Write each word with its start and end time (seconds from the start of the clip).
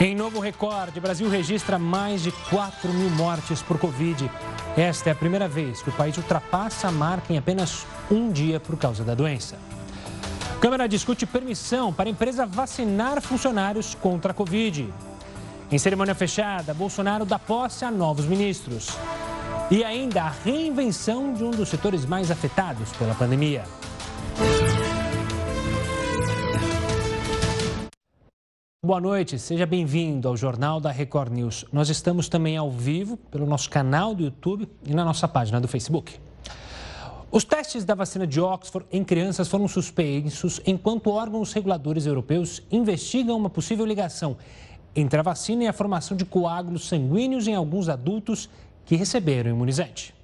Em 0.00 0.14
novo 0.14 0.38
recorde, 0.38 1.00
Brasil 1.00 1.28
registra 1.28 1.76
mais 1.76 2.22
de 2.22 2.30
4 2.30 2.92
mil 2.92 3.10
mortes 3.10 3.60
por 3.60 3.80
Covid. 3.80 4.30
Esta 4.76 5.08
é 5.08 5.12
a 5.12 5.16
primeira 5.16 5.48
vez 5.48 5.82
que 5.82 5.88
o 5.88 5.92
país 5.92 6.16
ultrapassa 6.16 6.86
a 6.86 6.92
marca 6.92 7.32
em 7.32 7.36
apenas 7.36 7.84
um 8.08 8.30
dia 8.30 8.60
por 8.60 8.78
causa 8.78 9.02
da 9.02 9.12
doença. 9.12 9.56
Câmara 10.60 10.88
discute 10.88 11.26
permissão 11.26 11.92
para 11.92 12.08
a 12.08 12.12
empresa 12.12 12.46
vacinar 12.46 13.20
funcionários 13.20 13.96
contra 13.96 14.30
a 14.30 14.34
Covid. 14.34 14.88
Em 15.68 15.78
cerimônia 15.78 16.14
fechada, 16.14 16.72
Bolsonaro 16.72 17.24
dá 17.24 17.38
posse 17.38 17.84
a 17.84 17.90
novos 17.90 18.24
ministros. 18.24 18.90
E 19.68 19.82
ainda 19.82 20.22
a 20.22 20.32
reinvenção 20.44 21.32
de 21.32 21.42
um 21.42 21.50
dos 21.50 21.70
setores 21.70 22.06
mais 22.06 22.30
afetados 22.30 22.92
pela 22.92 23.16
pandemia. 23.16 23.64
Boa 28.88 29.02
noite, 29.02 29.38
seja 29.38 29.66
bem-vindo 29.66 30.26
ao 30.26 30.34
Jornal 30.34 30.80
da 30.80 30.90
Record 30.90 31.30
News. 31.30 31.62
Nós 31.70 31.90
estamos 31.90 32.26
também 32.26 32.56
ao 32.56 32.70
vivo 32.70 33.18
pelo 33.18 33.44
nosso 33.44 33.68
canal 33.68 34.14
do 34.14 34.24
YouTube 34.24 34.66
e 34.82 34.94
na 34.94 35.04
nossa 35.04 35.28
página 35.28 35.60
do 35.60 35.68
Facebook. 35.68 36.18
Os 37.30 37.44
testes 37.44 37.84
da 37.84 37.94
vacina 37.94 38.26
de 38.26 38.40
Oxford 38.40 38.88
em 38.90 39.04
crianças 39.04 39.46
foram 39.46 39.68
suspensos 39.68 40.58
enquanto 40.64 41.10
órgãos 41.10 41.52
reguladores 41.52 42.06
europeus 42.06 42.62
investigam 42.72 43.36
uma 43.36 43.50
possível 43.50 43.84
ligação 43.84 44.38
entre 44.96 45.20
a 45.20 45.22
vacina 45.22 45.64
e 45.64 45.68
a 45.68 45.72
formação 45.74 46.16
de 46.16 46.24
coágulos 46.24 46.88
sanguíneos 46.88 47.46
em 47.46 47.54
alguns 47.54 47.90
adultos 47.90 48.48
que 48.86 48.96
receberam 48.96 49.50
imunizante. 49.50 50.14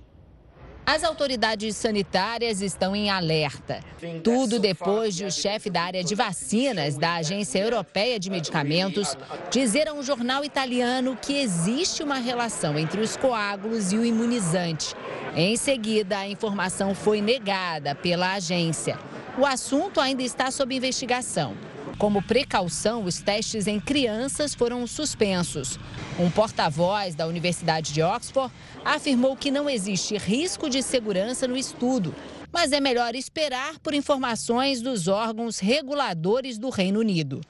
As 0.87 1.03
autoridades 1.03 1.77
sanitárias 1.77 2.61
estão 2.61 2.95
em 2.95 3.09
alerta. 3.09 3.81
Tudo 4.23 4.59
depois 4.59 5.15
de 5.15 5.25
o 5.25 5.31
chefe 5.31 5.71
da 5.71 5.81
área 5.81 6.05
de 6.05 6.15
vacinas 6.15 6.99
da 6.99 7.15
Agência 7.15 7.59
Europeia 7.59 8.21
de 8.21 8.29
Medicamentos 8.29 9.17
dizer 9.51 9.89
a 9.89 9.95
um 9.95 10.03
jornal 10.03 10.45
italiano 10.45 11.17
que 11.21 11.39
existe 11.39 12.03
uma 12.03 12.17
relação 12.17 12.79
entre 12.79 13.01
os 13.01 13.17
coágulos 13.17 13.93
e 13.93 13.97
o 13.97 14.05
imunizante. 14.05 14.95
Em 15.35 15.57
seguida, 15.57 16.19
a 16.19 16.29
informação 16.29 16.95
foi 16.95 17.23
negada 17.23 17.95
pela 17.95 18.35
agência. 18.35 18.99
O 19.39 19.47
assunto 19.47 20.01
ainda 20.01 20.23
está 20.23 20.51
sob 20.51 20.77
investigação. 20.77 21.57
Como 21.99 22.23
precaução, 22.23 23.05
os 23.05 23.21
testes 23.21 23.67
em 23.67 23.79
crianças 23.79 24.55
foram 24.55 24.87
suspensos. 24.87 25.79
Um 26.19 26.31
porta-voz 26.31 27.15
da 27.15 27.27
Universidade 27.27 27.93
de 27.93 28.03
Oxford 28.03 28.53
afirmou 28.85 29.37
que 29.37 29.51
não 29.51 29.71
existe 29.71 30.17
risco 30.17 30.69
de 30.69 30.83
segurança 30.83 31.47
no 31.47 31.57
estudo, 31.57 32.15
mas 32.53 32.73
é 32.73 32.81
melhor 32.81 33.15
esperar 33.15 33.79
por 33.79 33.95
informações 33.95 34.81
dos 34.81 35.09
órgãos 35.09 35.59
reguladores 35.59 36.59
do 36.59 36.69
Reino 36.69 37.01
Unido. 37.01 37.41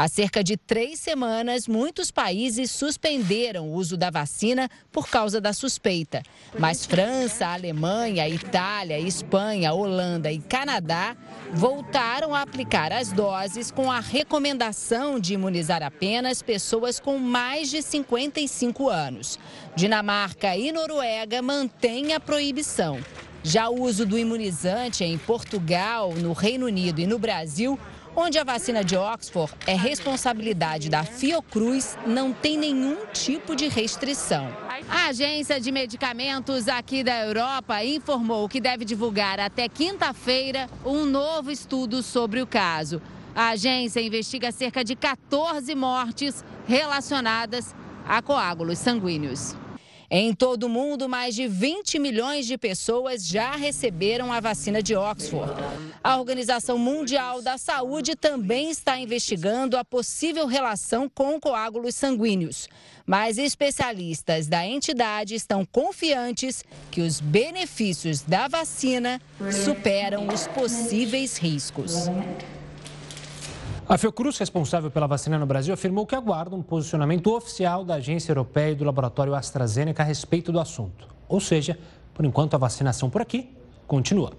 Há 0.00 0.08
cerca 0.08 0.42
de 0.42 0.56
três 0.56 0.98
semanas, 0.98 1.68
muitos 1.68 2.10
países 2.10 2.70
suspenderam 2.70 3.68
o 3.68 3.74
uso 3.74 3.98
da 3.98 4.08
vacina 4.08 4.66
por 4.90 5.10
causa 5.10 5.42
da 5.42 5.52
suspeita. 5.52 6.22
Mas 6.58 6.86
França, 6.86 7.48
Alemanha, 7.48 8.26
Itália, 8.26 8.98
Espanha, 8.98 9.74
Holanda 9.74 10.32
e 10.32 10.38
Canadá 10.38 11.14
voltaram 11.52 12.34
a 12.34 12.40
aplicar 12.40 12.94
as 12.94 13.12
doses 13.12 13.70
com 13.70 13.92
a 13.92 14.00
recomendação 14.00 15.20
de 15.20 15.34
imunizar 15.34 15.82
apenas 15.82 16.40
pessoas 16.40 16.98
com 16.98 17.18
mais 17.18 17.68
de 17.68 17.82
55 17.82 18.88
anos. 18.88 19.38
Dinamarca 19.76 20.56
e 20.56 20.72
Noruega 20.72 21.42
mantêm 21.42 22.14
a 22.14 22.20
proibição. 22.20 22.98
Já 23.42 23.68
o 23.68 23.82
uso 23.82 24.06
do 24.06 24.18
imunizante 24.18 25.04
em 25.04 25.18
Portugal, 25.18 26.14
no 26.14 26.32
Reino 26.32 26.64
Unido 26.64 27.00
e 27.00 27.06
no 27.06 27.18
Brasil 27.18 27.78
onde 28.14 28.38
a 28.38 28.44
vacina 28.44 28.82
de 28.82 28.96
Oxford 28.96 29.52
é 29.66 29.74
responsabilidade 29.74 30.88
da 30.88 31.04
Fiocruz, 31.04 31.96
não 32.06 32.32
tem 32.32 32.58
nenhum 32.58 33.06
tipo 33.12 33.54
de 33.54 33.68
restrição. 33.68 34.48
A 34.88 35.08
agência 35.08 35.60
de 35.60 35.70
medicamentos 35.70 36.68
aqui 36.68 37.04
da 37.04 37.24
Europa 37.24 37.84
informou 37.84 38.48
que 38.48 38.60
deve 38.60 38.84
divulgar 38.84 39.38
até 39.38 39.68
quinta-feira 39.68 40.68
um 40.84 41.04
novo 41.04 41.50
estudo 41.50 42.02
sobre 42.02 42.42
o 42.42 42.46
caso. 42.46 43.00
A 43.34 43.50
agência 43.50 44.00
investiga 44.00 44.50
cerca 44.50 44.82
de 44.82 44.96
14 44.96 45.74
mortes 45.74 46.44
relacionadas 46.66 47.74
a 48.06 48.20
coágulos 48.20 48.78
sanguíneos. 48.78 49.54
Em 50.12 50.34
todo 50.34 50.64
o 50.64 50.68
mundo, 50.68 51.08
mais 51.08 51.36
de 51.36 51.46
20 51.46 51.96
milhões 52.00 52.44
de 52.44 52.58
pessoas 52.58 53.24
já 53.24 53.52
receberam 53.54 54.32
a 54.32 54.40
vacina 54.40 54.82
de 54.82 54.96
Oxford. 54.96 55.52
A 56.02 56.18
Organização 56.18 56.76
Mundial 56.76 57.40
da 57.40 57.56
Saúde 57.56 58.16
também 58.16 58.70
está 58.72 58.98
investigando 58.98 59.76
a 59.76 59.84
possível 59.84 60.48
relação 60.48 61.08
com 61.08 61.38
coágulos 61.38 61.94
sanguíneos. 61.94 62.68
Mas 63.06 63.38
especialistas 63.38 64.48
da 64.48 64.66
entidade 64.66 65.36
estão 65.36 65.64
confiantes 65.64 66.64
que 66.90 67.02
os 67.02 67.20
benefícios 67.20 68.22
da 68.22 68.48
vacina 68.48 69.22
superam 69.64 70.26
os 70.26 70.48
possíveis 70.48 71.36
riscos. 71.36 72.08
A 73.90 73.98
Fiocruz, 73.98 74.38
responsável 74.38 74.88
pela 74.88 75.08
vacina 75.08 75.36
no 75.36 75.44
Brasil, 75.44 75.74
afirmou 75.74 76.06
que 76.06 76.14
aguarda 76.14 76.54
um 76.54 76.62
posicionamento 76.62 77.34
oficial 77.34 77.84
da 77.84 77.94
Agência 77.94 78.30
Europeia 78.30 78.70
e 78.70 78.74
do 78.76 78.84
laboratório 78.84 79.34
AstraZeneca 79.34 80.04
a 80.04 80.06
respeito 80.06 80.52
do 80.52 80.60
assunto. 80.60 81.08
Ou 81.28 81.40
seja, 81.40 81.76
por 82.14 82.24
enquanto 82.24 82.54
a 82.54 82.56
vacinação 82.56 83.10
por 83.10 83.20
aqui 83.20 83.50
continua. 83.88 84.30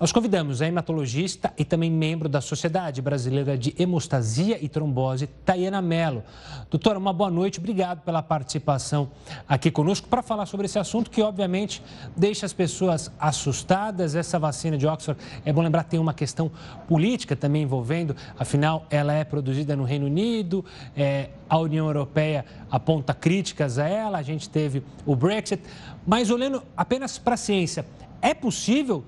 Nós 0.00 0.10
convidamos 0.10 0.60
a 0.60 0.66
hematologista 0.66 1.52
e 1.56 1.64
também 1.64 1.88
membro 1.88 2.28
da 2.28 2.40
Sociedade 2.40 3.00
Brasileira 3.00 3.56
de 3.56 3.72
Hemostasia 3.78 4.58
e 4.60 4.68
Trombose, 4.68 5.28
Tayana 5.44 5.80
Mello. 5.80 6.24
Doutora, 6.68 6.98
uma 6.98 7.12
boa 7.12 7.30
noite, 7.30 7.60
obrigado 7.60 8.00
pela 8.00 8.20
participação 8.20 9.08
aqui 9.48 9.70
conosco 9.70 10.08
para 10.08 10.20
falar 10.20 10.46
sobre 10.46 10.66
esse 10.66 10.80
assunto 10.80 11.08
que, 11.08 11.22
obviamente, 11.22 11.80
deixa 12.16 12.44
as 12.44 12.52
pessoas 12.52 13.08
assustadas. 13.20 14.16
Essa 14.16 14.36
vacina 14.36 14.76
de 14.76 14.84
Oxford, 14.84 15.20
é 15.44 15.52
bom 15.52 15.62
lembrar, 15.62 15.84
tem 15.84 16.00
uma 16.00 16.12
questão 16.12 16.50
política 16.88 17.36
também 17.36 17.62
envolvendo, 17.62 18.16
afinal, 18.36 18.86
ela 18.90 19.12
é 19.12 19.22
produzida 19.22 19.76
no 19.76 19.84
Reino 19.84 20.06
Unido, 20.06 20.64
é, 20.96 21.30
a 21.48 21.56
União 21.56 21.86
Europeia 21.86 22.44
aponta 22.68 23.14
críticas 23.14 23.78
a 23.78 23.88
ela, 23.88 24.18
a 24.18 24.22
gente 24.22 24.50
teve 24.50 24.82
o 25.06 25.14
Brexit, 25.14 25.62
mas 26.04 26.30
olhando 26.30 26.64
apenas 26.76 27.16
para 27.16 27.34
a 27.34 27.38
ciência, 27.38 27.86
é 28.20 28.34
possível 28.34 29.04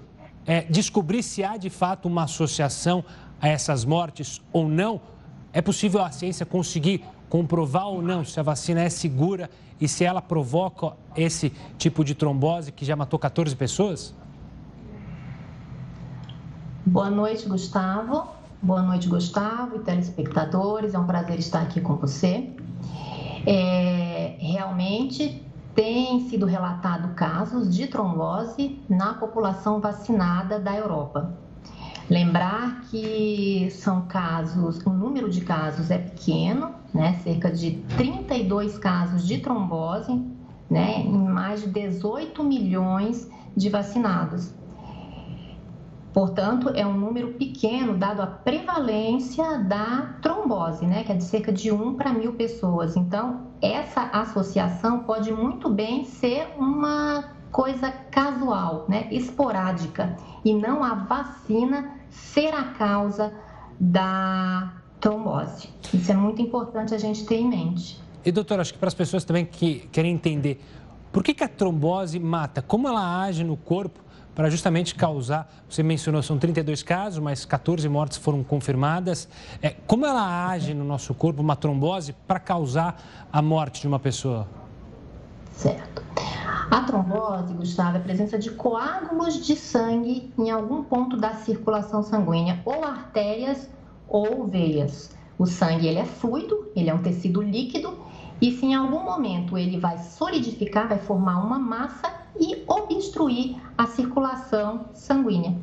é, 0.47 0.63
descobrir 0.63 1.23
se 1.23 1.43
há 1.43 1.57
de 1.57 1.69
fato 1.69 2.07
uma 2.07 2.25
associação 2.25 3.05
a 3.41 3.49
essas 3.49 3.85
mortes 3.85 4.41
ou 4.53 4.69
não? 4.69 5.01
É 5.53 5.61
possível 5.61 6.03
a 6.03 6.11
ciência 6.11 6.47
conseguir 6.47 7.05
comprovar 7.29 7.89
ou 7.89 8.01
não 8.01 8.25
se 8.25 8.39
a 8.39 8.43
vacina 8.43 8.83
é 8.83 8.89
segura 8.89 9.51
e 9.81 9.89
se 9.89 10.05
ela 10.05 10.23
provoca 10.23 10.93
esse 11.17 11.53
tipo 11.77 12.05
de 12.05 12.15
trombose 12.15 12.71
que 12.71 12.85
já 12.85 12.95
matou 12.95 13.19
14 13.19 13.55
pessoas? 13.57 14.15
Boa 16.85 17.11
noite, 17.11 17.49
Gustavo. 17.49 18.29
Boa 18.63 18.83
noite, 18.83 19.09
Gustavo 19.09 19.77
e 19.77 19.79
telespectadores. 19.81 20.95
É 20.95 20.99
um 20.99 21.07
prazer 21.07 21.39
estar 21.39 21.63
aqui 21.63 21.81
com 21.81 21.97
você. 21.97 22.49
É, 23.45 24.37
realmente 24.39 25.46
tem 25.77 26.27
sido 26.31 26.47
relatado 26.47 27.15
casos 27.15 27.73
de 27.73 27.87
trombose 27.87 28.81
na 28.89 29.13
população 29.13 29.79
vacinada 29.79 30.59
da 30.59 30.75
Europa. 30.75 31.37
Lembrar 32.09 32.81
que 32.91 33.69
são 33.71 34.03
casos, 34.07 34.79
o 34.87 34.91
número 34.91 35.29
de 35.29 35.43
casos 35.43 35.91
é 35.91 35.99
pequeno, 35.99 36.71
né? 36.95 37.21
cerca 37.23 37.51
de 37.51 37.73
32 37.97 38.79
casos 38.79 39.27
de 39.27 39.39
trombose, 39.39 40.25
né? 40.71 41.01
em 41.01 41.29
mais 41.29 41.61
de 41.61 41.69
18 41.69 42.43
milhões 42.43 43.29
de 43.55 43.69
vacinados. 43.69 44.55
Portanto, 46.17 46.71
é 46.75 46.87
um 46.87 46.95
número 46.95 47.35
pequeno 47.35 47.99
dado 47.99 48.23
a 48.23 48.27
prevalência 48.27 49.59
da 49.59 50.15
trombose, 50.23 50.87
né, 50.87 51.05
que 51.05 51.13
é 51.13 51.15
de 51.15 51.23
cerca 51.23 51.53
de 51.53 51.71
1 51.71 51.93
para 51.93 52.11
mil 52.11 52.33
pessoas. 52.33 52.97
Então, 52.97 53.49
essa 53.61 54.01
associação 54.01 55.01
pode 55.01 55.31
muito 55.31 55.69
bem 55.69 56.07
ser 56.07 56.55
uma 56.57 57.35
coisa 57.53 57.91
casual, 58.11 58.87
né, 58.89 59.09
esporádica, 59.11 60.17
e 60.43 60.55
não 60.55 60.83
a 60.83 60.95
vacina 60.95 61.99
ser 62.09 62.55
a 62.55 62.65
causa 62.65 63.31
da 63.79 64.73
trombose. 64.99 65.69
Isso 65.93 66.11
é 66.11 66.17
muito 66.17 66.41
importante 66.41 66.95
a 66.95 66.99
gente 66.99 67.27
ter 67.27 67.37
em 67.37 67.47
mente. 67.47 68.01
E, 68.25 68.33
doutora, 68.33 68.63
acho 68.63 68.73
que 68.73 68.79
para 68.79 68.89
as 68.89 68.95
pessoas 68.95 69.23
também 69.23 69.45
que 69.45 69.87
querem 69.93 70.15
entender 70.15 70.65
por 71.13 71.23
que, 71.23 71.35
que 71.35 71.45
a 71.45 71.49
trombose 71.49 72.19
mata, 72.19 72.63
como 72.63 72.89
ela 72.89 73.23
age 73.23 73.45
no 73.45 73.59
corpo, 73.59 74.06
para 74.37 74.51
justamente 74.51 74.95
causar, 74.95 75.51
você 75.67 75.83
mencionou, 75.83 76.23
são 76.23 76.37
32 76.37 76.83
casos, 76.83 77.19
mas 77.19 77.47
14 77.47 77.89
mortes 77.89 78.19
foram 78.19 78.45
confirmadas. 78.45 79.27
É, 79.63 79.71
como 79.71 80.05
ela 80.05 80.47
age 80.49 80.75
no 80.75 80.85
nosso 80.85 81.15
corpo, 81.15 81.41
uma 81.41 81.57
trombose, 81.57 82.13
para 82.27 82.39
causar 82.39 83.03
a 83.33 83.41
morte 83.41 83.81
de 83.81 83.89
uma 83.89 83.99
pessoa? 83.99 84.47
Certo. 85.53 86.05
A 86.71 86.83
trombose, 86.83 87.55
Gustavo, 87.55 87.97
é 87.97 88.01
a 88.01 88.03
presença 88.03 88.39
de 88.39 88.51
coágulos 88.51 89.47
de 89.47 89.57
sangue 89.57 90.31
em 90.39 90.51
algum 90.51 90.85
ponto 90.85 91.17
da 91.17 91.33
circulação 91.33 92.03
sanguínea, 92.03 92.61
ou 92.67 92.85
artérias 92.85 93.71
ou 94.07 94.47
veias. 94.47 95.17
O 95.39 95.47
sangue 95.47 95.87
ele 95.87 95.99
é 95.99 96.05
fluido, 96.05 96.71
ele 96.77 96.91
é 96.91 96.95
um 96.95 97.03
tecido 97.03 97.41
líquido 97.41 97.97
e 98.39 98.53
se 98.53 98.67
em 98.67 98.75
algum 98.75 99.03
momento 99.03 99.57
ele 99.57 99.81
vai 99.81 99.97
solidificar, 99.97 100.89
vai 100.89 100.99
formar 100.99 101.39
uma 101.39 101.59
massa 101.59 102.26
e 102.41 102.65
obstruir 102.67 103.57
a 103.77 103.87
circulação 103.87 104.87
sanguínea, 104.95 105.57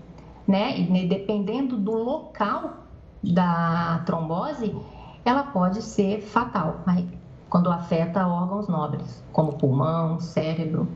né? 0.47 0.79
E 0.79 1.07
dependendo 1.07 1.77
do 1.77 1.91
local 1.91 2.83
da 3.23 4.01
trombose, 4.05 4.75
ela 5.23 5.43
pode 5.43 5.81
ser 5.81 6.21
fatal 6.21 6.83
quando 7.49 7.71
afeta 7.71 8.27
órgãos 8.27 8.67
nobres, 8.67 9.23
como 9.31 9.53
pulmão, 9.53 10.19
cérebro. 10.19 10.87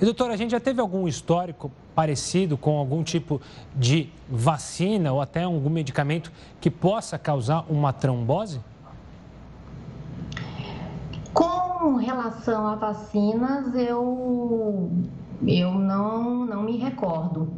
E 0.00 0.04
doutora, 0.04 0.34
a 0.34 0.36
gente 0.36 0.50
já 0.50 0.60
teve 0.60 0.80
algum 0.80 1.08
histórico 1.08 1.72
parecido 1.94 2.56
com 2.56 2.78
algum 2.78 3.02
tipo 3.02 3.40
de 3.74 4.08
vacina 4.28 5.12
ou 5.12 5.20
até 5.20 5.42
algum 5.42 5.70
medicamento 5.70 6.30
que 6.60 6.70
possa 6.70 7.18
causar 7.18 7.64
uma 7.68 7.92
trombose? 7.92 8.60
Com 11.78 11.94
relação 11.94 12.66
a 12.66 12.74
vacinas, 12.74 13.72
eu, 13.72 14.90
eu 15.46 15.70
não, 15.74 16.44
não 16.44 16.62
me 16.64 16.76
recordo, 16.76 17.52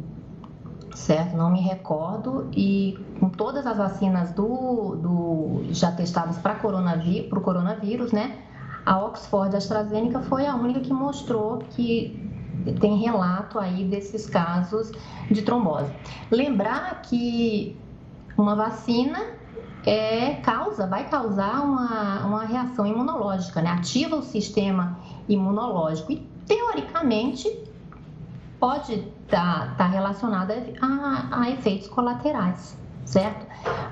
certo? 0.93 1.35
Não 1.35 1.49
me 1.49 1.59
recordo 1.59 2.47
e 2.55 2.99
com 3.19 3.29
todas 3.29 3.65
as 3.65 3.75
vacinas 3.75 4.31
do, 4.31 4.95
do 4.95 5.73
já 5.73 5.91
testadas 5.91 6.37
para 6.37 6.53
o 6.55 7.41
coronavírus, 7.41 8.11
né? 8.11 8.37
A 8.85 9.03
Oxford 9.03 9.55
AstraZeneca 9.55 10.21
foi 10.21 10.45
a 10.45 10.55
única 10.55 10.81
que 10.81 10.93
mostrou 10.93 11.57
que 11.71 12.29
tem 12.79 12.97
relato 12.97 13.57
aí 13.57 13.85
desses 13.85 14.27
casos 14.27 14.91
de 15.31 15.41
trombose. 15.41 15.91
Lembrar 16.29 17.01
que 17.01 17.75
uma 18.37 18.55
vacina 18.55 19.40
é, 19.85 20.35
causa, 20.35 20.85
vai 20.85 21.09
causar 21.09 21.61
uma, 21.61 22.25
uma 22.25 22.45
reação 22.45 22.85
imunológica, 22.85 23.61
né? 23.61 23.71
ativa 23.71 24.15
o 24.15 24.21
sistema 24.21 24.99
imunológico 25.27 26.11
e, 26.11 26.17
teoricamente, 26.45 27.49
pode 28.59 28.93
estar 28.93 29.69
tá, 29.69 29.75
tá 29.77 29.87
relacionada 29.87 30.55
a, 30.79 31.41
a, 31.41 31.49
efeitos 31.49 31.87
colaterais, 31.87 32.77
certo? 33.05 33.45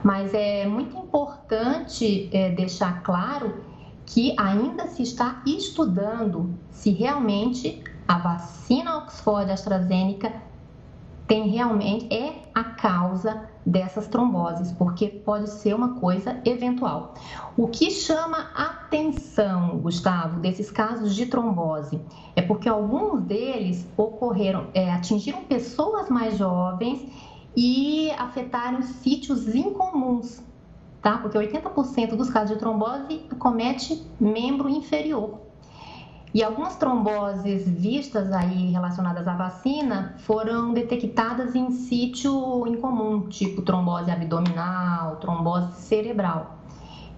Mas 0.04 0.34
é 0.34 0.68
muito 0.68 0.96
importante 0.96 2.30
é, 2.32 2.52
deixar 2.52 3.02
claro 3.02 3.64
que 4.06 4.36
ainda 4.38 4.88
se 4.88 5.04
está 5.04 5.42
estudando 5.46 6.54
se 6.72 6.92
realmente 6.92 7.84
a 8.08 8.18
vacina 8.18 8.98
Oxford 8.98 9.52
AstraZeneca 9.52 10.34
tem 11.28 11.48
realmente 11.48 12.12
é 12.12 12.50
a 12.56 12.64
causa 12.64 13.49
dessas 13.66 14.08
tromboses, 14.08 14.72
porque 14.72 15.08
pode 15.08 15.50
ser 15.50 15.74
uma 15.74 16.00
coisa 16.00 16.40
eventual. 16.46 17.14
O 17.58 17.68
que 17.68 17.92
chama 17.92 18.50
atenção, 18.56 19.78
Gustavo, 19.80 20.40
desses 20.40 20.72
casos 20.72 21.16
de 21.16 21.26
trombose 21.26 22.00
é 22.36 22.42
porque 22.42 22.70
alguns 22.70 23.22
deles 23.22 23.88
ocorreram, 23.98 24.68
é, 24.74 24.92
atingiram 24.92 25.44
pessoas 25.44 26.10
mais 26.10 26.38
jovens 26.38 27.06
e 27.56 28.10
afetaram 28.12 28.82
sítios 28.82 29.54
incomuns, 29.54 30.42
tá? 31.02 31.18
Porque 31.18 31.38
80% 31.38 32.16
dos 32.16 32.30
casos 32.30 32.52
de 32.52 32.58
trombose 32.58 33.20
comete 33.38 34.02
membro 34.20 34.70
inferior. 34.70 35.49
E 36.32 36.44
algumas 36.44 36.76
tromboses 36.76 37.68
vistas 37.68 38.32
aí 38.32 38.72
relacionadas 38.72 39.28
à 39.28 39.34
vacina 39.34 40.16
foram 40.20 40.74
detectadas 40.74 41.56
em 41.56 41.72
sítio 41.72 42.68
incomum, 42.68 43.28
tipo 43.28 43.64
trombose 43.64 44.12
abdominal, 44.12 45.16
trombose 45.16 45.74
cerebral, 45.82 46.60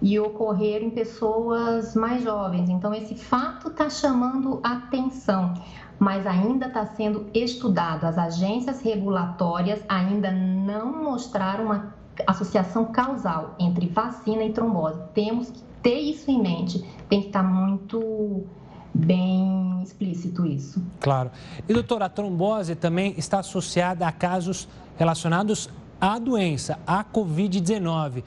e 0.00 0.18
ocorreram 0.18 0.86
em 0.86 0.90
pessoas 0.90 1.94
mais 1.94 2.22
jovens. 2.22 2.70
Então, 2.70 2.94
esse 2.94 3.14
fato 3.14 3.68
está 3.68 3.90
chamando 3.90 4.60
atenção, 4.62 5.52
mas 5.98 6.26
ainda 6.26 6.68
está 6.68 6.86
sendo 6.86 7.26
estudado. 7.34 8.04
As 8.04 8.16
agências 8.16 8.80
regulatórias 8.80 9.84
ainda 9.90 10.32
não 10.32 11.04
mostraram 11.04 11.66
uma 11.66 11.94
associação 12.26 12.86
causal 12.86 13.56
entre 13.58 13.88
vacina 13.88 14.42
e 14.42 14.52
trombose. 14.54 15.02
Temos 15.12 15.50
que 15.50 15.62
ter 15.82 16.00
isso 16.00 16.30
em 16.30 16.40
mente, 16.40 16.78
tem 17.10 17.20
que 17.20 17.26
estar 17.26 17.42
tá 17.42 17.48
muito 17.48 18.46
bem 18.94 19.82
explícito 19.82 20.46
isso. 20.46 20.82
Claro. 21.00 21.30
E 21.68 21.72
doutora, 21.72 22.06
a 22.06 22.08
trombose 22.08 22.74
também 22.74 23.14
está 23.16 23.40
associada 23.40 24.06
a 24.06 24.12
casos 24.12 24.68
relacionados 24.98 25.68
à 26.00 26.18
doença, 26.18 26.78
à 26.86 27.04
Covid-19. 27.04 28.22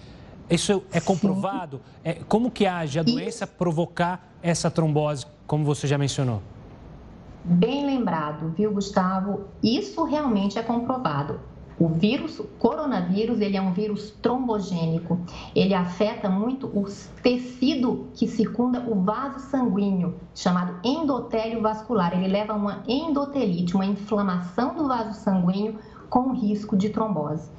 Isso 0.50 0.84
é 0.92 1.00
comprovado? 1.00 1.82
É, 2.04 2.14
como 2.28 2.52
que 2.52 2.66
age 2.66 3.00
a 3.00 3.04
doença 3.04 3.48
provocar 3.48 4.30
essa 4.42 4.70
trombose, 4.70 5.26
como 5.48 5.66
você 5.66 5.88
já 5.88 5.98
mencionou? 5.98 6.42
Bem 7.44 7.86
lembrado, 7.86 8.54
viu, 8.56 8.72
Gustavo? 8.72 9.46
Isso 9.62 10.04
realmente 10.04 10.58
é 10.58 10.64
comprovado. 10.64 11.40
O 11.78 11.90
vírus, 11.90 12.40
o 12.40 12.46
coronavírus, 12.58 13.42
ele 13.42 13.58
é 13.58 13.62
um 13.62 13.74
vírus 13.74 14.12
trombogênico. 14.22 15.20
Ele 15.54 15.74
afeta 15.74 16.30
muito 16.30 16.68
o 16.68 16.86
tecido 17.22 18.08
que 18.14 18.28
circunda 18.28 18.80
o 18.88 18.96
vaso 19.02 19.40
sanguíneo, 19.40 20.16
chamado 20.34 20.80
endotélio 20.84 21.62
vascular. 21.62 22.14
Ele 22.14 22.32
leva 22.32 22.54
a 22.54 22.56
uma 22.56 22.84
endotelite, 22.88 23.76
uma 23.76 23.86
inflamação 23.86 24.74
do 24.74 24.88
vaso 24.88 25.20
sanguíneo 25.20 25.78
com 26.10 26.32
risco 26.32 26.78
de 26.78 26.90
trombose. 26.90 27.50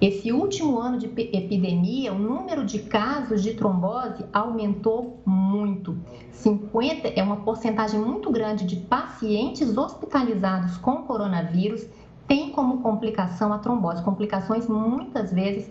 Esse 0.00 0.30
último 0.30 0.78
ano 0.78 0.98
de 0.98 1.06
epidemia, 1.06 2.12
o 2.12 2.18
número 2.18 2.64
de 2.64 2.78
casos 2.80 3.42
de 3.42 3.54
trombose 3.54 4.24
aumentou 4.32 5.20
muito. 5.24 5.96
50 6.30 7.08
é 7.08 7.22
uma 7.22 7.36
porcentagem 7.36 7.98
muito 7.98 8.30
grande 8.30 8.66
de 8.66 8.76
pacientes 8.76 9.76
hospitalizados 9.76 10.76
com 10.76 11.02
coronavírus 11.02 11.86
tem 12.26 12.50
como 12.50 12.80
complicação 12.80 13.52
a 13.52 13.58
trombose, 13.58 14.02
complicações 14.02 14.66
muitas 14.66 15.32
vezes 15.32 15.70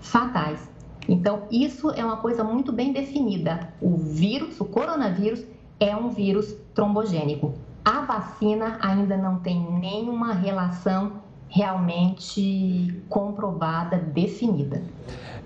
fatais. 0.00 0.68
Então, 1.08 1.42
isso 1.50 1.90
é 1.90 2.04
uma 2.04 2.16
coisa 2.16 2.42
muito 2.42 2.72
bem 2.72 2.92
definida. 2.92 3.68
O 3.80 3.96
vírus, 3.96 4.60
o 4.60 4.64
coronavírus, 4.64 5.44
é 5.78 5.94
um 5.94 6.10
vírus 6.10 6.54
trombogênico. 6.74 7.54
A 7.84 8.00
vacina 8.00 8.78
ainda 8.80 9.16
não 9.16 9.38
tem 9.40 9.60
nenhuma 9.78 10.32
relação 10.32 11.24
realmente 11.48 13.02
comprovada, 13.08 13.98
definida. 13.98 14.82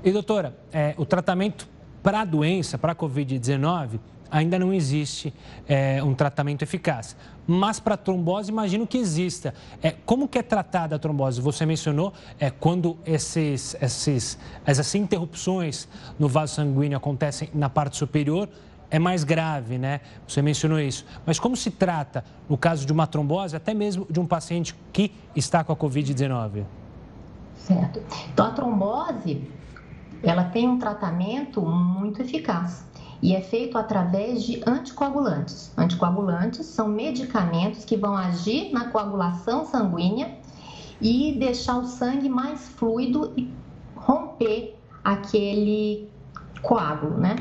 E 0.03 0.13
doutora, 0.13 0.57
é, 0.73 0.95
o 0.97 1.05
tratamento 1.05 1.69
para 2.03 2.21
a 2.21 2.25
doença, 2.25 2.79
para 2.79 2.93
a 2.93 2.95
Covid-19, 2.95 3.99
ainda 4.31 4.59
não 4.59 4.73
existe 4.73 5.35
é, 5.67 6.03
um 6.03 6.15
tratamento 6.15 6.63
eficaz. 6.63 7.17
Mas 7.51 7.81
para 7.81 7.97
trombose, 7.97 8.51
imagino 8.51 8.87
que 8.87 8.99
exista. 8.99 9.55
É, 9.83 9.93
como 10.05 10.29
que 10.29 10.39
é 10.39 10.43
tratada 10.43 10.97
a 10.97 10.99
trombose? 10.99 11.41
Você 11.41 11.65
mencionou 11.65 12.13
é, 12.39 12.51
quando 12.51 12.99
esses, 13.07 13.75
esses, 13.81 14.39
essas 14.67 14.95
interrupções 14.95 15.89
no 16.19 16.29
vaso 16.29 16.57
sanguíneo 16.57 16.99
acontecem 16.99 17.49
na 17.55 17.71
parte 17.71 17.97
superior, 17.97 18.51
é 18.91 18.99
mais 18.99 19.25
grave, 19.25 19.79
né? 19.79 20.03
Você 20.27 20.43
mencionou 20.43 20.79
isso. 20.79 21.07
Mas 21.25 21.41
como 21.41 21.57
se 21.57 21.71
trata, 21.71 22.23
no 22.51 22.59
caso 22.59 22.85
de 22.85 22.93
uma 22.93 23.07
trombose, 23.07 23.57
até 23.57 23.73
mesmo 23.73 24.07
de 24.11 24.21
um 24.21 24.27
paciente 24.27 24.75
que 24.93 25.11
está 25.35 25.65
com 25.65 25.73
a 25.73 25.77
Covid-19? 25.77 26.65
Certo. 27.57 28.03
Então, 28.31 28.45
a 28.45 28.51
trombose, 28.51 29.51
ela 30.23 30.45
tem 30.45 30.69
um 30.69 30.79
tratamento 30.79 31.63
muito 31.63 32.21
eficaz 32.21 32.88
e 33.21 33.35
é 33.35 33.41
feito 33.41 33.77
através 33.77 34.43
de 34.43 34.63
anticoagulantes. 34.67 35.73
Anticoagulantes 35.77 36.67
são 36.67 36.89
medicamentos 36.89 37.85
que 37.85 37.97
vão 37.97 38.17
agir 38.17 38.73
na 38.73 38.89
coagulação 38.91 39.65
sanguínea 39.65 40.37
e 41.01 41.37
deixar 41.39 41.79
o 41.79 41.85
sangue 41.85 42.29
mais 42.29 42.69
fluido 42.69 43.33
e 43.37 43.51
romper 43.97 44.77
aquele 45.03 46.09
coágulo, 46.63 47.19
né? 47.19 47.37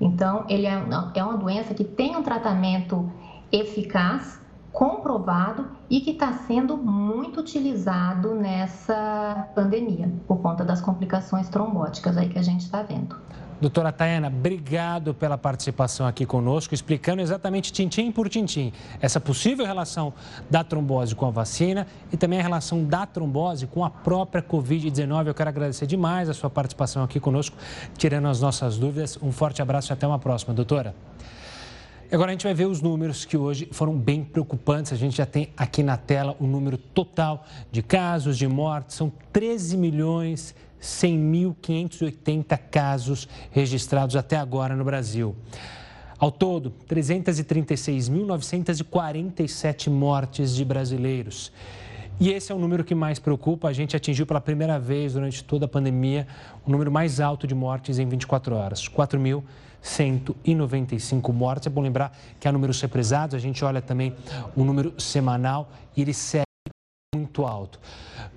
Então, 0.00 0.44
ele 0.48 0.66
é, 0.66 0.82
é 1.14 1.24
uma 1.24 1.36
doença 1.36 1.74
que 1.74 1.84
tem 1.84 2.16
um 2.16 2.22
tratamento 2.22 3.10
eficaz, 3.50 4.40
comprovado 4.72 5.66
e 5.90 6.00
que 6.00 6.10
está 6.10 6.32
sendo 6.32 6.76
muito 6.76 7.40
utilizado 7.40 8.34
nessa 8.34 9.48
pandemia, 9.54 10.12
por 10.26 10.38
conta 10.38 10.64
das 10.64 10.80
complicações 10.80 11.48
trombóticas 11.48 12.16
aí 12.16 12.28
que 12.28 12.38
a 12.38 12.42
gente 12.42 12.60
está 12.60 12.82
vendo. 12.82 13.16
Doutora 13.60 13.90
Tayana, 13.90 14.28
obrigado 14.28 15.12
pela 15.12 15.36
participação 15.36 16.06
aqui 16.06 16.24
conosco, 16.24 16.74
explicando 16.74 17.20
exatamente 17.20 17.72
tintim 17.72 18.12
por 18.12 18.28
tintim 18.28 18.72
essa 19.00 19.18
possível 19.18 19.66
relação 19.66 20.14
da 20.48 20.62
trombose 20.62 21.12
com 21.16 21.26
a 21.26 21.30
vacina 21.30 21.84
e 22.12 22.16
também 22.16 22.38
a 22.38 22.42
relação 22.42 22.84
da 22.84 23.04
trombose 23.04 23.66
com 23.66 23.84
a 23.84 23.90
própria 23.90 24.40
Covid-19. 24.40 25.26
Eu 25.26 25.34
quero 25.34 25.48
agradecer 25.48 25.86
demais 25.86 26.28
a 26.28 26.34
sua 26.34 26.48
participação 26.48 27.02
aqui 27.02 27.18
conosco, 27.18 27.56
tirando 27.96 28.28
as 28.28 28.40
nossas 28.40 28.78
dúvidas. 28.78 29.18
Um 29.20 29.32
forte 29.32 29.60
abraço 29.60 29.90
e 29.90 29.92
até 29.92 30.06
uma 30.06 30.20
próxima, 30.20 30.54
doutora. 30.54 30.94
Agora 32.10 32.30
a 32.30 32.32
gente 32.32 32.44
vai 32.44 32.54
ver 32.54 32.66
os 32.66 32.80
números 32.80 33.24
que 33.24 33.36
hoje 33.36 33.68
foram 33.72 33.94
bem 33.94 34.24
preocupantes. 34.24 34.92
A 34.92 34.96
gente 34.96 35.16
já 35.16 35.26
tem 35.26 35.50
aqui 35.56 35.82
na 35.82 35.96
tela 35.96 36.36
o 36.38 36.46
número 36.46 36.78
total 36.78 37.44
de 37.72 37.82
casos, 37.82 38.38
de 38.38 38.46
mortes. 38.46 38.96
São 38.96 39.12
13 39.32 39.76
milhões 39.76 40.54
100.580 40.80 42.56
casos 42.70 43.28
registrados 43.50 44.14
até 44.16 44.36
agora 44.36 44.76
no 44.76 44.84
Brasil. 44.84 45.34
Ao 46.18 46.30
todo, 46.32 46.72
336.947 46.88 49.88
mortes 49.88 50.54
de 50.54 50.64
brasileiros. 50.64 51.52
E 52.20 52.30
esse 52.30 52.50
é 52.50 52.54
o 52.54 52.58
número 52.58 52.82
que 52.82 52.96
mais 52.96 53.20
preocupa. 53.20 53.68
A 53.68 53.72
gente 53.72 53.94
atingiu 53.94 54.26
pela 54.26 54.40
primeira 54.40 54.80
vez 54.80 55.12
durante 55.12 55.44
toda 55.44 55.66
a 55.66 55.68
pandemia 55.68 56.26
o 56.66 56.70
número 56.70 56.90
mais 56.90 57.20
alto 57.20 57.46
de 57.46 57.54
mortes 57.54 58.00
em 58.00 58.08
24 58.08 58.56
horas, 58.56 58.88
4.195 58.88 61.32
mortes. 61.32 61.68
É 61.68 61.70
bom 61.70 61.82
lembrar 61.82 62.18
que 62.40 62.48
há 62.48 62.52
números 62.52 62.80
represados, 62.80 63.36
a 63.36 63.38
gente 63.38 63.64
olha 63.64 63.80
também 63.80 64.12
o 64.56 64.64
número 64.64 65.00
semanal 65.00 65.70
e 65.96 66.02
ele 66.02 66.12
segue 66.12 66.47
muito 67.16 67.46
alto. 67.46 67.80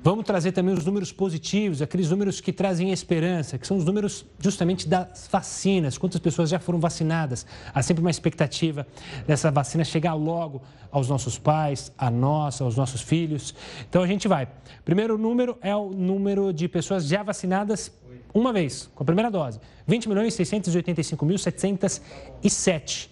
Vamos 0.01 0.23
trazer 0.23 0.53
também 0.53 0.73
os 0.73 0.85
números 0.85 1.11
positivos, 1.11 1.81
aqueles 1.81 2.09
números 2.09 2.39
que 2.39 2.53
trazem 2.53 2.89
esperança, 2.93 3.57
que 3.57 3.67
são 3.67 3.75
os 3.75 3.83
números 3.83 4.25
justamente 4.39 4.87
das 4.87 5.27
vacinas, 5.29 5.97
quantas 5.97 6.21
pessoas 6.21 6.49
já 6.49 6.57
foram 6.57 6.79
vacinadas. 6.79 7.45
Há 7.73 7.81
sempre 7.81 7.99
uma 7.99 8.09
expectativa 8.09 8.87
dessa 9.27 9.51
vacina 9.51 9.83
chegar 9.83 10.13
logo 10.13 10.61
aos 10.89 11.09
nossos 11.09 11.37
pais, 11.37 11.91
a 11.97 12.09
nós, 12.09 12.61
aos 12.61 12.77
nossos 12.77 13.01
filhos. 13.01 13.53
Então 13.89 14.03
a 14.03 14.07
gente 14.07 14.29
vai. 14.29 14.47
Primeiro 14.85 15.17
número 15.17 15.57
é 15.61 15.75
o 15.75 15.89
número 15.89 16.53
de 16.53 16.69
pessoas 16.69 17.05
já 17.05 17.23
vacinadas 17.23 17.91
uma 18.33 18.53
vez, 18.53 18.89
com 18.95 19.03
a 19.03 19.05
primeira 19.05 19.29
dose. 19.29 19.59
20 19.85 20.07
milhões 20.07 20.33
685 20.33 21.25
mil 21.25 21.37
707 21.37 23.10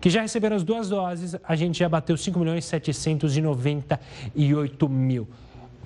que 0.00 0.10
já 0.10 0.22
receberam 0.22 0.56
as 0.56 0.62
duas 0.62 0.88
doses, 0.88 1.36
a 1.42 1.56
gente 1.56 1.78
já 1.78 1.88
bateu 1.88 2.16
5 2.16 2.38
milhões 2.38 2.64
798 2.64 4.88
mil. 4.88 5.26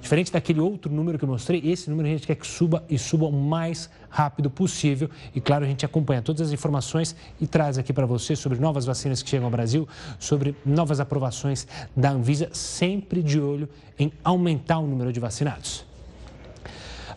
Diferente 0.02 0.32
daquele 0.32 0.58
outro 0.58 0.92
número 0.92 1.16
que 1.16 1.24
eu 1.24 1.28
mostrei, 1.28 1.62
esse 1.64 1.88
número 1.88 2.08
a 2.08 2.10
gente 2.10 2.26
quer 2.26 2.34
que 2.34 2.44
suba 2.44 2.84
e 2.90 2.98
suba 2.98 3.26
o 3.26 3.32
mais 3.32 3.88
rápido 4.10 4.50
possível. 4.50 5.08
E 5.32 5.40
claro, 5.40 5.64
a 5.64 5.68
gente 5.68 5.86
acompanha 5.86 6.20
todas 6.20 6.48
as 6.48 6.52
informações 6.52 7.14
e 7.40 7.46
traz 7.46 7.78
aqui 7.78 7.92
para 7.92 8.04
você 8.04 8.34
sobre 8.34 8.58
novas 8.58 8.84
vacinas 8.84 9.22
que 9.22 9.30
chegam 9.30 9.44
ao 9.44 9.50
Brasil, 9.50 9.88
sobre 10.18 10.56
novas 10.66 10.98
aprovações 10.98 11.68
da 11.96 12.10
Anvisa, 12.10 12.48
sempre 12.52 13.22
de 13.22 13.38
olho 13.38 13.68
em 13.96 14.12
aumentar 14.24 14.80
o 14.80 14.86
número 14.88 15.12
de 15.12 15.20
vacinados. 15.20 15.91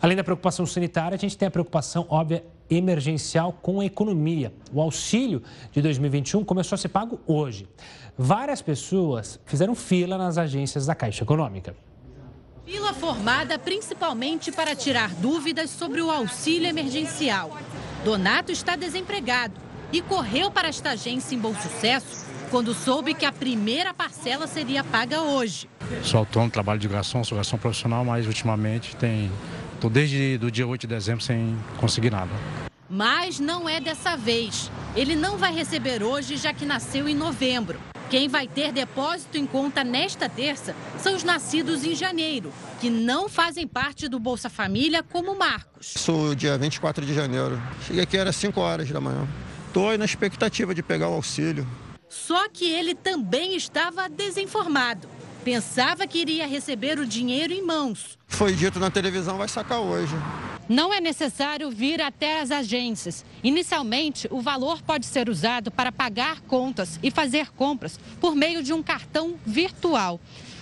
Além 0.05 0.15
da 0.15 0.23
preocupação 0.23 0.67
sanitária, 0.67 1.15
a 1.15 1.17
gente 1.17 1.35
tem 1.35 1.47
a 1.47 1.51
preocupação 1.51 2.05
óbvia 2.09 2.45
emergencial 2.69 3.51
com 3.51 3.79
a 3.79 3.85
economia. 3.85 4.53
O 4.71 4.79
auxílio 4.79 5.41
de 5.71 5.81
2021 5.81 6.45
começou 6.45 6.75
a 6.75 6.77
ser 6.77 6.89
pago 6.89 7.19
hoje. 7.25 7.67
Várias 8.15 8.61
pessoas 8.61 9.39
fizeram 9.47 9.73
fila 9.73 10.15
nas 10.15 10.37
agências 10.37 10.85
da 10.85 10.93
Caixa 10.93 11.23
Econômica. 11.23 11.75
Fila 12.63 12.93
formada 12.93 13.57
principalmente 13.57 14.51
para 14.51 14.75
tirar 14.75 15.11
dúvidas 15.15 15.71
sobre 15.71 16.03
o 16.03 16.11
auxílio 16.11 16.67
emergencial. 16.69 17.57
Donato 18.03 18.51
está 18.51 18.75
desempregado 18.75 19.55
e 19.91 20.03
correu 20.03 20.51
para 20.51 20.67
esta 20.67 20.91
agência 20.91 21.33
em 21.33 21.39
Bom 21.39 21.55
Sucesso 21.55 22.27
quando 22.51 22.75
soube 22.75 23.15
que 23.15 23.25
a 23.25 23.31
primeira 23.31 23.91
parcela 23.91 24.45
seria 24.45 24.83
paga 24.83 25.23
hoje. 25.23 25.67
Sou 26.03 26.19
autônomo, 26.19 26.51
trabalho 26.51 26.79
de 26.79 26.87
garçom, 26.87 27.23
sou 27.23 27.35
garçom 27.35 27.57
profissional, 27.57 28.05
mas 28.05 28.27
ultimamente 28.27 28.95
tem 28.95 29.31
Estou 29.75 29.89
desde 29.89 30.39
o 30.41 30.49
dia 30.49 30.65
8 30.65 30.81
de 30.81 30.95
dezembro 30.95 31.23
sem 31.23 31.55
conseguir 31.77 32.11
nada. 32.11 32.31
Mas 32.89 33.39
não 33.39 33.67
é 33.67 33.79
dessa 33.79 34.15
vez. 34.15 34.71
Ele 34.95 35.15
não 35.15 35.37
vai 35.37 35.53
receber 35.53 36.01
hoje, 36.01 36.37
já 36.37 36.53
que 36.53 36.65
nasceu 36.65 37.07
em 37.07 37.15
novembro. 37.15 37.79
Quem 38.09 38.27
vai 38.29 38.47
ter 38.47 38.71
depósito 38.71 39.37
em 39.37 39.45
conta 39.45 39.83
nesta 39.83 40.29
terça 40.29 40.75
são 40.97 41.15
os 41.15 41.23
nascidos 41.23 41.83
em 41.83 41.95
janeiro, 41.95 42.53
que 42.79 42.89
não 42.89 43.27
fazem 43.27 43.67
parte 43.67 44.07
do 44.07 44.19
Bolsa 44.19 44.49
Família, 44.49 45.01
como 45.03 45.35
Marcos. 45.37 45.93
Sou 45.97 46.35
dia 46.35 46.57
24 46.57 47.05
de 47.05 47.13
janeiro. 47.13 47.61
Cheguei 47.85 48.03
aqui, 48.03 48.15
era 48.15 48.31
5 48.31 48.59
horas 48.61 48.89
da 48.89 49.01
manhã. 49.01 49.27
Estou 49.67 49.97
na 49.97 50.05
expectativa 50.05 50.73
de 50.73 50.83
pegar 50.83 51.09
o 51.09 51.15
auxílio. 51.15 51.67
Só 52.07 52.47
que 52.47 52.71
ele 52.71 52.95
também 52.95 53.55
estava 53.55 54.07
desinformado. 54.07 55.14
Pensava 55.45 56.07
que 56.07 56.17
iria 56.17 56.47
receber 56.47 56.97
o 56.97 57.05
dinheiro 57.05 57.53
em 57.53 57.61
mãos. 57.61 58.17
Foi 58.27 58.51
dito 58.51 58.79
na 58.79 58.89
televisão, 58.89 59.37
vai 59.37 59.47
sacar 59.47 59.79
hoje. 59.79 60.15
Não 60.67 60.91
é 60.91 60.99
necessário 60.99 61.69
vir 61.69 62.01
até 62.01 62.41
as 62.41 62.49
agências. 62.49 63.23
Inicialmente, 63.43 64.27
o 64.31 64.41
valor 64.41 64.81
pode 64.81 65.05
ser 65.05 65.29
usado 65.29 65.69
para 65.69 65.91
pagar 65.91 66.41
contas 66.41 66.99
e 67.03 67.11
fazer 67.11 67.51
compras 67.51 67.99
por 68.19 68.35
meio 68.35 68.63
de 68.63 68.73
um 68.73 68.81
cartão 68.81 69.35
virtual. 69.45 70.19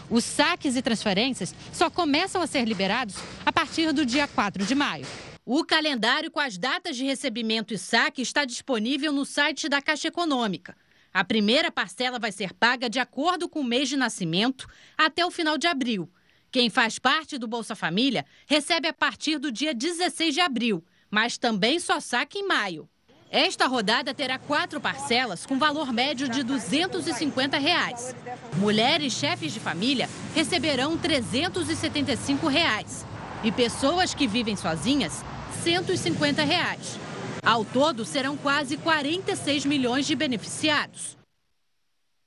Os 0.09 0.25
saques 0.25 0.75
e 0.75 0.81
transferências 0.81 1.55
só 1.71 1.89
começam 1.89 2.41
a 2.41 2.45
ser 2.45 2.65
liberados 2.65 3.15
a 3.45 3.53
partir 3.53 3.93
do 3.93 4.05
dia 4.05 4.27
4 4.27 4.65
de 4.65 4.75
maio. 4.75 5.07
O 5.45 5.63
calendário 5.63 6.29
com 6.29 6.41
as 6.41 6.57
datas 6.57 6.97
de 6.97 7.05
recebimento 7.05 7.73
e 7.73 7.77
saque 7.77 8.21
está 8.21 8.43
disponível 8.43 9.13
no 9.13 9.25
site 9.25 9.69
da 9.69 9.81
Caixa 9.81 10.09
Econômica. 10.09 10.75
A 11.13 11.23
primeira 11.23 11.71
parcela 11.71 12.17
vai 12.17 12.31
ser 12.31 12.53
paga 12.53 12.89
de 12.89 12.97
acordo 12.97 13.47
com 13.47 13.59
o 13.59 13.63
mês 13.63 13.87
de 13.87 13.95
nascimento 13.95 14.67
até 14.97 15.23
o 15.23 15.29
final 15.29 15.59
de 15.59 15.67
abril. 15.67 16.09
Quem 16.51 16.69
faz 16.69 16.97
parte 16.97 17.37
do 17.37 17.47
Bolsa 17.47 17.75
Família 17.75 18.25
recebe 18.47 18.87
a 18.87 18.93
partir 18.93 19.37
do 19.37 19.51
dia 19.51 19.75
16 19.75 20.33
de 20.33 20.41
abril, 20.41 20.83
mas 21.11 21.37
também 21.37 21.79
só 21.79 21.99
saca 21.99 22.37
em 22.37 22.47
maio. 22.47 22.89
Esta 23.29 23.67
rodada 23.67 24.13
terá 24.13 24.37
quatro 24.37 24.79
parcelas 24.79 25.45
com 25.45 25.57
valor 25.57 25.91
médio 25.91 26.27
de 26.27 26.43
250 26.43 27.57
reais. 27.57 28.15
Mulheres 28.57 29.13
chefes 29.13 29.51
de 29.53 29.59
família 29.59 30.09
receberão 30.35 30.97
375 30.97 32.47
reais, 32.47 33.05
e 33.43 33.51
pessoas 33.51 34.13
que 34.13 34.27
vivem 34.27 34.55
sozinhas, 34.55 35.23
150 35.63 36.43
reais. 36.43 36.99
Ao 37.45 37.65
todo, 37.65 38.05
serão 38.05 38.37
quase 38.37 38.77
46 38.77 39.65
milhões 39.65 40.07
de 40.07 40.15
beneficiados. 40.15 41.17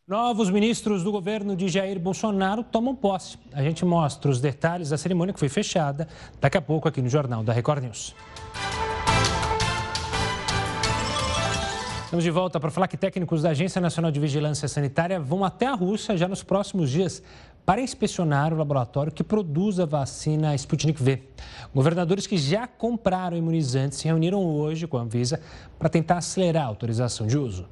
Novos 0.06 0.50
ministros 0.50 1.02
do 1.02 1.10
governo 1.10 1.56
de 1.56 1.68
Jair 1.68 1.98
Bolsonaro 1.98 2.62
tomam 2.62 2.94
posse. 2.94 3.38
A 3.52 3.62
gente 3.62 3.82
mostra 3.82 4.30
os 4.30 4.40
detalhes 4.42 4.90
da 4.90 4.98
cerimônia 4.98 5.32
que 5.32 5.40
foi 5.40 5.48
fechada 5.48 6.06
daqui 6.38 6.58
a 6.58 6.62
pouco 6.62 6.86
aqui 6.86 7.00
no 7.00 7.08
Jornal 7.08 7.42
da 7.42 7.52
Record 7.52 7.82
News. 7.82 8.14
Estamos 12.04 12.22
de 12.22 12.30
volta 12.30 12.60
para 12.60 12.70
falar 12.70 12.86
que 12.86 12.96
técnicos 12.96 13.42
da 13.42 13.50
Agência 13.50 13.80
Nacional 13.80 14.12
de 14.12 14.20
Vigilância 14.20 14.68
Sanitária 14.68 15.18
vão 15.18 15.44
até 15.44 15.66
a 15.66 15.74
Rússia 15.74 16.16
já 16.16 16.28
nos 16.28 16.42
próximos 16.42 16.90
dias 16.90 17.22
para 17.66 17.80
inspecionar 17.80 18.54
o 18.54 18.56
laboratório 18.56 19.12
que 19.12 19.24
produz 19.24 19.80
a 19.80 19.84
vacina 19.84 20.54
Sputnik 20.54 21.02
V. 21.02 21.20
Governadores 21.74 22.24
que 22.24 22.38
já 22.38 22.64
compraram 22.68 23.36
imunizantes 23.36 23.98
se 23.98 24.06
reuniram 24.06 24.40
hoje 24.46 24.86
com 24.86 24.96
a 24.96 25.00
Anvisa 25.02 25.40
para 25.76 25.88
tentar 25.88 26.18
acelerar 26.18 26.62
a 26.62 26.66
autorização 26.66 27.26
de 27.26 27.36
uso. 27.36 27.68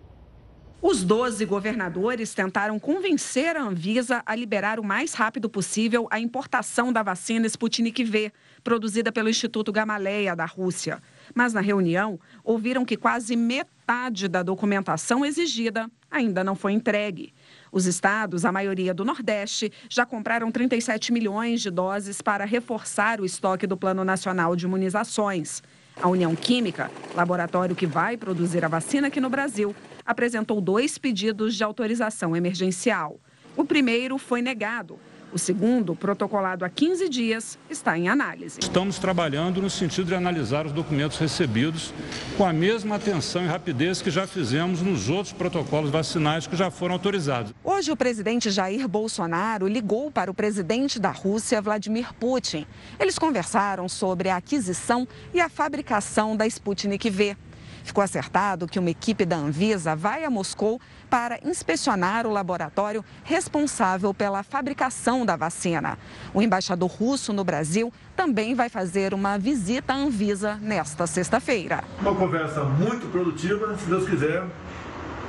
Os 0.82 1.02
12 1.02 1.46
governadores 1.46 2.34
tentaram 2.34 2.78
convencer 2.78 3.56
a 3.56 3.62
Anvisa 3.62 4.22
a 4.26 4.34
liberar 4.34 4.78
o 4.78 4.84
mais 4.84 5.14
rápido 5.14 5.48
possível 5.48 6.06
a 6.10 6.20
importação 6.20 6.92
da 6.92 7.02
vacina 7.02 7.46
Sputnik 7.46 8.04
V, 8.04 8.30
produzida 8.62 9.10
pelo 9.10 9.30
Instituto 9.30 9.72
Gamaleya 9.72 10.36
da 10.36 10.44
Rússia. 10.44 11.00
Mas 11.34 11.54
na 11.54 11.62
reunião, 11.62 12.20
ouviram 12.42 12.84
que 12.84 12.98
quase 12.98 13.34
metade 13.34 14.28
da 14.28 14.42
documentação 14.42 15.24
exigida 15.24 15.88
ainda 16.10 16.44
não 16.44 16.54
foi 16.54 16.72
entregue. 16.72 17.32
Os 17.74 17.86
estados, 17.86 18.44
a 18.44 18.52
maioria 18.52 18.94
do 18.94 19.04
Nordeste, 19.04 19.72
já 19.88 20.06
compraram 20.06 20.48
37 20.48 21.12
milhões 21.12 21.60
de 21.60 21.72
doses 21.72 22.22
para 22.22 22.44
reforçar 22.44 23.20
o 23.20 23.24
estoque 23.24 23.66
do 23.66 23.76
Plano 23.76 24.04
Nacional 24.04 24.54
de 24.54 24.64
Imunizações. 24.64 25.60
A 26.00 26.08
União 26.08 26.36
Química, 26.36 26.88
laboratório 27.16 27.74
que 27.74 27.84
vai 27.84 28.16
produzir 28.16 28.64
a 28.64 28.68
vacina 28.68 29.08
aqui 29.08 29.20
no 29.20 29.28
Brasil, 29.28 29.74
apresentou 30.06 30.60
dois 30.60 30.98
pedidos 30.98 31.56
de 31.56 31.64
autorização 31.64 32.36
emergencial. 32.36 33.18
O 33.56 33.64
primeiro 33.64 34.18
foi 34.18 34.40
negado 34.40 34.96
o 35.34 35.38
segundo, 35.38 35.96
protocolado 35.96 36.64
há 36.64 36.70
15 36.70 37.08
dias, 37.08 37.58
está 37.68 37.98
em 37.98 38.08
análise. 38.08 38.60
Estamos 38.60 39.00
trabalhando 39.00 39.60
no 39.60 39.68
sentido 39.68 40.06
de 40.06 40.14
analisar 40.14 40.64
os 40.64 40.70
documentos 40.70 41.18
recebidos 41.18 41.92
com 42.38 42.46
a 42.46 42.52
mesma 42.52 42.94
atenção 42.94 43.42
e 43.42 43.46
rapidez 43.48 44.00
que 44.00 44.10
já 44.10 44.28
fizemos 44.28 44.80
nos 44.80 45.10
outros 45.10 45.32
protocolos 45.32 45.90
vacinais 45.90 46.46
que 46.46 46.54
já 46.54 46.70
foram 46.70 46.94
autorizados. 46.94 47.52
Hoje, 47.64 47.90
o 47.90 47.96
presidente 47.96 48.48
Jair 48.48 48.86
Bolsonaro 48.86 49.66
ligou 49.66 50.08
para 50.08 50.30
o 50.30 50.34
presidente 50.34 51.00
da 51.00 51.10
Rússia, 51.10 51.60
Vladimir 51.60 52.14
Putin. 52.14 52.64
Eles 53.00 53.18
conversaram 53.18 53.88
sobre 53.88 54.28
a 54.28 54.36
aquisição 54.36 55.08
e 55.32 55.40
a 55.40 55.48
fabricação 55.48 56.36
da 56.36 56.46
Sputnik 56.46 57.10
V. 57.10 57.36
Ficou 57.84 58.02
acertado 58.02 58.66
que 58.66 58.78
uma 58.78 58.88
equipe 58.88 59.26
da 59.26 59.36
Anvisa 59.36 59.94
vai 59.94 60.24
a 60.24 60.30
Moscou 60.30 60.80
para 61.10 61.38
inspecionar 61.44 62.26
o 62.26 62.32
laboratório 62.32 63.04
responsável 63.22 64.14
pela 64.14 64.42
fabricação 64.42 65.24
da 65.26 65.36
vacina. 65.36 65.98
O 66.32 66.40
embaixador 66.40 66.90
russo 66.90 67.30
no 67.32 67.44
Brasil 67.44 67.92
também 68.16 68.54
vai 68.54 68.70
fazer 68.70 69.12
uma 69.12 69.38
visita 69.38 69.92
à 69.92 69.96
Anvisa 69.96 70.58
nesta 70.62 71.06
sexta-feira. 71.06 71.84
Uma 72.00 72.14
conversa 72.14 72.64
muito 72.64 73.06
produtiva, 73.12 73.76
se 73.76 73.84
Deus 73.84 74.08
quiser. 74.08 74.42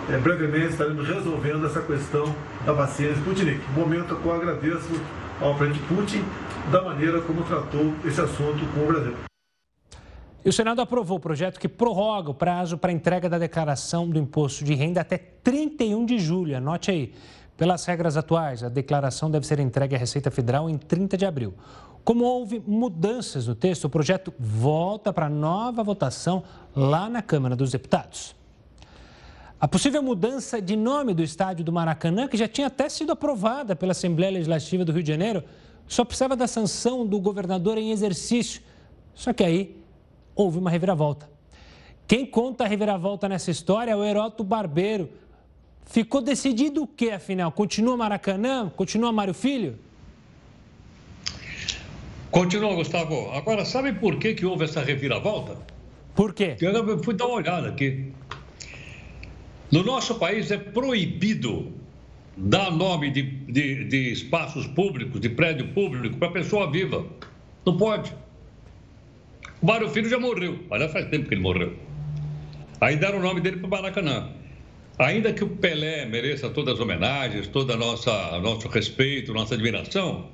É, 0.09 0.17
brevemente 0.17 0.67
estaremos 0.67 1.05
resolvendo 1.07 1.65
essa 1.65 1.81
questão 1.81 2.33
da 2.65 2.71
vacina 2.71 3.11
Sputnik. 3.11 3.59
Momento 3.75 4.15
que 4.15 4.25
eu 4.25 4.33
agradeço 4.33 5.01
ao 5.41 5.55
presidente 5.55 5.85
Putin 5.87 6.23
da 6.71 6.81
maneira 6.81 7.19
como 7.21 7.43
tratou 7.43 7.93
esse 8.05 8.21
assunto 8.21 8.65
com 8.73 8.83
o 8.83 8.87
Brasil. 8.87 9.34
E 10.45 10.49
o 10.49 10.53
Senado 10.53 10.79
aprovou 10.79 11.17
o 11.17 11.19
projeto 11.19 11.59
que 11.59 11.67
prorroga 11.67 12.29
o 12.29 12.33
prazo 12.33 12.77
para 12.77 12.91
entrega 12.91 13.27
da 13.27 13.39
declaração 13.39 14.07
do 14.07 14.19
imposto 14.19 14.63
de 14.63 14.75
renda 14.75 15.01
até 15.01 15.17
31 15.17 16.05
de 16.05 16.19
julho. 16.19 16.55
Anote 16.55 16.91
aí. 16.91 17.15
Pelas 17.57 17.83
regras 17.85 18.15
atuais, 18.15 18.63
a 18.63 18.69
declaração 18.69 19.31
deve 19.31 19.47
ser 19.47 19.59
entregue 19.59 19.95
à 19.95 19.97
Receita 19.97 20.29
Federal 20.29 20.69
em 20.69 20.77
30 20.77 21.17
de 21.17 21.25
abril. 21.25 21.55
Como 22.03 22.23
houve 22.23 22.61
mudanças 22.67 23.47
no 23.47 23.55
texto, 23.55 23.85
o 23.85 23.89
projeto 23.89 24.31
volta 24.37 25.11
para 25.11 25.27
nova 25.29 25.81
votação 25.81 26.43
lá 26.75 27.09
na 27.09 27.23
Câmara 27.23 27.55
dos 27.55 27.71
Deputados. 27.71 28.35
A 29.59 29.67
possível 29.67 30.03
mudança 30.03 30.61
de 30.61 30.75
nome 30.75 31.15
do 31.15 31.23
estádio 31.23 31.65
do 31.65 31.73
Maracanã, 31.73 32.27
que 32.27 32.37
já 32.37 32.47
tinha 32.47 32.67
até 32.67 32.87
sido 32.87 33.13
aprovada 33.13 33.75
pela 33.75 33.93
Assembleia 33.93 34.33
Legislativa 34.33 34.85
do 34.85 34.91
Rio 34.91 35.01
de 35.01 35.09
Janeiro, 35.09 35.43
só 35.87 36.05
precisava 36.05 36.35
da 36.35 36.45
sanção 36.45 37.03
do 37.03 37.19
governador 37.19 37.79
em 37.79 37.89
exercício. 37.89 38.61
Só 39.15 39.33
que 39.33 39.43
aí 39.43 39.84
houve 40.35 40.57
uma 40.57 40.69
reviravolta. 40.69 41.29
Quem 42.07 42.25
conta 42.25 42.65
a 42.65 42.67
reviravolta 42.67 43.27
nessa 43.27 43.49
história 43.49 43.91
é 43.91 43.95
o 43.95 44.03
Heroto 44.03 44.43
Barbeiro. 44.43 45.09
Ficou 45.85 46.21
decidido 46.21 46.83
o 46.83 46.87
que, 46.87 47.11
afinal? 47.11 47.51
Continua 47.51 47.97
Maracanã? 47.97 48.69
Continua 48.75 49.11
Mário 49.11 49.33
Filho? 49.33 49.77
Continua, 52.29 52.75
Gustavo. 52.75 53.31
Agora, 53.31 53.63
sabe 53.63 53.93
por 53.93 54.17
que, 54.17 54.33
que 54.33 54.45
houve 54.45 54.65
essa 54.65 54.81
reviravolta? 54.81 55.57
Por 56.13 56.33
quê? 56.33 56.57
Eu 56.59 57.03
fui 57.03 57.13
dar 57.13 57.27
uma 57.27 57.35
olhada 57.35 57.69
aqui. 57.69 58.11
No 59.71 59.83
nosso 59.83 60.15
país 60.15 60.51
é 60.51 60.57
proibido 60.57 61.71
dar 62.37 62.71
nome 62.71 63.09
de, 63.09 63.21
de, 63.21 63.85
de 63.85 64.11
espaços 64.11 64.67
públicos, 64.67 65.19
de 65.19 65.29
prédio 65.29 65.69
público, 65.69 66.17
para 66.17 66.29
pessoa 66.31 66.69
viva. 66.69 67.05
Não 67.65 67.77
pode. 67.77 68.13
O 69.65 69.67
Mário 69.67 69.89
Filho 69.89 70.07
já 70.07 70.19
morreu. 70.19 70.59
Aliás, 70.69 70.91
faz 70.91 71.09
tempo 71.09 71.27
que 71.27 71.33
ele 71.33 71.41
morreu. 71.41 71.73
Aí 72.79 72.95
deram 72.97 73.17
o 73.17 73.21
nome 73.23 73.41
dele 73.41 73.57
para 73.57 73.65
o 73.65 73.69
Maracanã. 73.71 74.29
Ainda 74.99 75.33
que 75.33 75.43
o 75.43 75.49
Pelé 75.49 76.05
mereça 76.05 76.51
todas 76.51 76.75
as 76.75 76.79
homenagens, 76.79 77.47
todo 77.47 77.75
nossa, 77.75 78.39
nosso 78.41 78.67
respeito, 78.67 79.33
nossa 79.33 79.55
admiração, 79.55 80.29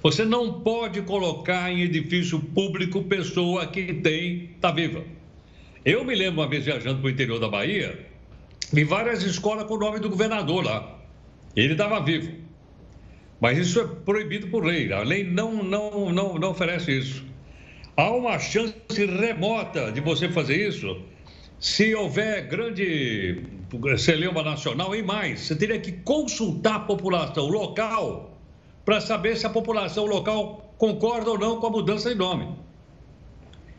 você 0.00 0.24
não 0.24 0.60
pode 0.60 1.02
colocar 1.02 1.68
em 1.68 1.80
edifício 1.80 2.38
público 2.38 3.02
pessoa 3.02 3.66
que 3.66 3.92
tem, 3.92 4.50
está 4.54 4.70
viva. 4.70 5.02
Eu 5.84 6.04
me 6.04 6.14
lembro 6.14 6.42
uma 6.42 6.48
vez 6.48 6.64
viajando 6.64 7.00
para 7.00 7.08
o 7.08 7.10
interior 7.10 7.40
da 7.40 7.48
Bahia, 7.48 8.06
vi 8.72 8.84
várias 8.84 9.24
escolas 9.24 9.64
com 9.64 9.74
o 9.74 9.80
nome 9.80 9.98
do 9.98 10.08
governador 10.08 10.64
lá. 10.64 10.96
Ele 11.56 11.72
estava 11.72 12.00
vivo. 12.04 12.32
Mas 13.40 13.58
isso 13.58 13.80
é 13.80 13.84
proibido 13.84 14.46
por 14.46 14.64
lei. 14.64 14.92
A 14.92 15.02
lei 15.02 15.24
não, 15.24 15.64
não, 15.64 16.12
não, 16.12 16.38
não 16.38 16.50
oferece 16.50 16.96
isso. 16.96 17.26
Há 17.96 18.10
uma 18.10 18.38
chance 18.38 18.74
remota 19.06 19.90
de 19.90 20.02
você 20.02 20.28
fazer 20.28 20.68
isso 20.68 21.00
se 21.58 21.94
houver 21.94 22.46
grande 22.46 23.42
celeuma 23.96 24.42
nacional 24.42 24.94
e 24.94 25.02
mais. 25.02 25.40
Você 25.40 25.56
teria 25.56 25.80
que 25.80 25.92
consultar 25.92 26.74
a 26.74 26.80
população 26.80 27.46
local 27.46 28.38
para 28.84 29.00
saber 29.00 29.36
se 29.36 29.46
a 29.46 29.50
população 29.50 30.04
local 30.04 30.74
concorda 30.76 31.30
ou 31.30 31.38
não 31.38 31.58
com 31.58 31.66
a 31.66 31.70
mudança 31.70 32.10
de 32.10 32.16
nome. 32.16 32.54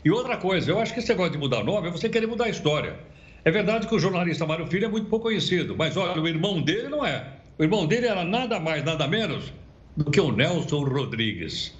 E 0.03 0.09
outra 0.09 0.37
coisa, 0.37 0.71
eu 0.71 0.79
acho 0.79 0.93
que 0.93 0.99
esse 0.99 1.09
negócio 1.09 1.33
de 1.33 1.37
mudar 1.37 1.63
nome 1.63 1.87
é 1.87 1.91
você 1.91 2.09
querer 2.09 2.25
mudar 2.25 2.45
a 2.45 2.49
história. 2.49 2.99
É 3.45 3.51
verdade 3.51 3.87
que 3.87 3.93
o 3.93 3.99
jornalista 3.99 4.47
Mário 4.47 4.65
Filho 4.65 4.85
é 4.85 4.89
muito 4.89 5.07
pouco 5.09 5.25
conhecido, 5.25 5.75
mas 5.77 5.95
olha, 5.95 6.19
o 6.19 6.27
irmão 6.27 6.59
dele 6.59 6.89
não 6.89 7.05
é. 7.05 7.33
O 7.59 7.63
irmão 7.63 7.85
dele 7.85 8.07
era 8.07 8.23
nada 8.23 8.59
mais, 8.59 8.83
nada 8.83 9.07
menos 9.07 9.53
do 9.95 10.09
que 10.09 10.19
o 10.19 10.31
Nelson 10.31 10.83
Rodrigues. 10.83 11.73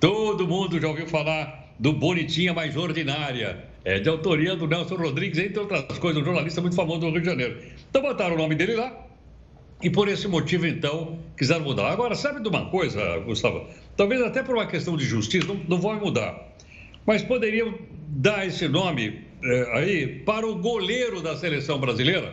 Todo 0.00 0.48
mundo 0.48 0.80
já 0.80 0.88
ouviu 0.88 1.06
falar 1.06 1.61
do 1.82 1.92
Bonitinha 1.92 2.54
Mais 2.54 2.76
Ordinária, 2.76 3.64
é, 3.84 3.98
de 3.98 4.08
autoria 4.08 4.54
do 4.54 4.68
Nelson 4.68 4.94
Rodrigues, 4.94 5.36
entre 5.36 5.58
outras 5.58 5.98
coisas, 5.98 6.22
um 6.22 6.24
jornalista 6.24 6.60
muito 6.60 6.76
famoso 6.76 7.00
do 7.00 7.10
Rio 7.10 7.20
de 7.20 7.26
Janeiro. 7.26 7.58
Então 7.90 8.00
botaram 8.00 8.36
o 8.36 8.38
nome 8.38 8.54
dele 8.54 8.76
lá 8.76 9.04
e 9.82 9.90
por 9.90 10.06
esse 10.06 10.28
motivo, 10.28 10.64
então, 10.64 11.18
quiseram 11.36 11.64
mudar. 11.64 11.90
Agora, 11.90 12.14
sabe 12.14 12.40
de 12.40 12.48
uma 12.48 12.66
coisa, 12.66 13.18
Gustavo? 13.26 13.66
Talvez 13.96 14.22
até 14.22 14.44
por 14.44 14.54
uma 14.54 14.66
questão 14.68 14.96
de 14.96 15.04
justiça, 15.04 15.48
não, 15.48 15.56
não 15.68 15.80
vão 15.80 15.98
mudar. 15.98 16.54
Mas 17.04 17.20
poderiam 17.20 17.76
dar 18.10 18.46
esse 18.46 18.68
nome 18.68 19.24
é, 19.42 19.76
aí 19.76 20.06
para 20.20 20.46
o 20.46 20.54
goleiro 20.54 21.20
da 21.20 21.36
seleção 21.36 21.80
brasileira, 21.80 22.32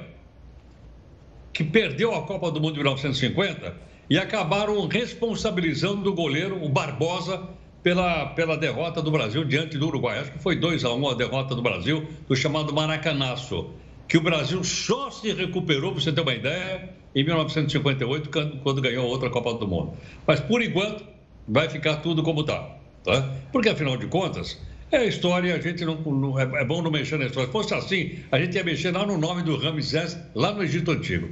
que 1.52 1.64
perdeu 1.64 2.14
a 2.14 2.22
Copa 2.22 2.52
do 2.52 2.62
Mundo 2.62 2.74
de 2.74 2.82
1950 2.82 3.76
e 4.12 4.20
acabaram 4.20 4.88
responsabilizando 4.88 6.12
o 6.12 6.14
goleiro, 6.14 6.64
o 6.64 6.70
Barbosa, 6.70 7.50
pela, 7.84 8.28
pela 8.28 8.58
derrota 8.58 9.02
do 9.02 9.12
Brasil 9.12 9.44
diante 9.44 9.78
do 9.78 9.88
Uruguai. 9.88 10.20
Acho 10.20 10.32
que 10.32 10.40
foi 10.40 10.56
2 10.56 10.86
a 10.86 10.94
1 10.94 11.02
um 11.02 11.10
a 11.10 11.14
derrota 11.14 11.56
do 11.56 11.62
Brasil, 11.62 12.08
do 12.28 12.36
chamado 12.36 12.74
Maracanaço, 12.74 13.72
que 14.08 14.18
o 14.18 14.22
Brasil 14.22 14.64
só 14.64 15.10
se 15.12 15.32
recuperou, 15.34 15.92
para 15.92 16.02
você 16.02 16.12
ter 16.12 16.22
uma 16.22 16.34
ideia, 16.34 16.90
em 17.16 17.24
1958, 17.24 18.30
quando 18.64 18.82
ganhou 18.82 19.06
outra 19.08 19.30
Copa 19.30 19.54
do 19.54 19.68
Mundo. 19.68 19.94
Mas, 20.26 20.40
por 20.40 20.62
enquanto, 20.62 21.04
vai 21.48 21.70
ficar 21.70 21.98
tudo 21.98 22.24
como 22.24 22.42
está. 22.42 22.78
Tá? 23.04 23.30
Porque, 23.52 23.70
afinal 23.70 23.98
de 23.98 24.08
contas, 24.08 24.60
é 24.92 24.98
a 24.98 25.06
história, 25.06 25.56
a 25.56 25.60
gente 25.60 25.86
não, 25.86 25.96
não 25.96 26.40
é, 26.40 26.44
é, 26.44 26.66
bom 26.66 26.82
não 26.82 26.92
mexer 26.92 27.18
na 27.18 27.26
história. 27.26 27.48
Se 27.48 27.54
fosse 27.54 27.74
assim, 27.74 28.20
a 28.32 28.40
gente 28.40 28.56
ia 28.56 28.64
mexer 28.64 28.92
lá 28.92 29.06
no 29.06 29.18
nome 29.18 29.44
do 29.44 29.56
Ramsés, 29.58 30.18
lá 30.36 30.52
no 30.52 30.64
Egito 30.64 30.92
Antigo. 30.92 31.30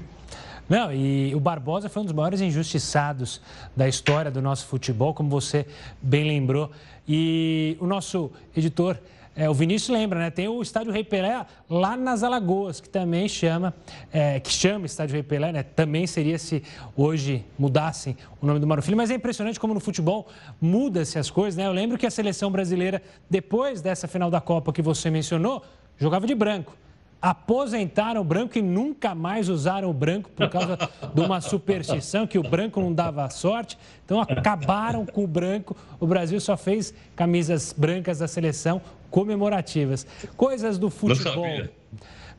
Não, 0.69 0.91
e 0.91 1.34
o 1.34 1.39
Barbosa 1.39 1.88
foi 1.88 2.01
um 2.01 2.06
dos 2.06 2.13
maiores 2.13 2.41
injustiçados 2.41 3.39
da 3.75 3.88
história 3.88 4.30
do 4.30 4.41
nosso 4.41 4.67
futebol, 4.67 5.13
como 5.13 5.30
você 5.30 5.65
bem 6.01 6.25
lembrou. 6.25 6.69
E 7.08 7.77
o 7.80 7.88
nosso 7.88 8.30
editor, 8.56 8.97
é, 9.34 9.49
o 9.49 9.53
Vinícius 9.53 9.97
lembra, 9.97 10.19
né? 10.19 10.30
Tem 10.30 10.49
o 10.49 10.62
Estádio 10.62 10.91
Rei 10.91 11.06
Pelé 11.06 11.45
lá 11.69 11.95
nas 11.95 12.21
Alagoas, 12.21 12.82
que 12.82 12.89
também 12.89 13.30
chama, 13.30 13.73
é, 14.12 14.41
que 14.41 14.51
chama 14.51 14.86
Estádio 14.86 15.13
Rei 15.13 15.23
Pelé, 15.23 15.53
né? 15.53 15.63
Também 15.63 16.06
seria 16.06 16.38
se 16.38 16.62
hoje 16.97 17.45
mudassem 17.58 18.17
o 18.41 18.45
nome 18.45 18.60
do 18.60 18.67
Mário 18.67 18.84
Filho. 18.84 18.97
Mas 18.97 19.10
é 19.10 19.13
impressionante 19.13 19.58
como 19.58 19.73
no 19.73 19.80
futebol 19.80 20.27
muda-se 20.60 21.17
as 21.17 21.30
coisas, 21.30 21.56
né? 21.56 21.65
Eu 21.65 21.71
lembro 21.71 21.97
que 21.97 22.06
a 22.06 22.12
seleção 22.12 22.51
brasileira, 22.51 23.01
depois 23.30 23.80
dessa 23.80 24.06
final 24.06 24.30
da 24.30 24.41
Copa 24.41 24.73
que 24.73 24.82
você 24.82 25.10
mencionou, 25.10 25.63
jogava 25.97 26.27
de 26.27 26.36
branco 26.36 26.73
aposentaram 27.21 28.21
o 28.21 28.23
branco 28.23 28.58
e 28.58 28.62
nunca 28.62 29.15
mais 29.15 29.49
usaram 29.49 29.89
o 29.89 29.93
branco 29.93 30.30
por 30.30 30.49
causa 30.49 30.77
de 31.13 31.21
uma 31.21 31.41
superstição 31.41 32.27
que 32.27 32.38
o 32.38 32.43
branco 32.43 32.80
não 32.80 32.93
dava 32.93 33.30
sorte. 33.30 33.77
Então 34.06 34.21
acabaram 34.21 35.06
com 35.06 35.23
o 35.23 35.27
branco. 35.27 35.75
O 35.99 36.08
Brasil 36.08 36.39
só 36.39 36.56
fez 36.56 36.93
camisas 37.15 37.73
brancas 37.73 38.19
da 38.19 38.27
seleção 38.27 38.82
comemorativas. 39.10 40.06
Coisas 40.36 40.77
do 40.77 40.89
futebol. 40.89 41.67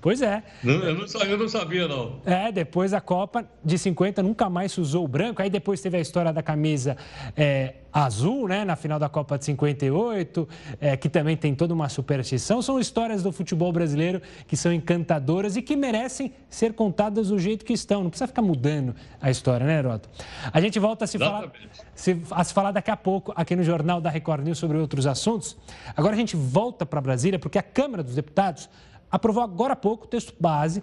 Pois 0.01 0.23
é. 0.23 0.43
eu, 0.63 0.95
não 0.95 1.09
sabia, 1.09 1.31
eu 1.31 1.39
não 1.39 1.49
sabia, 1.49 1.89
não. 1.89 2.21
É, 2.25 2.53
depois 2.53 2.93
da 2.93 3.01
Copa 3.01 3.45
de 3.65 3.77
50 3.77 4.23
nunca 4.23 4.49
mais 4.49 4.73
se 4.73 4.81
usou 4.81 5.05
o 5.05 5.09
branco. 5.09 5.43
Aí 5.43 5.51
depois 5.51 5.81
teve 5.81 5.97
a 5.97 6.01
história 6.01 6.33
da 6.33 6.43
camisa 6.43 6.97
é, 7.37 7.75
azul, 7.93 8.47
né, 8.47 8.65
na 8.65 8.77
final 8.77 8.99
da 8.99 9.09
Copa 9.09 9.37
de 9.37 9.45
58, 9.47 10.49
é, 10.81 10.97
que 10.97 11.09
também 11.09 11.37
tem 11.37 11.55
toda 11.55 11.75
uma 11.75 11.89
superstição. 11.89 12.63
São 12.63 12.79
histórias 12.79 13.23
do 13.23 13.33
futebol 13.33 13.73
brasileiro 13.73 14.23
que 14.47 14.57
são 14.57 14.73
encantadoras 14.73 15.57
e 15.57 15.63
que 15.63 15.75
merecem 15.75 16.33
ser 16.49 16.75
contadas 16.75 17.29
do 17.29 17.39
jeito 17.39 17.65
que 17.65 17.73
estão. 17.73 18.03
Não 18.03 18.11
precisa 18.11 18.29
ficar 18.29 18.43
mudando 18.43 18.95
a 19.21 19.31
história, 19.31 19.67
né, 19.67 19.79
Heroto? 19.79 20.09
A 20.53 20.61
gente 20.61 20.79
volta 20.79 21.05
a 21.07 21.09
se, 21.09 21.19
falar, 21.19 21.51
se, 21.95 22.23
a 22.31 22.45
se 22.45 22.55
falar 22.55 22.71
daqui 22.71 22.91
a 22.91 22.97
pouco 22.97 23.33
aqui 23.35 23.57
no 23.57 23.65
Jornal 23.65 24.01
da 24.01 24.11
Record 24.11 24.45
News 24.45 24.59
sobre 24.59 24.79
outros 24.79 25.07
assuntos. 25.07 25.57
Agora 25.97 26.15
a 26.15 26.19
gente 26.19 26.37
volta 26.37 26.87
para 26.87 27.01
Brasília 27.01 27.39
porque 27.39 27.59
a 27.59 27.63
Câmara 27.63 28.03
dos 28.03 28.15
Deputados 28.15 28.69
aprovou 29.11 29.43
agora 29.43 29.73
há 29.73 29.77
pouco 29.77 30.05
o 30.05 30.09
texto 30.09 30.35
base 30.39 30.83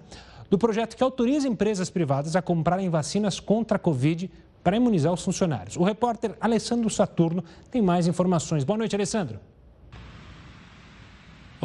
do 0.50 0.58
projeto 0.58 0.96
que 0.96 1.04
autoriza 1.04 1.48
empresas 1.48 1.90
privadas 1.90 2.36
a 2.36 2.42
comprarem 2.42 2.90
vacinas 2.90 3.40
contra 3.40 3.78
a 3.78 3.80
Covid 3.80 4.32
para 4.64 4.78
imunizar 4.78 5.14
os 5.14 5.24
funcionários. 5.24 5.78
O 5.78 5.84
repórter 5.84 6.36
Alessandro 6.42 6.90
Saturno 6.90 7.44
tem 7.70 7.82
mais 7.82 8.08
informações. 8.08 8.64
Boa 8.64 8.78
noite, 8.78 8.96
Alessandro. 8.96 9.40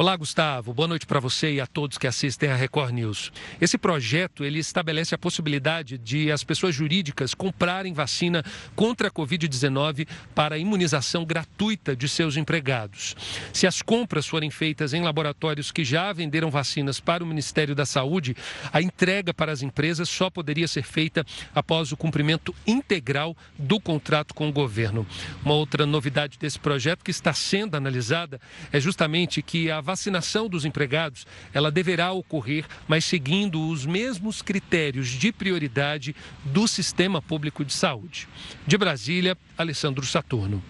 Olá, 0.01 0.15
Gustavo. 0.15 0.73
Boa 0.73 0.87
noite 0.87 1.05
para 1.05 1.19
você 1.19 1.53
e 1.53 1.61
a 1.61 1.67
todos 1.67 1.99
que 1.99 2.07
assistem 2.07 2.49
a 2.49 2.55
Record 2.55 2.91
News. 2.91 3.31
Esse 3.61 3.77
projeto 3.77 4.43
ele 4.43 4.57
estabelece 4.57 5.13
a 5.13 5.17
possibilidade 5.17 5.95
de 5.95 6.31
as 6.31 6.43
pessoas 6.43 6.73
jurídicas 6.73 7.35
comprarem 7.35 7.93
vacina 7.93 8.43
contra 8.75 9.09
a 9.09 9.11
Covid-19 9.11 10.07
para 10.33 10.57
imunização 10.57 11.23
gratuita 11.23 11.95
de 11.95 12.09
seus 12.09 12.35
empregados. 12.35 13.15
Se 13.53 13.67
as 13.67 13.83
compras 13.83 14.25
forem 14.25 14.49
feitas 14.49 14.91
em 14.91 15.03
laboratórios 15.03 15.71
que 15.71 15.85
já 15.85 16.11
venderam 16.11 16.49
vacinas 16.49 16.99
para 16.99 17.23
o 17.23 17.27
Ministério 17.27 17.75
da 17.75 17.85
Saúde, 17.85 18.35
a 18.73 18.81
entrega 18.81 19.31
para 19.35 19.51
as 19.51 19.61
empresas 19.61 20.09
só 20.09 20.31
poderia 20.31 20.67
ser 20.67 20.81
feita 20.81 21.23
após 21.53 21.91
o 21.91 21.95
cumprimento 21.95 22.55
integral 22.65 23.37
do 23.55 23.79
contrato 23.79 24.33
com 24.33 24.49
o 24.49 24.51
governo. 24.51 25.05
Uma 25.45 25.53
outra 25.53 25.85
novidade 25.85 26.39
desse 26.39 26.57
projeto 26.57 27.03
que 27.03 27.11
está 27.11 27.33
sendo 27.33 27.77
analisada 27.77 28.41
é 28.71 28.79
justamente 28.79 29.43
que 29.43 29.69
a 29.69 29.90
vacinação 29.91 30.47
dos 30.47 30.65
empregados, 30.65 31.25
ela 31.53 31.69
deverá 31.69 32.11
ocorrer, 32.11 32.65
mas 32.87 33.05
seguindo 33.05 33.67
os 33.67 33.85
mesmos 33.85 34.41
critérios 34.41 35.07
de 35.07 35.31
prioridade 35.31 36.15
do 36.45 36.67
sistema 36.67 37.21
público 37.21 37.63
de 37.65 37.73
saúde. 37.73 38.27
De 38.65 38.77
Brasília, 38.77 39.37
Alessandro 39.57 40.05
Saturno. 40.05 40.63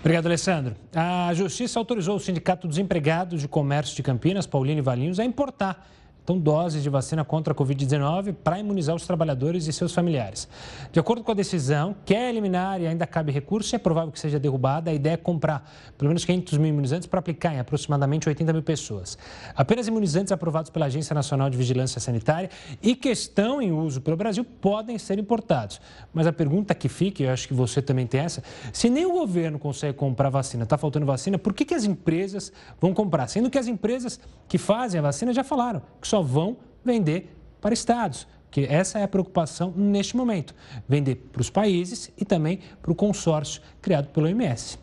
Obrigado, 0.00 0.26
Alessandro. 0.26 0.76
A 0.94 1.32
Justiça 1.34 1.78
autorizou 1.78 2.16
o 2.16 2.20
Sindicato 2.20 2.66
dos 2.66 2.78
Empregados 2.78 3.42
de 3.42 3.48
Comércio 3.48 3.94
de 3.94 4.02
Campinas, 4.02 4.46
Paulino 4.46 4.78
e 4.78 4.82
Valinhos, 4.82 5.20
a 5.20 5.24
importar 5.24 5.86
então, 6.30 6.38
doses 6.38 6.82
de 6.82 6.88
vacina 6.88 7.24
contra 7.24 7.52
a 7.52 7.56
Covid-19 7.56 8.34
para 8.44 8.58
imunizar 8.58 8.94
os 8.94 9.04
trabalhadores 9.04 9.66
e 9.66 9.72
seus 9.72 9.92
familiares. 9.92 10.48
De 10.92 11.00
acordo 11.00 11.24
com 11.24 11.32
a 11.32 11.34
decisão, 11.34 11.96
quer 12.04 12.28
eliminar 12.28 12.80
e 12.80 12.86
ainda 12.86 13.04
cabe 13.04 13.32
recurso, 13.32 13.74
é 13.74 13.78
provável 13.78 14.12
que 14.12 14.20
seja 14.20 14.38
derrubada. 14.38 14.90
A 14.90 14.94
ideia 14.94 15.14
é 15.14 15.16
comprar 15.16 15.68
pelo 15.98 16.08
menos 16.08 16.24
500 16.24 16.58
mil 16.58 16.68
imunizantes 16.68 17.08
para 17.08 17.18
aplicar 17.18 17.52
em 17.52 17.58
aproximadamente 17.58 18.28
80 18.28 18.52
mil 18.52 18.62
pessoas. 18.62 19.18
Apenas 19.56 19.88
imunizantes 19.88 20.30
aprovados 20.30 20.70
pela 20.70 20.86
Agência 20.86 21.14
Nacional 21.14 21.50
de 21.50 21.56
Vigilância 21.56 22.00
Sanitária 22.00 22.48
e 22.80 22.94
que 22.94 23.08
estão 23.08 23.60
em 23.60 23.72
uso 23.72 24.00
pelo 24.00 24.16
Brasil 24.16 24.44
podem 24.44 24.98
ser 24.98 25.18
importados. 25.18 25.80
Mas 26.14 26.28
a 26.28 26.32
pergunta 26.32 26.76
que 26.76 26.88
fica, 26.88 27.22
e 27.22 27.26
eu 27.26 27.32
acho 27.32 27.48
que 27.48 27.54
você 27.54 27.82
também 27.82 28.06
tem 28.06 28.20
essa, 28.20 28.42
se 28.72 28.88
nem 28.88 29.04
o 29.04 29.12
governo 29.12 29.58
consegue 29.58 29.94
comprar 29.94 30.30
vacina, 30.30 30.62
está 30.62 30.78
faltando 30.78 31.06
vacina, 31.06 31.38
por 31.38 31.52
que, 31.52 31.64
que 31.64 31.74
as 31.74 31.84
empresas 31.84 32.52
vão 32.80 32.94
comprar? 32.94 33.26
Sendo 33.26 33.50
que 33.50 33.58
as 33.58 33.66
empresas 33.66 34.20
que 34.48 34.58
fazem 34.58 35.00
a 35.00 35.02
vacina 35.02 35.32
já 35.32 35.42
falaram 35.42 35.82
que 36.00 36.06
só 36.06 36.19
vão 36.22 36.56
vender 36.84 37.34
para 37.60 37.74
estados. 37.74 38.26
Que 38.50 38.64
essa 38.64 38.98
é 38.98 39.02
a 39.04 39.08
preocupação 39.08 39.72
neste 39.76 40.16
momento: 40.16 40.54
vender 40.88 41.16
para 41.32 41.40
os 41.40 41.50
países 41.50 42.10
e 42.18 42.24
também 42.24 42.60
para 42.82 42.90
o 42.90 42.94
consórcio 42.94 43.62
criado 43.80 44.08
pelo 44.08 44.26
OMS. 44.26 44.78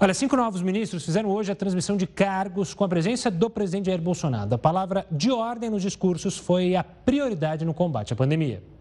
Olha, 0.00 0.12
cinco 0.12 0.36
novos 0.36 0.60
ministros 0.60 1.04
fizeram 1.04 1.30
hoje 1.30 1.52
a 1.52 1.54
transmissão 1.54 1.96
de 1.96 2.06
cargos 2.06 2.74
com 2.74 2.82
a 2.82 2.88
presença 2.88 3.30
do 3.30 3.48
presidente 3.48 3.86
Jair 3.86 4.02
Bolsonaro. 4.02 4.52
A 4.52 4.58
palavra 4.58 5.06
de 5.10 5.30
ordem 5.30 5.70
nos 5.70 5.82
discursos 5.82 6.36
foi 6.36 6.74
a 6.74 6.82
prioridade 6.82 7.64
no 7.64 7.72
combate 7.72 8.12
à 8.12 8.16
pandemia. 8.16 8.73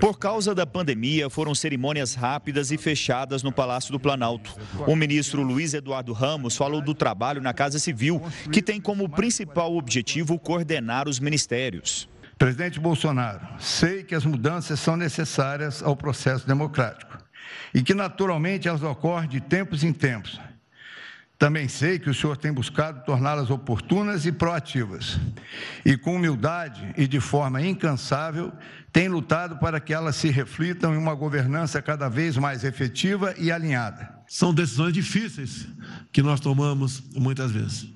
Por 0.00 0.18
causa 0.18 0.54
da 0.54 0.66
pandemia, 0.66 1.30
foram 1.30 1.54
cerimônias 1.54 2.14
rápidas 2.14 2.70
e 2.70 2.76
fechadas 2.76 3.42
no 3.42 3.50
Palácio 3.50 3.90
do 3.90 3.98
Planalto. 3.98 4.54
O 4.86 4.94
ministro 4.94 5.42
Luiz 5.42 5.72
Eduardo 5.72 6.12
Ramos 6.12 6.56
falou 6.56 6.82
do 6.82 6.94
trabalho 6.94 7.40
na 7.40 7.54
Casa 7.54 7.78
Civil, 7.78 8.22
que 8.52 8.60
tem 8.60 8.80
como 8.80 9.08
principal 9.08 9.74
objetivo 9.74 10.38
coordenar 10.38 11.08
os 11.08 11.18
ministérios. 11.18 12.08
Presidente 12.36 12.78
Bolsonaro, 12.78 13.46
sei 13.58 14.04
que 14.04 14.14
as 14.14 14.24
mudanças 14.24 14.78
são 14.78 14.96
necessárias 14.96 15.82
ao 15.82 15.96
processo 15.96 16.46
democrático 16.46 17.18
e 17.74 17.82
que, 17.82 17.94
naturalmente, 17.94 18.68
elas 18.68 18.82
ocorrem 18.82 19.28
de 19.28 19.40
tempos 19.40 19.82
em 19.82 19.92
tempos. 19.92 20.38
Também 21.38 21.68
sei 21.68 22.00
que 22.00 22.10
o 22.10 22.14
senhor 22.14 22.36
tem 22.36 22.52
buscado 22.52 23.04
torná-las 23.04 23.48
oportunas 23.48 24.26
e 24.26 24.32
proativas. 24.32 25.20
E 25.84 25.96
com 25.96 26.16
humildade 26.16 26.92
e 26.96 27.06
de 27.06 27.20
forma 27.20 27.62
incansável, 27.62 28.52
tem 28.92 29.08
lutado 29.08 29.56
para 29.58 29.78
que 29.78 29.94
elas 29.94 30.16
se 30.16 30.30
reflitam 30.30 30.92
em 30.92 30.98
uma 30.98 31.14
governança 31.14 31.80
cada 31.80 32.08
vez 32.08 32.36
mais 32.36 32.64
efetiva 32.64 33.36
e 33.38 33.52
alinhada. 33.52 34.12
São 34.26 34.52
decisões 34.52 34.92
difíceis 34.92 35.68
que 36.12 36.22
nós 36.22 36.40
tomamos 36.40 37.04
muitas 37.14 37.52
vezes. 37.52 37.86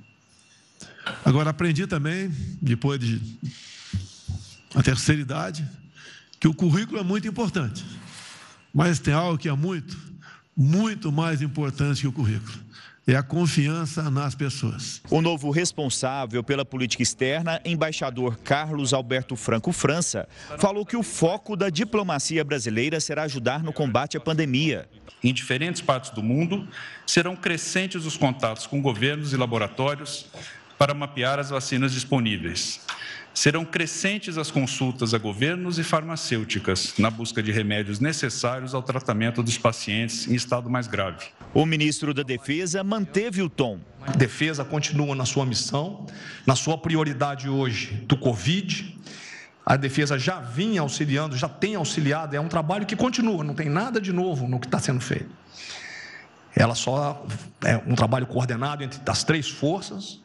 Agora, 1.24 1.50
aprendi 1.50 1.84
também, 1.88 2.32
depois 2.60 3.00
de 3.00 3.20
a 4.72 4.84
terceira 4.84 5.20
idade, 5.20 5.68
que 6.38 6.46
o 6.46 6.54
currículo 6.54 7.00
é 7.00 7.02
muito 7.02 7.26
importante. 7.26 7.84
Mas 8.72 9.00
tem 9.00 9.12
algo 9.12 9.36
que 9.36 9.48
é 9.48 9.52
muito, 9.52 9.98
muito 10.56 11.10
mais 11.10 11.42
importante 11.42 12.02
que 12.02 12.06
o 12.06 12.12
currículo 12.12 12.61
é 13.06 13.16
a 13.16 13.22
confiança 13.22 14.10
nas 14.10 14.34
pessoas. 14.34 15.02
O 15.10 15.20
novo 15.20 15.50
responsável 15.50 16.42
pela 16.42 16.64
política 16.64 17.02
externa, 17.02 17.60
embaixador 17.64 18.38
Carlos 18.38 18.92
Alberto 18.92 19.34
Franco 19.34 19.72
França, 19.72 20.28
falou 20.58 20.86
que 20.86 20.96
o 20.96 21.02
foco 21.02 21.56
da 21.56 21.68
diplomacia 21.68 22.44
brasileira 22.44 23.00
será 23.00 23.24
ajudar 23.24 23.62
no 23.62 23.72
combate 23.72 24.16
à 24.16 24.20
pandemia. 24.20 24.88
Em 25.22 25.32
diferentes 25.32 25.82
partes 25.82 26.10
do 26.10 26.22
mundo, 26.22 26.68
serão 27.06 27.34
crescentes 27.34 28.04
os 28.06 28.16
contatos 28.16 28.66
com 28.66 28.80
governos 28.80 29.32
e 29.32 29.36
laboratórios 29.36 30.26
para 30.78 30.94
mapear 30.94 31.38
as 31.38 31.50
vacinas 31.50 31.92
disponíveis. 31.92 32.80
Serão 33.34 33.64
crescentes 33.64 34.36
as 34.36 34.50
consultas 34.50 35.14
a 35.14 35.18
governos 35.18 35.78
e 35.78 35.82
farmacêuticas 35.82 36.94
na 36.98 37.10
busca 37.10 37.42
de 37.42 37.50
remédios 37.50 37.98
necessários 37.98 38.74
ao 38.74 38.82
tratamento 38.82 39.42
dos 39.42 39.56
pacientes 39.56 40.28
em 40.28 40.34
estado 40.34 40.68
mais 40.68 40.86
grave. 40.86 41.26
O 41.54 41.64
ministro 41.64 42.12
da 42.12 42.22
Defesa 42.22 42.84
manteve 42.84 43.40
o 43.40 43.48
tom. 43.48 43.80
A 44.06 44.12
defesa 44.12 44.64
continua 44.64 45.14
na 45.14 45.24
sua 45.24 45.46
missão, 45.46 46.06
na 46.46 46.54
sua 46.54 46.76
prioridade 46.76 47.48
hoje 47.48 48.04
do 48.06 48.16
Covid. 48.16 48.98
A 49.64 49.76
defesa 49.76 50.18
já 50.18 50.40
vinha 50.40 50.80
auxiliando, 50.80 51.36
já 51.36 51.48
tem 51.48 51.76
auxiliado, 51.76 52.36
é 52.36 52.40
um 52.40 52.48
trabalho 52.48 52.84
que 52.84 52.96
continua, 52.96 53.44
não 53.44 53.54
tem 53.54 53.68
nada 53.68 54.00
de 54.00 54.12
novo 54.12 54.48
no 54.48 54.58
que 54.58 54.66
está 54.66 54.78
sendo 54.78 55.00
feito. 55.00 55.30
Ela 56.54 56.74
só 56.74 57.24
é 57.64 57.76
um 57.86 57.94
trabalho 57.94 58.26
coordenado 58.26 58.82
entre 58.82 59.00
as 59.06 59.24
três 59.24 59.48
forças, 59.48 60.20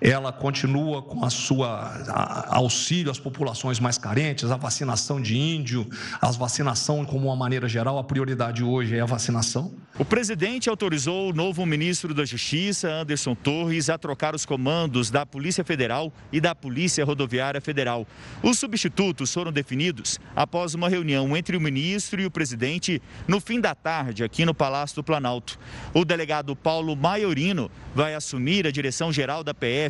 ela 0.00 0.32
continua 0.32 1.02
com 1.02 1.24
a 1.24 1.30
sua 1.30 2.46
auxílio 2.48 3.10
às 3.10 3.18
populações 3.18 3.78
mais 3.78 3.98
carentes, 3.98 4.50
a 4.50 4.56
vacinação 4.56 5.20
de 5.20 5.36
índio, 5.36 5.86
a 6.20 6.30
vacinação 6.30 7.04
como 7.04 7.26
uma 7.26 7.36
maneira 7.36 7.68
geral, 7.68 7.98
a 7.98 8.04
prioridade 8.04 8.64
hoje 8.64 8.96
é 8.96 9.00
a 9.00 9.06
vacinação. 9.06 9.72
O 9.98 10.04
presidente 10.04 10.70
autorizou 10.70 11.30
o 11.30 11.32
novo 11.34 11.66
ministro 11.66 12.14
da 12.14 12.24
Justiça, 12.24 12.88
Anderson 12.88 13.34
Torres, 13.34 13.90
a 13.90 13.98
trocar 13.98 14.34
os 14.34 14.46
comandos 14.46 15.10
da 15.10 15.26
Polícia 15.26 15.62
Federal 15.62 16.10
e 16.32 16.40
da 16.40 16.54
Polícia 16.54 17.04
Rodoviária 17.04 17.60
Federal. 17.60 18.06
Os 18.42 18.58
substitutos 18.58 19.32
foram 19.32 19.52
definidos 19.52 20.18
após 20.34 20.74
uma 20.74 20.88
reunião 20.88 21.36
entre 21.36 21.56
o 21.56 21.60
ministro 21.60 22.20
e 22.20 22.24
o 22.24 22.30
presidente 22.30 23.02
no 23.28 23.40
fim 23.40 23.60
da 23.60 23.74
tarde 23.74 24.24
aqui 24.24 24.46
no 24.46 24.54
Palácio 24.54 24.96
do 24.96 25.04
Planalto. 25.04 25.58
O 25.92 26.04
delegado 26.04 26.56
Paulo 26.56 26.96
Maiorino 26.96 27.70
vai 27.94 28.14
assumir 28.14 28.66
a 28.66 28.70
direção 28.70 29.12
geral 29.12 29.44
da 29.44 29.52
PF 29.52 29.89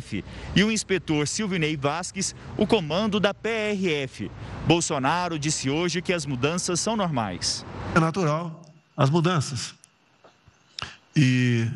E 0.55 0.63
o 0.63 0.71
inspetor 0.71 1.27
Silvinei 1.27 1.77
Vasques 1.77 2.35
o 2.57 2.65
comando 2.65 3.19
da 3.19 3.33
PRF. 3.33 4.31
Bolsonaro 4.65 5.37
disse 5.37 5.69
hoje 5.69 6.01
que 6.01 6.13
as 6.13 6.25
mudanças 6.25 6.79
são 6.79 6.95
normais. 6.95 7.65
É 7.95 7.99
natural 7.99 8.61
as 8.95 9.09
mudanças. 9.09 9.73
E 11.15 11.67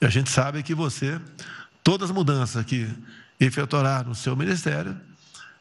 a 0.00 0.08
gente 0.08 0.30
sabe 0.30 0.62
que 0.62 0.74
você, 0.74 1.20
todas 1.82 2.10
as 2.10 2.14
mudanças 2.14 2.64
que 2.64 2.88
efetuará 3.38 4.02
no 4.02 4.14
seu 4.14 4.36
ministério, 4.36 4.98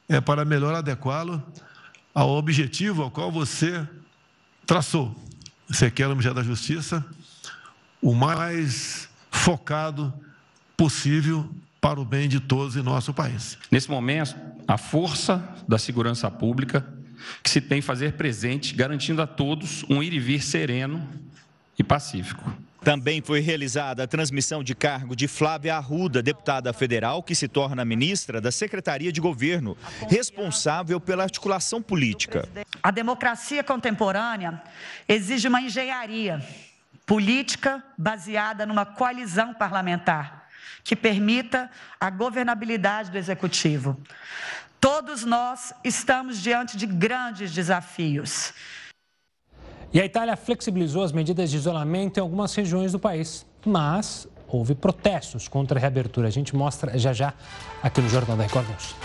é 0.09 0.19
para 0.19 0.43
melhor 0.43 0.73
adequá-lo 0.73 1.41
ao 2.13 2.29
objetivo 2.29 3.03
ao 3.03 3.11
qual 3.11 3.31
você 3.31 3.87
traçou. 4.65 5.15
Você 5.67 5.89
quer 5.89 6.07
o 6.07 6.11
Ministério 6.11 6.35
da 6.35 6.43
Justiça 6.43 7.05
o 8.01 8.13
mais 8.13 9.07
focado 9.29 10.13
possível 10.75 11.49
para 11.81 11.99
o 11.99 12.05
bem 12.05 12.29
de 12.29 12.39
todos 12.39 12.75
em 12.75 12.83
nosso 12.83 13.11
país. 13.11 13.57
Nesse 13.71 13.89
momento, 13.89 14.35
a 14.67 14.77
força 14.77 15.43
da 15.67 15.79
segurança 15.79 16.29
pública 16.29 16.87
que 17.43 17.49
se 17.49 17.59
tem 17.59 17.81
fazer 17.81 18.13
presente, 18.13 18.75
garantindo 18.75 19.21
a 19.21 19.27
todos 19.27 19.83
um 19.89 20.01
ir 20.01 20.13
e 20.13 20.19
vir 20.19 20.43
sereno 20.43 21.07
e 21.77 21.83
pacífico. 21.83 22.53
Também 22.83 23.21
foi 23.21 23.41
realizada 23.41 24.03
a 24.03 24.07
transmissão 24.07 24.63
de 24.63 24.73
cargo 24.73 25.15
de 25.15 25.27
Flávia 25.27 25.75
Arruda, 25.75 26.21
deputada 26.21 26.73
federal, 26.73 27.21
que 27.21 27.35
se 27.35 27.47
torna 27.47 27.85
ministra 27.85 28.41
da 28.41 28.51
Secretaria 28.51 29.11
de 29.11 29.21
Governo, 29.21 29.77
responsável 30.09 30.99
pela 30.99 31.23
articulação 31.23 31.81
política. 31.81 32.47
A 32.81 32.89
democracia 32.89 33.63
contemporânea 33.63 34.61
exige 35.07 35.47
uma 35.47 35.61
engenharia 35.61 36.43
política 37.05 37.83
baseada 37.97 38.65
numa 38.65 38.85
coalizão 38.85 39.53
parlamentar 39.53 40.40
que 40.83 40.95
permita 40.95 41.69
a 41.99 42.09
governabilidade 42.09 43.11
do 43.11 43.17
executivo. 43.17 43.97
Todos 44.79 45.23
nós 45.23 45.73
estamos 45.83 46.41
diante 46.41 46.75
de 46.75 46.85
grandes 46.85 47.51
desafios. 47.51 48.53
E 49.93 49.99
a 49.99 50.05
Itália 50.05 50.35
flexibilizou 50.35 51.03
as 51.03 51.11
medidas 51.11 51.51
de 51.51 51.57
isolamento 51.57 52.17
em 52.17 52.21
algumas 52.21 52.55
regiões 52.55 52.91
do 52.91 52.99
país, 52.99 53.45
mas 53.65 54.27
houve 54.47 54.73
protestos 54.73 55.47
contra 55.47 55.77
a 55.77 55.81
reabertura. 55.81 56.27
A 56.27 56.31
gente 56.31 56.55
mostra 56.55 56.97
já 56.97 57.13
já 57.13 57.33
aqui 57.83 58.01
no 58.01 58.09
Jornal 58.09 58.37
da 58.37 58.43
Record 58.43 58.67
News. 58.69 58.95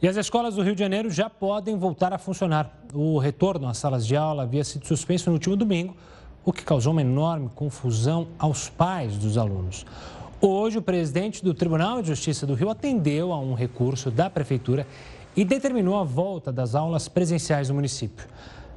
E 0.00 0.06
as 0.06 0.16
escolas 0.16 0.54
do 0.54 0.62
Rio 0.62 0.74
de 0.74 0.80
Janeiro 0.80 1.10
já 1.10 1.28
podem 1.28 1.76
voltar 1.76 2.12
a 2.12 2.18
funcionar. 2.18 2.70
O 2.94 3.18
retorno 3.18 3.66
às 3.66 3.78
salas 3.78 4.06
de 4.06 4.16
aula 4.16 4.44
havia 4.44 4.62
sido 4.62 4.86
suspenso 4.86 5.28
no 5.28 5.34
último 5.34 5.56
domingo 5.56 5.96
o 6.44 6.52
que 6.52 6.64
causou 6.64 6.92
uma 6.92 7.00
enorme 7.00 7.50
confusão 7.54 8.28
aos 8.38 8.68
pais 8.68 9.16
dos 9.16 9.36
alunos. 9.36 9.84
Hoje, 10.40 10.78
o 10.78 10.82
presidente 10.82 11.44
do 11.44 11.52
Tribunal 11.52 12.00
de 12.00 12.08
Justiça 12.08 12.46
do 12.46 12.54
Rio 12.54 12.70
atendeu 12.70 13.32
a 13.32 13.38
um 13.40 13.54
recurso 13.54 14.10
da 14.10 14.30
Prefeitura 14.30 14.86
e 15.36 15.44
determinou 15.44 15.98
a 15.98 16.04
volta 16.04 16.52
das 16.52 16.74
aulas 16.74 17.08
presenciais 17.08 17.68
no 17.68 17.74
município. 17.74 18.26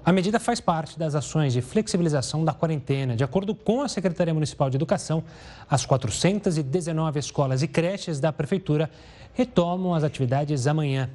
A 0.04 0.12
medida 0.12 0.39
faz 0.39 0.60
parte 0.60 0.97
das 0.97 1.13
ações 1.13 1.54
de 1.54 1.62
flexibilização 1.62 2.43
da 2.43 2.54
quarentena. 2.54 3.15
De 3.15 3.24
acordo 3.24 3.54
com 3.54 3.84
a 3.84 3.88
Secretaria 3.88 4.34
Municipal 4.34 4.67
de 4.67 4.76
Educação, 4.76 5.24
as 5.69 5.86
419 5.86 7.19
escolas 7.19 7.62
e 7.62 7.67
creches 7.67 8.19
da 8.19 8.34
Prefeitura 8.34 8.89
retomam 9.36 9.93
as 9.93 10.04
atividades 10.04 10.65
amanhã. 10.65 11.08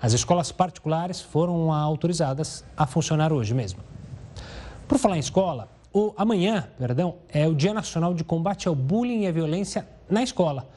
As 0.00 0.14
escolas 0.14 0.50
particulares 0.50 1.20
foram 1.20 1.70
autorizadas 1.70 2.64
a 2.74 2.86
funcionar 2.86 3.32
hoje 3.32 3.52
mesmo. 3.52 3.80
Por 4.88 4.96
falar 4.98 5.16
em 5.16 5.20
escola, 5.20 5.68
o, 5.92 6.12
amanhã, 6.16 6.68
perdão, 6.78 7.16
é 7.28 7.46
o 7.46 7.54
Dia 7.54 7.74
Nacional 7.74 8.14
de 8.14 8.24
Combate 8.24 8.66
ao 8.66 8.74
Bullying 8.74 9.22
e 9.22 9.26
à 9.26 9.32
Violência 9.32 9.86
na 10.08 10.22
Escola. 10.22 10.68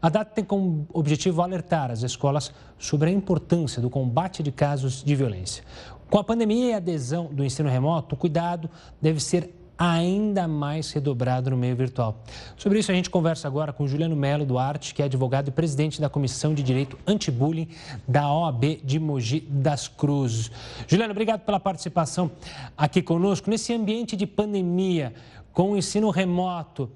A 0.00 0.08
data 0.08 0.30
tem 0.32 0.44
como 0.44 0.86
objetivo 0.92 1.42
alertar 1.42 1.90
as 1.90 2.02
escolas 2.02 2.52
sobre 2.78 3.10
a 3.10 3.12
importância 3.12 3.82
do 3.82 3.90
combate 3.90 4.42
de 4.42 4.50
casos 4.50 5.04
de 5.04 5.14
violência. 5.14 5.62
Com 6.08 6.18
a 6.18 6.24
pandemia 6.24 6.70
e 6.70 6.72
a 6.72 6.78
adesão 6.78 7.26
do 7.26 7.44
ensino 7.44 7.68
remoto, 7.68 8.14
o 8.14 8.18
cuidado 8.18 8.70
deve 9.00 9.20
ser 9.20 9.59
ainda 9.80 10.46
mais 10.46 10.92
redobrado 10.92 11.48
no 11.48 11.56
meio 11.56 11.74
virtual. 11.74 12.22
Sobre 12.54 12.78
isso, 12.78 12.92
a 12.92 12.94
gente 12.94 13.08
conversa 13.08 13.48
agora 13.48 13.72
com 13.72 13.88
Juliano 13.88 14.14
Melo 14.14 14.44
Duarte, 14.44 14.94
que 14.94 15.00
é 15.00 15.06
advogado 15.06 15.48
e 15.48 15.50
presidente 15.50 15.98
da 16.02 16.10
Comissão 16.10 16.52
de 16.52 16.62
Direito 16.62 16.98
Anti-Bullying 17.06 17.66
da 18.06 18.30
OAB 18.30 18.82
de 18.84 19.00
Mogi 19.00 19.40
das 19.40 19.88
Cruzes. 19.88 20.50
Juliano, 20.86 21.12
obrigado 21.12 21.40
pela 21.40 21.58
participação 21.58 22.30
aqui 22.76 23.00
conosco. 23.00 23.48
Nesse 23.48 23.72
ambiente 23.72 24.16
de 24.16 24.26
pandemia, 24.26 25.14
com 25.50 25.72
o 25.72 25.76
ensino 25.78 26.10
remoto, 26.10 26.90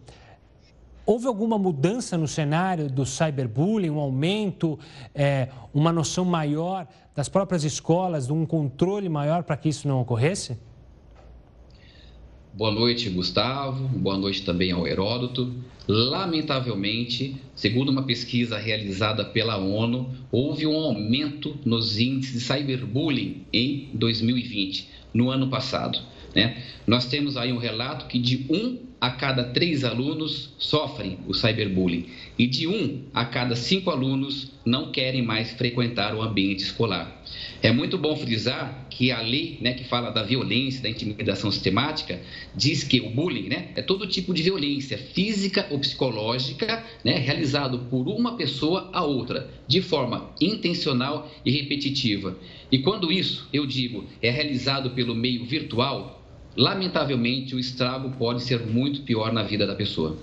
Houve 1.06 1.26
alguma 1.26 1.58
mudança 1.58 2.16
no 2.16 2.26
cenário 2.26 2.88
do 2.88 3.04
cyberbullying, 3.04 3.90
um 3.90 4.00
aumento, 4.00 4.78
é, 5.14 5.50
uma 5.74 5.92
noção 5.92 6.24
maior 6.24 6.86
das 7.14 7.28
próprias 7.28 7.62
escolas, 7.62 8.30
um 8.30 8.46
controle 8.46 9.06
maior 9.10 9.42
para 9.42 9.54
que 9.54 9.68
isso 9.68 9.86
não 9.86 10.00
ocorresse? 10.00 10.58
Boa 12.56 12.70
noite, 12.70 13.10
Gustavo. 13.10 13.88
Boa 13.98 14.16
noite 14.16 14.42
também 14.42 14.70
ao 14.70 14.86
Heródoto. 14.86 15.52
Lamentavelmente, 15.88 17.34
segundo 17.52 17.88
uma 17.88 18.04
pesquisa 18.04 18.56
realizada 18.56 19.24
pela 19.24 19.56
ONU, 19.56 20.14
houve 20.30 20.64
um 20.64 20.76
aumento 20.76 21.58
nos 21.64 21.98
índices 21.98 22.34
de 22.34 22.40
cyberbullying 22.40 23.44
em 23.52 23.90
2020, 23.94 24.88
no 25.12 25.30
ano 25.30 25.48
passado. 25.48 25.98
Né? 26.32 26.62
Nós 26.86 27.06
temos 27.06 27.36
aí 27.36 27.52
um 27.52 27.58
relato 27.58 28.06
que 28.06 28.20
de 28.20 28.46
um 28.48 28.78
a 29.00 29.10
cada 29.10 29.44
três 29.44 29.82
alunos 29.82 30.54
sofrem 30.56 31.18
o 31.26 31.34
cyberbullying 31.34 32.06
e 32.38 32.46
de 32.46 32.68
um 32.68 33.02
a 33.12 33.24
cada 33.24 33.56
cinco 33.56 33.90
alunos 33.90 34.52
não 34.64 34.92
querem 34.92 35.22
mais 35.22 35.52
frequentar 35.52 36.14
o 36.14 36.22
ambiente 36.22 36.60
escolar. 36.62 37.20
É 37.60 37.72
muito 37.72 37.98
bom 37.98 38.16
frisar 38.16 38.83
que 38.96 39.10
a 39.10 39.20
lei 39.20 39.58
né, 39.60 39.74
que 39.74 39.84
fala 39.84 40.10
da 40.10 40.22
violência, 40.22 40.82
da 40.82 40.88
intimidação 40.88 41.50
sistemática, 41.50 42.20
diz 42.54 42.84
que 42.84 43.00
o 43.00 43.10
bullying 43.10 43.48
né, 43.48 43.68
é 43.74 43.82
todo 43.82 44.06
tipo 44.06 44.32
de 44.32 44.42
violência 44.42 44.96
física 44.96 45.66
ou 45.70 45.80
psicológica 45.80 46.84
né, 47.04 47.18
realizado 47.18 47.80
por 47.90 48.06
uma 48.06 48.36
pessoa 48.36 48.88
a 48.92 49.04
outra, 49.04 49.50
de 49.66 49.82
forma 49.82 50.30
intencional 50.40 51.28
e 51.44 51.50
repetitiva. 51.50 52.38
E 52.70 52.78
quando 52.78 53.10
isso, 53.10 53.48
eu 53.52 53.66
digo, 53.66 54.04
é 54.22 54.30
realizado 54.30 54.90
pelo 54.90 55.14
meio 55.14 55.44
virtual, 55.44 56.22
lamentavelmente, 56.56 57.54
o 57.54 57.58
estrago 57.58 58.10
pode 58.16 58.44
ser 58.44 58.64
muito 58.64 59.02
pior 59.02 59.32
na 59.32 59.42
vida 59.42 59.66
da 59.66 59.74
pessoa. 59.74 60.16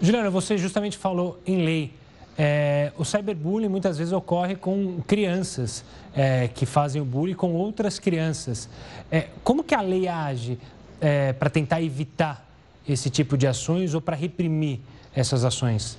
Juliana, 0.00 0.30
você 0.30 0.56
justamente 0.56 0.96
falou 0.96 1.40
em 1.46 1.62
lei. 1.62 1.90
É, 2.38 2.92
o 2.96 3.04
cyberbullying 3.04 3.68
muitas 3.68 3.98
vezes 3.98 4.12
ocorre 4.12 4.56
com 4.56 5.00
crianças 5.06 5.84
é, 6.14 6.48
que 6.48 6.64
fazem 6.64 7.00
o 7.00 7.04
bullying 7.04 7.34
com 7.34 7.52
outras 7.52 7.98
crianças. 7.98 8.68
É, 9.10 9.28
como 9.44 9.62
que 9.62 9.74
a 9.74 9.82
lei 9.82 10.08
age 10.08 10.58
é, 11.00 11.32
para 11.32 11.50
tentar 11.50 11.82
evitar 11.82 12.48
esse 12.88 13.10
tipo 13.10 13.36
de 13.36 13.46
ações 13.46 13.94
ou 13.94 14.00
para 14.00 14.16
reprimir 14.16 14.80
essas 15.14 15.44
ações? 15.44 15.98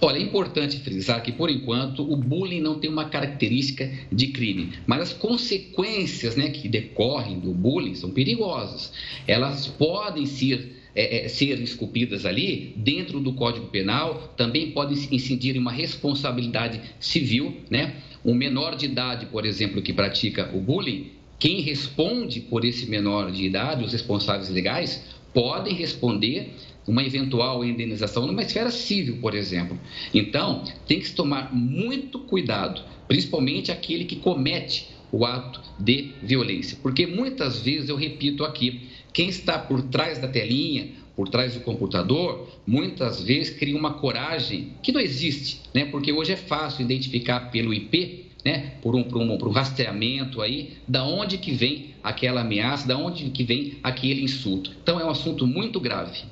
Olha, 0.00 0.18
é 0.18 0.22
importante 0.22 0.80
frisar 0.80 1.22
que, 1.22 1.32
por 1.32 1.48
enquanto, 1.48 2.02
o 2.02 2.16
bullying 2.16 2.60
não 2.60 2.78
tem 2.78 2.90
uma 2.90 3.08
característica 3.08 3.90
de 4.12 4.28
crime, 4.28 4.72
mas 4.86 5.00
as 5.00 5.12
consequências 5.14 6.36
né, 6.36 6.50
que 6.50 6.68
decorrem 6.68 7.40
do 7.40 7.52
bullying 7.52 7.94
são 7.94 8.10
perigosas. 8.10 8.92
Elas 9.26 9.66
podem 9.66 10.26
ser 10.26 10.83
é, 10.94 11.24
é, 11.24 11.28
ser 11.28 11.60
esculpidas 11.60 12.24
ali, 12.24 12.72
dentro 12.76 13.20
do 13.20 13.32
Código 13.32 13.66
Penal, 13.66 14.32
também 14.36 14.70
podem 14.70 14.96
incidir 15.10 15.56
em 15.56 15.58
uma 15.58 15.72
responsabilidade 15.72 16.80
civil, 17.00 17.56
né? 17.68 17.96
Um 18.24 18.34
menor 18.34 18.76
de 18.76 18.86
idade, 18.86 19.26
por 19.26 19.44
exemplo, 19.44 19.82
que 19.82 19.92
pratica 19.92 20.50
o 20.54 20.60
bullying, 20.60 21.10
quem 21.38 21.60
responde 21.60 22.40
por 22.40 22.64
esse 22.64 22.86
menor 22.86 23.30
de 23.30 23.44
idade, 23.44 23.84
os 23.84 23.92
responsáveis 23.92 24.48
legais, 24.48 25.04
podem 25.32 25.74
responder 25.74 26.54
uma 26.86 27.02
eventual 27.02 27.64
indenização 27.64 28.26
numa 28.26 28.42
esfera 28.42 28.70
civil, 28.70 29.18
por 29.20 29.34
exemplo. 29.34 29.78
Então, 30.12 30.64
tem 30.86 31.00
que 31.00 31.08
se 31.08 31.14
tomar 31.14 31.54
muito 31.54 32.20
cuidado, 32.20 32.82
principalmente 33.08 33.72
aquele 33.72 34.04
que 34.04 34.16
comete 34.16 34.88
o 35.10 35.24
ato 35.24 35.60
de 35.78 36.12
violência. 36.22 36.78
Porque 36.82 37.06
muitas 37.06 37.60
vezes, 37.60 37.88
eu 37.88 37.96
repito 37.96 38.44
aqui, 38.44 38.80
quem 39.14 39.28
está 39.28 39.58
por 39.58 39.80
trás 39.80 40.18
da 40.18 40.26
telinha, 40.26 40.88
por 41.16 41.28
trás 41.28 41.54
do 41.54 41.60
computador, 41.60 42.48
muitas 42.66 43.22
vezes 43.22 43.56
cria 43.56 43.78
uma 43.78 43.94
coragem 43.94 44.72
que 44.82 44.90
não 44.90 45.00
existe, 45.00 45.60
né? 45.72 45.84
Porque 45.84 46.12
hoje 46.12 46.32
é 46.32 46.36
fácil 46.36 46.82
identificar 46.82 47.52
pelo 47.52 47.72
IP, 47.72 48.26
né? 48.44 48.72
Por 48.82 48.96
um, 48.96 49.04
por 49.04 49.22
um, 49.22 49.38
por 49.38 49.48
um 49.48 49.52
rastreamento 49.52 50.42
aí, 50.42 50.76
da 50.86 51.04
onde 51.04 51.38
que 51.38 51.52
vem 51.52 51.94
aquela 52.02 52.40
ameaça, 52.40 52.88
da 52.88 52.98
onde 52.98 53.30
que 53.30 53.44
vem 53.44 53.78
aquele 53.84 54.24
insulto. 54.24 54.72
Então 54.82 54.98
é 54.98 55.04
um 55.04 55.10
assunto 55.10 55.46
muito 55.46 55.78
grave. 55.78 56.24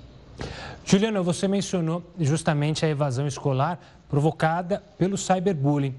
Juliana, 0.85 1.23
você 1.23 1.47
mencionou 1.47 2.03
justamente 2.19 2.85
a 2.85 2.89
evasão 2.89 3.29
escolar 3.29 4.03
provocada 4.09 4.83
pelo 4.99 5.17
cyberbullying. 5.17 5.95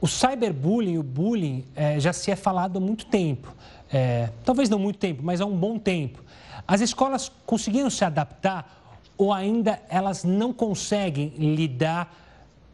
O 0.00 0.08
cyberbullying, 0.08 0.96
o 0.96 1.02
bullying, 1.02 1.64
é, 1.76 2.00
já 2.00 2.14
se 2.14 2.30
é 2.30 2.34
falado 2.34 2.78
há 2.78 2.80
muito 2.80 3.04
tempo. 3.06 3.54
É, 3.92 4.30
talvez 4.44 4.68
não 4.68 4.78
muito 4.78 4.98
tempo, 4.98 5.22
mas 5.22 5.40
há 5.40 5.46
um 5.46 5.56
bom 5.56 5.78
tempo. 5.78 6.22
As 6.66 6.80
escolas 6.80 7.30
conseguiram 7.44 7.90
se 7.90 8.04
adaptar 8.04 8.82
ou 9.18 9.32
ainda 9.32 9.80
elas 9.88 10.24
não 10.24 10.52
conseguem 10.52 11.32
lidar 11.36 12.12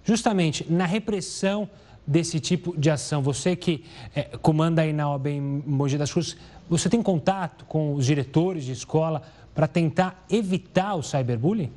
justamente 0.04 0.64
na 0.70 0.86
repressão 0.86 1.68
desse 2.06 2.40
tipo 2.40 2.78
de 2.78 2.90
ação? 2.90 3.20
Você 3.22 3.56
que 3.56 3.84
é, 4.14 4.22
comanda 4.40 4.82
aí 4.82 4.92
na 4.92 5.10
OAB 5.10 5.26
em 5.26 5.40
Mogi 5.40 5.98
das 5.98 6.12
Cruzes, 6.12 6.36
você 6.68 6.88
tem 6.88 7.02
contato 7.02 7.64
com 7.64 7.94
os 7.94 8.06
diretores 8.06 8.64
de 8.64 8.72
escola 8.72 9.22
para 9.54 9.66
tentar 9.66 10.24
evitar 10.30 10.94
o 10.94 11.02
cyberbullying? 11.02 11.72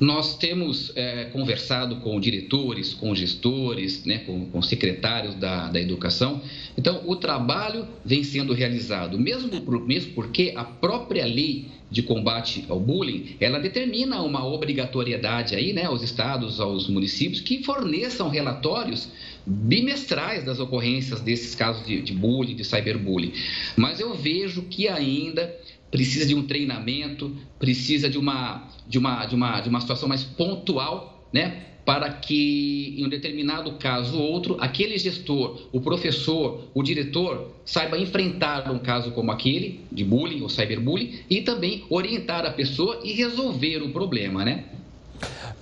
Nós 0.00 0.36
temos 0.36 0.92
é, 0.94 1.24
conversado 1.26 1.96
com 1.96 2.20
diretores, 2.20 2.94
com 2.94 3.14
gestores, 3.14 4.04
né, 4.04 4.18
com, 4.18 4.46
com 4.46 4.62
secretários 4.62 5.34
da, 5.34 5.68
da 5.68 5.80
educação. 5.80 6.40
Então, 6.76 7.02
o 7.06 7.16
trabalho 7.16 7.86
vem 8.04 8.22
sendo 8.22 8.52
realizado, 8.52 9.18
mesmo, 9.18 9.60
por, 9.62 9.84
mesmo 9.86 10.12
porque 10.12 10.52
a 10.56 10.64
própria 10.64 11.24
lei 11.24 11.66
de 11.90 12.02
combate 12.02 12.64
ao 12.68 12.78
bullying, 12.78 13.36
ela 13.40 13.58
determina 13.58 14.20
uma 14.20 14.46
obrigatoriedade 14.46 15.54
aí, 15.54 15.72
né, 15.72 15.84
aos 15.84 16.02
estados, 16.02 16.60
aos 16.60 16.86
municípios, 16.86 17.40
que 17.40 17.62
forneçam 17.62 18.28
relatórios 18.28 19.08
bimestrais 19.46 20.44
das 20.44 20.60
ocorrências 20.60 21.20
desses 21.20 21.54
casos 21.54 21.86
de, 21.86 22.02
de 22.02 22.12
bullying, 22.12 22.54
de 22.54 22.64
cyberbullying. 22.64 23.32
Mas 23.74 23.98
eu 23.98 24.14
vejo 24.14 24.62
que 24.62 24.86
ainda 24.86 25.54
precisa 25.90 26.26
de 26.26 26.34
um 26.34 26.46
treinamento, 26.46 27.34
precisa 27.58 28.08
de 28.08 28.18
uma, 28.18 28.68
de 28.86 28.98
uma, 28.98 29.26
de 29.26 29.34
uma, 29.34 29.60
de 29.60 29.68
uma 29.68 29.80
situação 29.80 30.08
mais 30.08 30.22
pontual, 30.22 31.26
né? 31.32 31.64
Para 31.84 32.12
que, 32.12 32.96
em 32.98 33.06
um 33.06 33.08
determinado 33.08 33.72
caso 33.78 34.18
ou 34.18 34.30
outro, 34.30 34.58
aquele 34.60 34.98
gestor, 34.98 35.68
o 35.72 35.80
professor, 35.80 36.68
o 36.74 36.82
diretor, 36.82 37.54
saiba 37.64 37.98
enfrentar 37.98 38.70
um 38.70 38.78
caso 38.78 39.10
como 39.12 39.32
aquele, 39.32 39.80
de 39.90 40.04
bullying 40.04 40.42
ou 40.42 40.50
cyberbullying, 40.50 41.20
e 41.30 41.40
também 41.40 41.84
orientar 41.88 42.44
a 42.44 42.50
pessoa 42.50 43.00
e 43.02 43.12
resolver 43.12 43.82
o 43.82 43.90
problema, 43.90 44.44
né? 44.44 44.64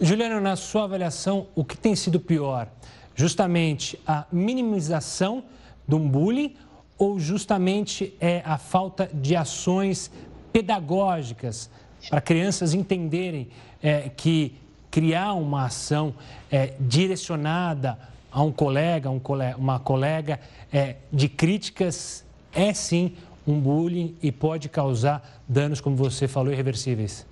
Juliano, 0.01 0.41
na 0.41 0.57
sua 0.57 0.85
avaliação, 0.85 1.47
o 1.55 1.65
que 1.65 1.77
tem 1.77 1.95
sido 1.95 2.19
pior? 2.19 2.69
Justamente 3.15 3.99
a 4.05 4.27
minimização 4.33 5.45
do 5.87 5.99
bullying 5.99 6.55
ou 6.99 7.19
justamente 7.19 8.15
é 8.21 8.43
a 8.45 8.59
falta 8.59 9.11
de 9.13 9.37
ações 9.37 10.11
pedagógicas 10.53 11.71
para 12.09 12.21
crianças 12.21 12.73
entenderem 12.73 13.49
é, 13.83 14.09
que 14.09 14.55
criar 14.91 15.35
uma 15.35 15.67
ação 15.67 16.15
é, 16.51 16.75
direcionada 16.81 17.99
a 18.33 18.43
um 18.43 18.53
colega, 18.53 19.11
um 19.11 19.19
colega 19.19 19.57
uma 19.57 19.79
colega 19.79 20.41
é, 20.73 20.97
de 21.13 21.29
críticas 21.29 22.25
é 22.55 22.73
sim 22.73 23.15
um 23.47 23.61
bullying 23.61 24.17
e 24.23 24.33
pode 24.33 24.69
causar 24.69 25.43
danos, 25.47 25.81
como 25.81 25.95
você 25.95 26.27
falou, 26.27 26.53
irreversíveis? 26.53 27.27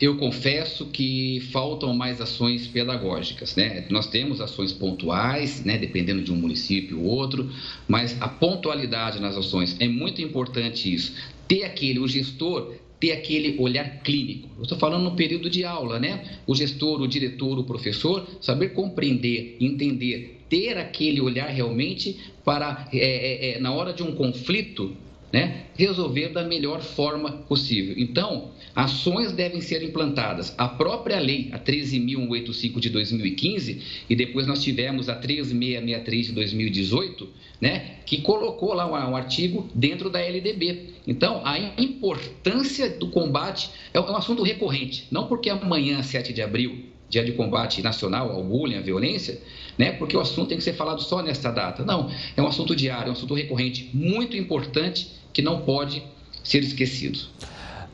Eu 0.00 0.16
confesso 0.16 0.86
que 0.86 1.40
faltam 1.52 1.92
mais 1.94 2.20
ações 2.20 2.66
pedagógicas, 2.66 3.56
né? 3.56 3.84
Nós 3.90 4.06
temos 4.06 4.40
ações 4.40 4.72
pontuais, 4.72 5.64
né, 5.64 5.76
dependendo 5.76 6.22
de 6.22 6.32
um 6.32 6.36
município 6.36 7.00
ou 7.00 7.06
outro, 7.06 7.50
mas 7.86 8.20
a 8.20 8.28
pontualidade 8.28 9.20
nas 9.20 9.36
ações 9.36 9.76
é 9.80 9.88
muito 9.88 10.22
importante 10.22 10.92
isso. 10.92 11.14
Ter 11.46 11.64
aquele, 11.64 11.98
o 11.98 12.06
gestor 12.06 12.74
ter 13.00 13.12
aquele 13.12 13.56
olhar 13.60 14.02
clínico. 14.02 14.48
Eu 14.56 14.64
estou 14.64 14.76
falando 14.76 15.04
no 15.04 15.14
período 15.14 15.48
de 15.48 15.64
aula, 15.64 16.00
né? 16.00 16.38
O 16.44 16.54
gestor, 16.54 17.00
o 17.00 17.06
diretor, 17.06 17.56
o 17.56 17.62
professor, 17.62 18.26
saber 18.40 18.70
compreender, 18.70 19.56
entender 19.60 20.38
ter 20.48 20.78
aquele 20.78 21.20
olhar 21.20 21.48
realmente 21.48 22.18
para, 22.44 22.88
é, 22.92 22.98
é, 22.98 23.50
é, 23.56 23.60
na 23.60 23.72
hora 23.72 23.92
de 23.92 24.02
um 24.02 24.14
conflito, 24.14 24.96
né, 25.32 25.66
resolver 25.76 26.30
da 26.30 26.44
melhor 26.44 26.80
forma 26.80 27.30
possível. 27.30 27.94
Então, 27.98 28.50
ações 28.74 29.32
devem 29.32 29.60
ser 29.60 29.82
implantadas. 29.82 30.54
A 30.56 30.68
própria 30.68 31.18
lei, 31.18 31.50
a 31.52 31.58
13.185 31.58 32.80
de 32.80 32.90
2015, 32.90 33.82
e 34.08 34.16
depois 34.16 34.46
nós 34.46 34.62
tivemos 34.62 35.08
a 35.08 35.14
3663 35.14 36.26
de 36.26 36.32
2018, 36.32 37.28
né, 37.60 37.96
que 38.06 38.22
colocou 38.22 38.72
lá 38.72 38.86
um 38.86 39.16
artigo 39.16 39.68
dentro 39.74 40.08
da 40.08 40.20
LDB. 40.20 40.94
Então, 41.06 41.42
a 41.44 41.58
importância 41.80 42.88
do 42.88 43.08
combate 43.08 43.70
é 43.92 44.00
um 44.00 44.16
assunto 44.16 44.42
recorrente. 44.42 45.06
Não 45.10 45.26
porque 45.26 45.50
amanhã, 45.50 46.02
7 46.02 46.32
de 46.32 46.40
abril, 46.40 46.84
dia 47.08 47.24
de 47.24 47.32
combate 47.32 47.82
nacional 47.82 48.30
ao 48.30 48.44
bullying, 48.44 48.76
à 48.76 48.80
violência, 48.80 49.40
né? 49.78 49.92
Porque 49.92 50.16
o 50.16 50.20
assunto 50.20 50.48
tem 50.48 50.58
que 50.58 50.64
ser 50.64 50.74
falado 50.74 51.00
só 51.00 51.22
nesta 51.22 51.50
data. 51.50 51.84
Não, 51.84 52.10
é 52.36 52.42
um 52.42 52.46
assunto 52.46 52.76
diário, 52.76 53.06
é 53.06 53.10
um 53.10 53.12
assunto 53.12 53.34
recorrente, 53.34 53.88
muito 53.94 54.36
importante 54.36 55.17
que 55.38 55.42
não 55.42 55.60
pode 55.60 56.02
ser 56.42 56.64
esquecido. 56.64 57.20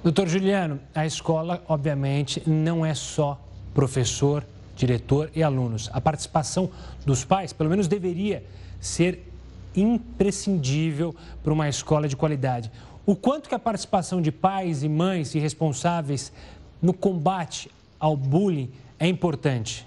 Doutor 0.02 0.26
Juliano, 0.26 0.80
a 0.94 1.04
escola, 1.04 1.62
obviamente, 1.68 2.42
não 2.48 2.86
é 2.86 2.94
só 2.94 3.38
professor, 3.74 4.46
diretor 4.74 5.30
e 5.36 5.42
alunos. 5.42 5.90
A 5.92 6.00
participação 6.00 6.70
dos 7.04 7.22
pais, 7.22 7.52
pelo 7.52 7.68
menos, 7.68 7.86
deveria 7.86 8.42
ser 8.80 9.30
imprescindível 9.76 11.14
para 11.42 11.52
uma 11.52 11.68
escola 11.68 12.08
de 12.08 12.16
qualidade. 12.16 12.72
O 13.04 13.14
quanto 13.14 13.46
que 13.46 13.54
a 13.54 13.58
participação 13.58 14.22
de 14.22 14.32
pais 14.32 14.82
e 14.82 14.88
mães 14.88 15.34
e 15.34 15.38
responsáveis 15.38 16.32
no 16.80 16.94
combate 16.94 17.70
ao 18.00 18.16
bullying 18.16 18.70
é 18.98 19.06
importante? 19.06 19.86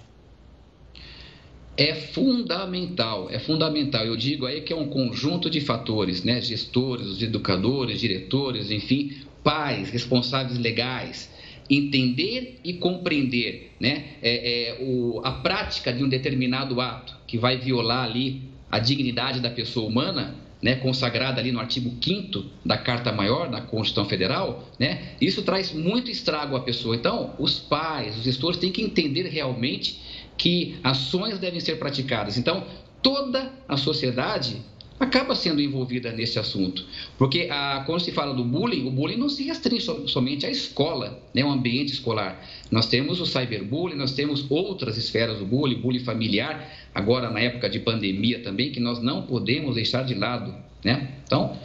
É 1.77 1.93
fundamental, 1.93 3.29
é 3.29 3.37
fundamental. 3.37 4.03
Eu 4.03 4.17
digo 4.17 4.47
aí 4.47 4.61
que 4.61 4.73
é 4.73 4.75
um 4.75 4.87
conjunto 4.87 5.47
de 5.47 5.61
fatores, 5.61 6.23
né? 6.23 6.41
Gestores, 6.41 7.21
educadores, 7.21 7.99
diretores, 7.99 8.71
enfim, 8.71 9.15
pais, 9.43 9.91
responsáveis 9.91 10.57
legais, 10.57 11.31
entender 11.69 12.59
e 12.63 12.73
compreender 12.73 13.71
né, 13.79 14.05
é, 14.21 14.71
é, 14.71 14.83
o, 14.83 15.21
a 15.23 15.31
prática 15.31 15.93
de 15.93 16.03
um 16.03 16.09
determinado 16.09 16.81
ato 16.81 17.15
que 17.25 17.37
vai 17.37 17.57
violar 17.57 18.05
ali 18.05 18.41
a 18.69 18.79
dignidade 18.79 19.39
da 19.39 19.49
pessoa 19.49 19.87
humana, 19.87 20.35
né, 20.61 20.75
consagrada 20.75 21.39
ali 21.39 21.51
no 21.51 21.59
artigo 21.59 21.93
5 22.03 22.43
da 22.65 22.77
Carta 22.77 23.11
Maior 23.11 23.49
da 23.49 23.61
Constituição 23.61 24.09
Federal, 24.09 24.67
né, 24.79 25.13
isso 25.21 25.43
traz 25.43 25.71
muito 25.71 26.09
estrago 26.09 26.55
à 26.55 26.59
pessoa. 26.59 26.95
Então, 26.95 27.33
os 27.37 27.59
pais, 27.59 28.17
os 28.17 28.23
gestores 28.23 28.59
têm 28.59 28.71
que 28.71 28.81
entender 28.81 29.27
realmente 29.29 29.99
que 30.37 30.77
ações 30.83 31.39
devem 31.39 31.59
ser 31.59 31.77
praticadas. 31.77 32.37
Então, 32.37 32.65
toda 33.01 33.51
a 33.67 33.77
sociedade 33.77 34.61
acaba 34.99 35.35
sendo 35.35 35.61
envolvida 35.61 36.11
nesse 36.11 36.39
assunto. 36.39 36.85
Porque 37.17 37.47
a, 37.51 37.83
quando 37.85 38.01
se 38.01 38.11
fala 38.11 38.33
do 38.33 38.43
bullying, 38.43 38.87
o 38.87 38.91
bullying 38.91 39.17
não 39.17 39.29
se 39.29 39.43
restringe 39.43 39.83
so, 39.83 40.07
somente 40.07 40.45
à 40.45 40.49
escola, 40.49 41.21
né, 41.33 41.41
ao 41.41 41.51
ambiente 41.51 41.93
escolar. 41.93 42.43
Nós 42.71 42.87
temos 42.87 43.19
o 43.19 43.25
cyberbullying, 43.25 43.95
nós 43.95 44.13
temos 44.13 44.49
outras 44.49 44.97
esferas 44.97 45.39
do 45.39 45.45
bullying, 45.45 45.79
bullying 45.79 46.03
familiar, 46.03 46.71
agora 46.93 47.29
na 47.29 47.39
época 47.39 47.69
de 47.69 47.79
pandemia 47.79 48.39
também, 48.39 48.71
que 48.71 48.79
nós 48.79 49.01
não 49.01 49.23
podemos 49.23 49.75
deixar 49.75 50.03
de 50.03 50.15
lado. 50.15 50.55
Né? 50.83 51.11
Então, 51.23 51.57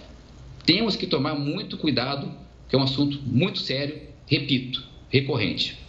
temos 0.66 0.94
que 0.94 1.06
tomar 1.06 1.34
muito 1.34 1.78
cuidado, 1.78 2.30
que 2.68 2.76
é 2.76 2.78
um 2.78 2.82
assunto 2.82 3.18
muito 3.24 3.58
sério, 3.58 3.98
repito, 4.26 4.82
recorrente. 5.08 5.81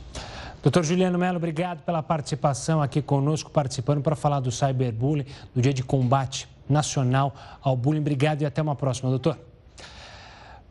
Doutor 0.63 0.85
Juliano 0.85 1.19
Melo, 1.19 1.35
obrigado 1.35 1.81
pela 1.81 2.01
participação 2.01 2.81
aqui 2.81 3.01
conosco, 3.01 3.51
participando 3.51 4.01
para 4.01 4.15
falar 4.15 4.39
do 4.39 4.49
cyberbullying, 4.49 5.25
do 5.53 5.61
dia 5.61 5.73
de 5.73 5.83
combate 5.83 6.47
nacional 6.69 7.35
ao 7.61 7.75
bullying. 7.75 7.99
Obrigado 7.99 8.43
e 8.43 8.45
até 8.45 8.61
uma 8.61 8.73
próxima, 8.73 9.09
doutor. 9.09 9.37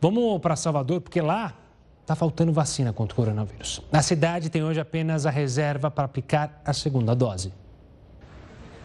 Vamos 0.01 0.41
para 0.41 0.55
Salvador, 0.55 0.99
porque 0.99 1.21
lá 1.21 1.53
está 2.01 2.15
faltando 2.15 2.51
vacina 2.51 2.91
contra 2.91 3.13
o 3.13 3.15
coronavírus. 3.15 3.81
Na 3.91 4.01
cidade 4.01 4.49
tem 4.49 4.63
hoje 4.63 4.79
apenas 4.79 5.27
a 5.27 5.29
reserva 5.29 5.91
para 5.91 6.05
aplicar 6.05 6.59
a 6.65 6.73
segunda 6.73 7.13
dose. 7.15 7.53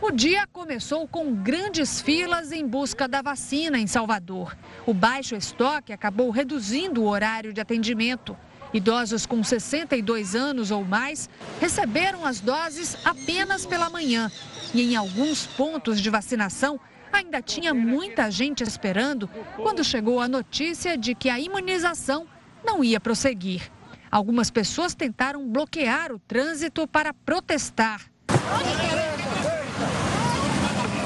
O 0.03 0.11
dia 0.11 0.47
começou 0.53 1.09
com 1.09 1.35
grandes 1.35 2.03
filas 2.03 2.53
em 2.53 2.67
busca 2.67 3.09
da 3.09 3.23
vacina 3.23 3.79
em 3.79 3.87
Salvador. 3.87 4.55
O 4.85 4.93
baixo 4.93 5.35
estoque 5.35 5.91
acabou 5.91 6.29
reduzindo 6.29 7.03
o 7.03 7.09
horário 7.09 7.51
de 7.51 7.63
atendimento. 7.63 8.37
Idosos 8.73 9.25
com 9.25 9.43
62 9.43 10.35
anos 10.35 10.71
ou 10.71 10.85
mais 10.85 11.29
receberam 11.61 12.25
as 12.25 12.41
doses 12.41 12.97
apenas 13.05 13.65
pela 13.65 13.89
manhã. 13.89 14.31
E 14.75 14.83
em 14.83 14.97
alguns 14.97 15.47
pontos 15.47 16.01
de 16.01 16.11
vacinação, 16.11 16.79
ainda 17.13 17.41
tinha 17.41 17.73
muita 17.73 18.31
gente 18.31 18.63
esperando 18.63 19.29
quando 19.57 19.83
chegou 19.83 20.21
a 20.21 20.29
notícia 20.29 20.97
de 20.97 21.15
que 21.15 21.31
a 21.31 21.41
imunização 21.41 22.27
não 22.65 22.85
ia 22.85 23.01
prosseguir. 23.01 23.71
Algumas 24.11 24.51
pessoas 24.51 24.95
tentaram 24.95 25.47
bloquear 25.49 26.13
o 26.13 26.19
trânsito 26.19 26.87
para 26.87 27.13
protestar. 27.13 28.03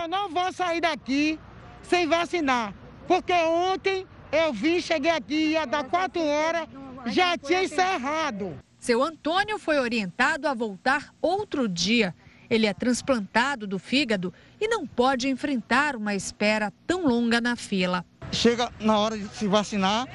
Eu 0.00 0.08
não 0.08 0.28
vou 0.28 0.52
sair 0.52 0.80
daqui 0.80 1.38
sem 1.82 2.06
vacinar, 2.06 2.72
porque 3.06 3.32
ontem 3.32 4.06
eu 4.30 4.52
vim, 4.52 4.80
cheguei 4.80 5.10
aqui, 5.10 5.52
ia 5.52 5.66
dar 5.66 5.84
quatro 5.84 6.22
horas, 6.22 6.66
já 7.06 7.36
tinha 7.36 7.62
encerrado. 7.64 8.58
Seu 8.78 9.02
Antônio 9.02 9.58
foi 9.58 9.78
orientado 9.78 10.48
a 10.48 10.54
voltar 10.54 11.14
outro 11.20 11.68
dia. 11.68 12.14
Ele 12.50 12.66
é 12.66 12.74
transplantado 12.74 13.66
do 13.66 13.78
fígado 13.78 14.34
e 14.60 14.68
não 14.68 14.86
pode 14.86 15.28
enfrentar 15.28 15.96
uma 15.96 16.14
espera 16.14 16.72
tão 16.86 17.06
longa 17.06 17.40
na 17.40 17.56
fila. 17.56 18.04
Chega 18.30 18.70
na 18.80 18.98
hora 18.98 19.16
de 19.16 19.26
se 19.28 19.46
vacinar, 19.46 20.06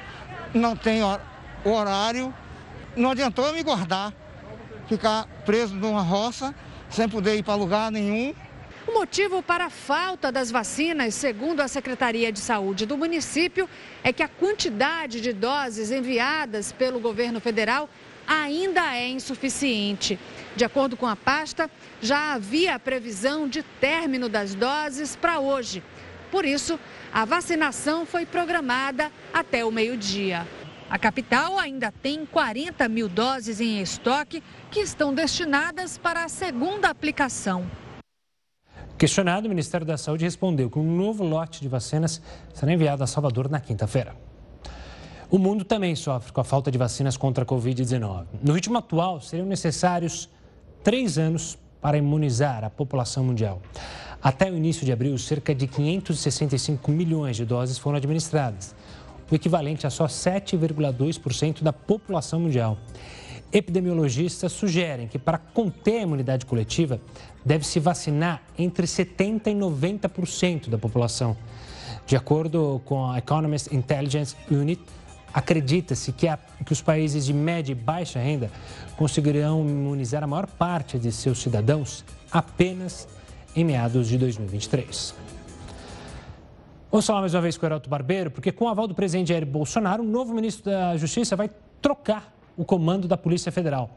não 0.53 0.75
tem 0.75 1.01
o 1.03 1.69
horário, 1.69 2.33
não 2.95 3.11
adiantou 3.11 3.47
eu 3.47 3.53
me 3.53 3.63
guardar, 3.63 4.13
ficar 4.87 5.25
preso 5.45 5.75
numa 5.75 6.01
roça, 6.01 6.53
sem 6.89 7.07
poder 7.07 7.37
ir 7.37 7.43
para 7.43 7.55
lugar 7.55 7.91
nenhum. 7.91 8.33
O 8.87 8.93
motivo 8.93 9.43
para 9.43 9.65
a 9.65 9.69
falta 9.69 10.31
das 10.31 10.49
vacinas, 10.49 11.13
segundo 11.13 11.59
a 11.59 11.67
Secretaria 11.67 12.31
de 12.31 12.39
Saúde 12.39 12.85
do 12.85 12.97
município, 12.97 13.69
é 14.01 14.13
que 14.13 14.23
a 14.23 14.29
quantidade 14.29 15.19
de 15.19 15.33
doses 15.33 15.91
enviadas 15.91 16.71
pelo 16.71 16.97
governo 16.97 17.41
federal 17.41 17.89
ainda 18.25 18.95
é 18.95 19.09
insuficiente. 19.09 20.17
De 20.55 20.63
acordo 20.63 20.95
com 20.95 21.05
a 21.05 21.17
pasta, 21.17 21.69
já 22.01 22.33
havia 22.33 22.75
a 22.75 22.79
previsão 22.79 23.45
de 23.45 23.61
término 23.61 24.29
das 24.29 24.55
doses 24.55 25.17
para 25.17 25.37
hoje. 25.37 25.83
Por 26.31 26.45
isso, 26.45 26.79
a 27.13 27.25
vacinação 27.25 28.05
foi 28.05 28.25
programada 28.25 29.11
até 29.33 29.65
o 29.65 29.71
meio-dia. 29.71 30.47
A 30.89 30.97
capital 30.97 31.59
ainda 31.59 31.91
tem 31.91 32.25
40 32.25 32.87
mil 32.87 33.09
doses 33.09 33.59
em 33.59 33.81
estoque 33.81 34.41
que 34.71 34.79
estão 34.79 35.13
destinadas 35.13 35.97
para 35.97 36.23
a 36.23 36.29
segunda 36.29 36.87
aplicação. 36.87 37.69
Questionado, 38.97 39.45
o 39.45 39.49
Ministério 39.49 39.85
da 39.85 39.95
Saúde 39.95 40.25
respondeu 40.25 40.71
que 40.71 40.79
um 40.79 40.95
novo 40.97 41.23
lote 41.23 41.61
de 41.61 41.67
vacinas 41.67 42.19
será 42.51 42.73
enviado 42.73 43.03
a 43.03 43.07
Salvador 43.07 43.47
na 43.47 43.59
quinta-feira. 43.59 44.15
O 45.29 45.37
mundo 45.37 45.63
também 45.63 45.95
sofre 45.95 46.31
com 46.31 46.41
a 46.41 46.43
falta 46.43 46.71
de 46.71 46.79
vacinas 46.79 47.15
contra 47.15 47.43
a 47.43 47.47
Covid-19. 47.47 48.25
No 48.41 48.53
ritmo 48.53 48.75
atual, 48.75 49.21
seriam 49.21 49.47
necessários 49.47 50.27
três 50.83 51.19
anos 51.19 51.59
para 51.79 51.95
imunizar 51.95 52.63
a 52.63 52.71
população 52.71 53.23
mundial. 53.23 53.61
Até 54.19 54.49
o 54.49 54.57
início 54.57 54.83
de 54.83 54.91
abril, 54.91 55.15
cerca 55.19 55.53
de 55.53 55.67
565 55.67 56.89
milhões 56.89 57.35
de 57.35 57.45
doses 57.45 57.77
foram 57.77 57.97
administradas, 57.97 58.73
o 59.29 59.35
equivalente 59.35 59.85
a 59.85 59.91
só 59.91 60.07
7,2% 60.07 61.61
da 61.61 61.71
população 61.71 62.39
mundial. 62.39 62.79
Epidemiologistas 63.51 64.51
sugerem 64.51 65.07
que, 65.07 65.17
para 65.17 65.37
conter 65.37 65.99
a 65.99 66.01
imunidade 66.01 66.45
coletiva, 66.45 66.99
deve-se 67.45 67.79
vacinar 67.79 68.41
entre 68.57 68.85
70% 68.85 69.47
e 69.47 69.55
90% 69.55 70.69
da 70.69 70.77
população. 70.77 71.35
De 72.05 72.15
acordo 72.15 72.81
com 72.85 73.09
a 73.09 73.17
Economist 73.17 73.73
Intelligence 73.73 74.35
Unit, 74.51 74.81
acredita-se 75.33 76.11
que, 76.11 76.27
que 76.65 76.73
os 76.73 76.81
países 76.81 77.25
de 77.25 77.33
média 77.33 77.71
e 77.71 77.75
baixa 77.75 78.19
renda 78.19 78.51
conseguirão 78.97 79.61
imunizar 79.61 80.23
a 80.23 80.27
maior 80.27 80.47
parte 80.47 80.99
de 80.99 81.11
seus 81.11 81.41
cidadãos 81.41 82.03
apenas 82.31 83.07
em 83.55 83.63
meados 83.63 84.07
de 84.07 84.17
2023. 84.17 85.15
Vamos 86.91 87.05
falar 87.05 87.21
mais 87.21 87.33
uma 87.33 87.41
vez 87.41 87.57
com 87.57 87.65
o 87.65 87.67
Heraldo 87.67 87.89
Barbeiro, 87.89 88.31
porque 88.31 88.51
com 88.51 88.65
o 88.65 88.67
aval 88.69 88.87
do 88.87 88.95
presidente 88.95 89.29
Jair 89.29 89.45
Bolsonaro, 89.45 90.03
o 90.03 90.05
novo 90.05 90.33
ministro 90.33 90.71
da 90.71 90.95
Justiça 90.97 91.35
vai 91.35 91.49
trocar 91.81 92.36
o 92.57 92.65
comando 92.65 93.07
da 93.07 93.15
Polícia 93.15 93.51
Federal. 93.51 93.89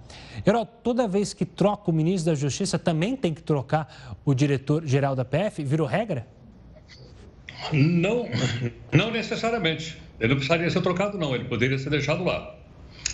Herói, 0.47 0.67
toda 0.83 1.09
vez 1.09 1.33
que 1.33 1.47
troca 1.47 1.91
o 1.91 1.95
ministro 1.95 2.31
da 2.31 2.39
Justiça, 2.39 2.79
também 2.79 3.17
tem 3.17 3.33
que 3.33 3.43
trocar 3.43 4.19
o 4.25 4.35
diretor-geral 4.35 5.17
da 5.17 5.25
PF? 5.25 5.65
Virou 5.65 5.87
regra? 5.87 6.27
Não, 7.73 8.29
não 8.93 9.11
necessariamente. 9.11 9.99
Ele 10.19 10.29
não 10.29 10.37
precisaria 10.37 10.71
ser 10.71 10.83
trocado, 10.83 11.19
não. 11.19 11.35
Ele 11.35 11.45
poderia 11.45 11.79
ser 11.79 11.91
deixado 11.91 12.23
lá. 12.23 12.55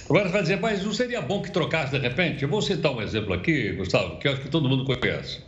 Agora 0.08 0.26
você 0.26 0.32
vai 0.32 0.42
dizer, 0.42 0.60
mas 0.60 0.84
não 0.84 0.92
seria 0.92 1.20
bom 1.20 1.42
que 1.42 1.50
trocasse 1.50 1.92
de 1.92 1.98
repente? 1.98 2.42
Eu 2.42 2.48
vou 2.48 2.60
citar 2.60 2.92
um 2.92 3.00
exemplo 3.00 3.32
aqui, 3.32 3.72
Gustavo, 3.72 4.18
que 4.18 4.28
eu 4.28 4.32
acho 4.32 4.40
que 4.42 4.48
todo 4.48 4.68
mundo 4.68 4.84
conhece. 4.84 5.40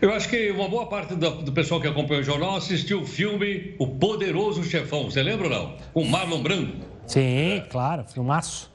Eu 0.00 0.12
acho 0.12 0.28
que 0.28 0.50
uma 0.50 0.68
boa 0.68 0.86
parte 0.86 1.14
do, 1.14 1.52
pessoal 1.52 1.80
que 1.80 1.86
acompanha 1.86 2.20
o 2.20 2.24
jornal 2.24 2.56
assistiu 2.56 3.02
o 3.02 3.06
filme 3.06 3.74
O 3.78 3.86
Poderoso 3.86 4.62
Chefão. 4.64 5.04
Você 5.04 5.22
lembra 5.22 5.46
ou 5.46 5.50
não? 5.50 5.76
Com 5.92 6.04
Marlon 6.04 6.42
Brando. 6.42 6.74
Sim, 7.06 7.62
claro, 7.70 8.04
filmaço. 8.04 8.73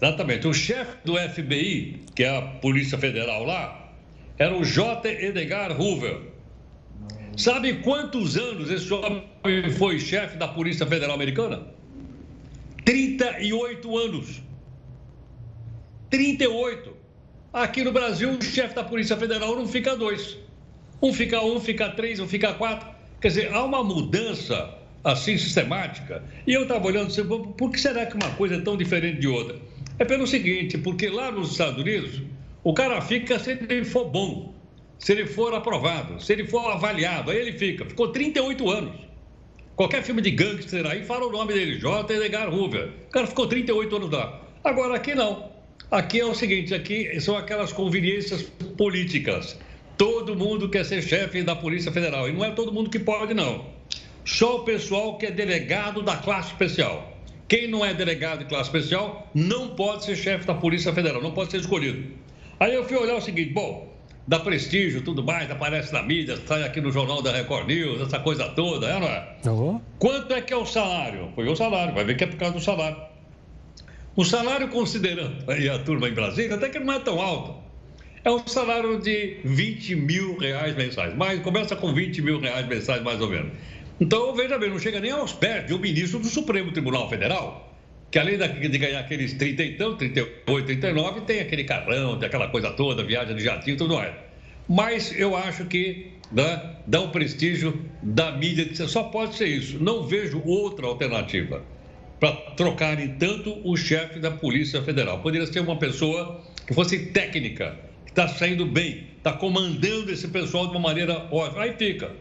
Exatamente. 0.00 0.46
O 0.46 0.54
chefe 0.54 0.96
do 1.04 1.16
FBI, 1.16 2.02
que 2.14 2.22
é 2.22 2.36
a 2.36 2.42
Polícia 2.42 2.96
Federal 2.96 3.44
lá, 3.44 3.92
era 4.38 4.56
o 4.56 4.64
J. 4.64 5.08
Edgar 5.08 5.80
Hoover. 5.80 6.20
Sabe 7.36 7.74
quantos 7.74 8.36
anos 8.36 8.70
esse 8.70 8.92
homem 8.92 9.24
foi 9.76 9.98
chefe 9.98 10.36
da 10.36 10.48
Polícia 10.48 10.86
Federal 10.86 11.14
Americana? 11.14 11.66
38 12.84 13.98
anos. 13.98 14.42
38. 16.10 16.96
Aqui 17.52 17.82
no 17.82 17.92
Brasil, 17.92 18.30
o 18.30 18.42
chefe 18.42 18.74
da 18.74 18.84
Polícia 18.84 19.16
Federal 19.16 19.56
não 19.56 19.66
fica 19.66 19.96
dois. 19.96 20.36
Um 21.02 21.12
fica 21.12 21.44
um, 21.44 21.60
fica 21.60 21.88
três, 21.90 22.20
um 22.20 22.26
fica 22.26 22.54
quatro. 22.54 22.88
Quer 23.20 23.28
dizer, 23.28 23.52
há 23.52 23.64
uma 23.64 23.82
mudança 23.82 24.74
assim 25.02 25.36
sistemática. 25.36 26.22
E 26.46 26.52
eu 26.52 26.62
estava 26.62 26.86
olhando, 26.86 27.08
assim, 27.08 27.24
por 27.24 27.70
que 27.70 27.80
será 27.80 28.06
que 28.06 28.14
uma 28.14 28.30
coisa 28.34 28.56
é 28.56 28.60
tão 28.60 28.76
diferente 28.76 29.20
de 29.20 29.28
outra? 29.28 29.56
É 29.98 30.04
pelo 30.04 30.26
seguinte, 30.26 30.78
porque 30.78 31.08
lá 31.08 31.32
nos 31.32 31.52
Estados 31.52 31.80
Unidos, 31.80 32.22
o 32.62 32.72
cara 32.72 33.00
fica 33.00 33.38
se 33.38 33.50
ele 33.50 33.84
for 33.84 34.04
bom, 34.04 34.54
se 34.98 35.12
ele 35.12 35.26
for 35.26 35.52
aprovado, 35.54 36.22
se 36.22 36.32
ele 36.32 36.46
for 36.46 36.70
avaliado, 36.70 37.30
aí 37.30 37.38
ele 37.38 37.52
fica. 37.52 37.84
Ficou 37.84 38.08
38 38.08 38.70
anos. 38.70 39.08
Qualquer 39.74 40.02
filme 40.02 40.22
de 40.22 40.30
gangster 40.30 40.86
aí 40.86 41.04
fala 41.04 41.26
o 41.26 41.32
nome 41.32 41.52
dele, 41.52 41.78
J. 41.78 42.14
Edgar 42.14 42.52
Hoover. 42.52 42.90
O 43.08 43.10
cara 43.10 43.26
ficou 43.26 43.46
38 43.46 43.96
anos 43.96 44.10
lá. 44.10 44.40
Agora 44.64 44.96
aqui 44.96 45.14
não. 45.14 45.50
Aqui 45.90 46.20
é 46.20 46.24
o 46.24 46.34
seguinte, 46.34 46.74
aqui 46.74 47.20
são 47.20 47.36
aquelas 47.36 47.72
conveniências 47.72 48.42
políticas. 48.76 49.58
Todo 49.96 50.36
mundo 50.36 50.68
quer 50.68 50.84
ser 50.84 51.02
chefe 51.02 51.42
da 51.42 51.56
Polícia 51.56 51.90
Federal. 51.90 52.28
E 52.28 52.32
não 52.32 52.44
é 52.44 52.50
todo 52.50 52.72
mundo 52.72 52.90
que 52.90 52.98
pode, 52.98 53.34
não. 53.34 53.66
Só 54.24 54.58
o 54.58 54.64
pessoal 54.64 55.16
que 55.16 55.26
é 55.26 55.30
delegado 55.30 56.02
da 56.02 56.16
classe 56.16 56.50
especial. 56.50 57.17
Quem 57.48 57.66
não 57.66 57.82
é 57.82 57.94
delegado 57.94 58.40
de 58.40 58.44
classe 58.44 58.64
especial 58.64 59.26
não 59.34 59.68
pode 59.68 60.04
ser 60.04 60.16
chefe 60.16 60.46
da 60.46 60.54
Polícia 60.54 60.92
Federal, 60.92 61.22
não 61.22 61.32
pode 61.32 61.50
ser 61.50 61.60
escolhido. 61.60 62.12
Aí 62.60 62.74
eu 62.74 62.84
fui 62.84 62.96
olhar 62.96 63.16
o 63.16 63.20
seguinte, 63.22 63.52
bom, 63.54 63.90
dá 64.26 64.38
prestígio, 64.38 65.00
tudo 65.00 65.24
mais, 65.24 65.50
aparece 65.50 65.90
na 65.90 66.02
mídia, 66.02 66.38
sai 66.46 66.62
aqui 66.62 66.78
no 66.78 66.92
jornal 66.92 67.22
da 67.22 67.32
Record 67.32 67.66
News, 67.66 68.02
essa 68.02 68.18
coisa 68.18 68.50
toda, 68.50 68.86
é, 68.86 69.00
não 69.00 69.06
é? 69.06 69.36
Uhum. 69.46 69.80
Quanto 69.98 70.34
é 70.34 70.42
que 70.42 70.52
é 70.52 70.56
o 70.56 70.66
salário? 70.66 71.30
Foi 71.34 71.48
o 71.48 71.56
salário, 71.56 71.94
vai 71.94 72.04
ver 72.04 72.18
que 72.18 72.24
é 72.24 72.26
por 72.26 72.36
causa 72.36 72.54
do 72.54 72.60
salário. 72.60 72.98
O 74.14 74.24
salário, 74.24 74.68
considerando 74.68 75.50
aí 75.50 75.70
a 75.70 75.78
turma 75.78 76.08
em 76.08 76.12
Brasília, 76.12 76.56
até 76.56 76.68
que 76.68 76.78
não 76.78 76.92
é 76.92 76.98
tão 76.98 77.18
alto. 77.18 77.54
É 78.24 78.30
um 78.30 78.46
salário 78.46 79.00
de 79.00 79.38
20 79.44 79.94
mil 79.94 80.36
reais 80.36 80.76
mensais, 80.76 81.14
mas 81.16 81.40
começa 81.40 81.74
com 81.74 81.94
20 81.94 82.20
mil 82.20 82.38
reais 82.40 82.66
mensais, 82.66 83.02
mais 83.02 83.20
ou 83.22 83.28
menos. 83.28 83.52
Então, 84.00 84.32
veja 84.34 84.56
bem, 84.58 84.70
não 84.70 84.78
chega 84.78 85.00
nem 85.00 85.10
aos 85.10 85.32
pés 85.32 85.66
de 85.66 85.74
um 85.74 85.78
ministro 85.78 86.20
do 86.20 86.28
Supremo 86.28 86.70
Tribunal 86.70 87.08
Federal, 87.08 87.74
que 88.10 88.18
além 88.18 88.38
de 88.38 88.78
ganhar 88.78 89.00
aqueles 89.00 89.32
30 89.32 89.62
então, 89.64 89.96
38, 89.96 90.66
39, 90.66 91.22
tem 91.22 91.40
aquele 91.40 91.64
carrão, 91.64 92.16
tem 92.16 92.28
aquela 92.28 92.48
coisa 92.48 92.70
toda, 92.70 93.02
viagem 93.02 93.34
de 93.34 93.42
jatinho, 93.42 93.76
tudo 93.76 93.96
mais. 93.96 94.14
Mas 94.68 95.18
eu 95.18 95.34
acho 95.34 95.64
que 95.64 96.12
né, 96.30 96.76
dá 96.86 97.00
um 97.00 97.10
prestígio 97.10 97.84
da 98.00 98.30
mídia, 98.32 98.68
só 98.86 99.04
pode 99.04 99.34
ser 99.34 99.48
isso. 99.48 99.82
Não 99.82 100.04
vejo 100.04 100.40
outra 100.44 100.86
alternativa 100.86 101.64
para 102.20 102.32
trocarem 102.56 103.16
tanto 103.16 103.58
o 103.68 103.76
chefe 103.76 104.20
da 104.20 104.30
Polícia 104.30 104.80
Federal. 104.82 105.18
Poderia 105.20 105.46
ser 105.46 105.60
uma 105.60 105.76
pessoa 105.76 106.40
que 106.66 106.72
fosse 106.72 107.06
técnica, 107.06 107.76
que 108.04 108.12
está 108.12 108.28
saindo 108.28 108.64
bem, 108.64 109.08
está 109.16 109.32
comandando 109.32 110.12
esse 110.12 110.28
pessoal 110.28 110.66
de 110.66 110.72
uma 110.72 110.80
maneira 110.80 111.26
ótima. 111.32 111.62
Aí 111.62 111.74
fica, 111.76 112.12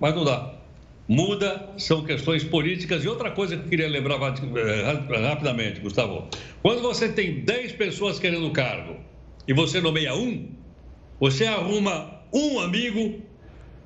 mas 0.00 0.14
não 0.14 0.24
dá 0.24 0.61
muda, 1.08 1.70
são 1.76 2.04
questões 2.04 2.44
políticas. 2.44 3.04
E 3.04 3.08
outra 3.08 3.30
coisa 3.30 3.56
que 3.56 3.64
eu 3.64 3.68
queria 3.68 3.88
lembrar 3.88 4.16
eh, 4.16 5.28
rapidamente, 5.28 5.80
Gustavo: 5.80 6.28
quando 6.62 6.82
você 6.82 7.08
tem 7.08 7.40
10 7.40 7.72
pessoas 7.72 8.18
querendo 8.18 8.50
cargo 8.50 8.96
e 9.46 9.52
você 9.52 9.80
nomeia 9.80 10.14
um, 10.14 10.48
você 11.18 11.46
arruma 11.46 12.22
um 12.32 12.60
amigo 12.60 13.20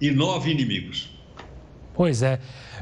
e 0.00 0.10
nove 0.10 0.50
inimigos. 0.50 1.10
Pois 1.94 2.22
é. 2.22 2.38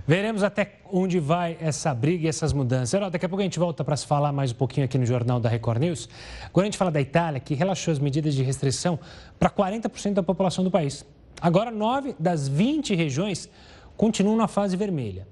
Veremos 0.07 0.43
até 0.43 0.80
onde 0.93 1.18
vai 1.18 1.57
essa 1.61 1.95
briga 1.95 2.26
e 2.26 2.28
essas 2.28 2.53
mudanças. 2.53 2.93
Herói, 2.93 3.11
daqui 3.11 3.24
a 3.24 3.28
pouco 3.28 3.41
a 3.41 3.45
gente 3.45 3.59
volta 3.59 3.82
para 3.82 3.97
se 3.97 4.07
falar 4.07 4.32
mais 4.32 4.51
um 4.51 4.55
pouquinho 4.55 4.85
aqui 4.85 4.99
no 4.99 5.07
Jornal 5.07 5.41
da 5.41 5.49
Record 5.49 5.80
News. 5.80 6.09
Agora 6.47 6.64
a 6.64 6.66
gente 6.66 6.76
fala 6.76 6.91
da 6.91 7.01
Itália, 7.01 7.41
que 7.41 7.55
relaxou 7.55 7.93
as 7.93 7.99
medidas 7.99 8.35
de 8.35 8.43
restrição 8.43 8.99
para 9.39 9.49
40% 9.49 10.12
da 10.12 10.22
população 10.22 10.62
do 10.62 10.70
país. 10.70 11.07
Agora, 11.41 11.70
nove 11.70 12.14
das 12.18 12.49
20 12.49 12.95
regiões 12.95 13.49
continuam 13.97 14.37
na 14.37 14.49
fase 14.49 14.77
vermelha. 14.77 15.27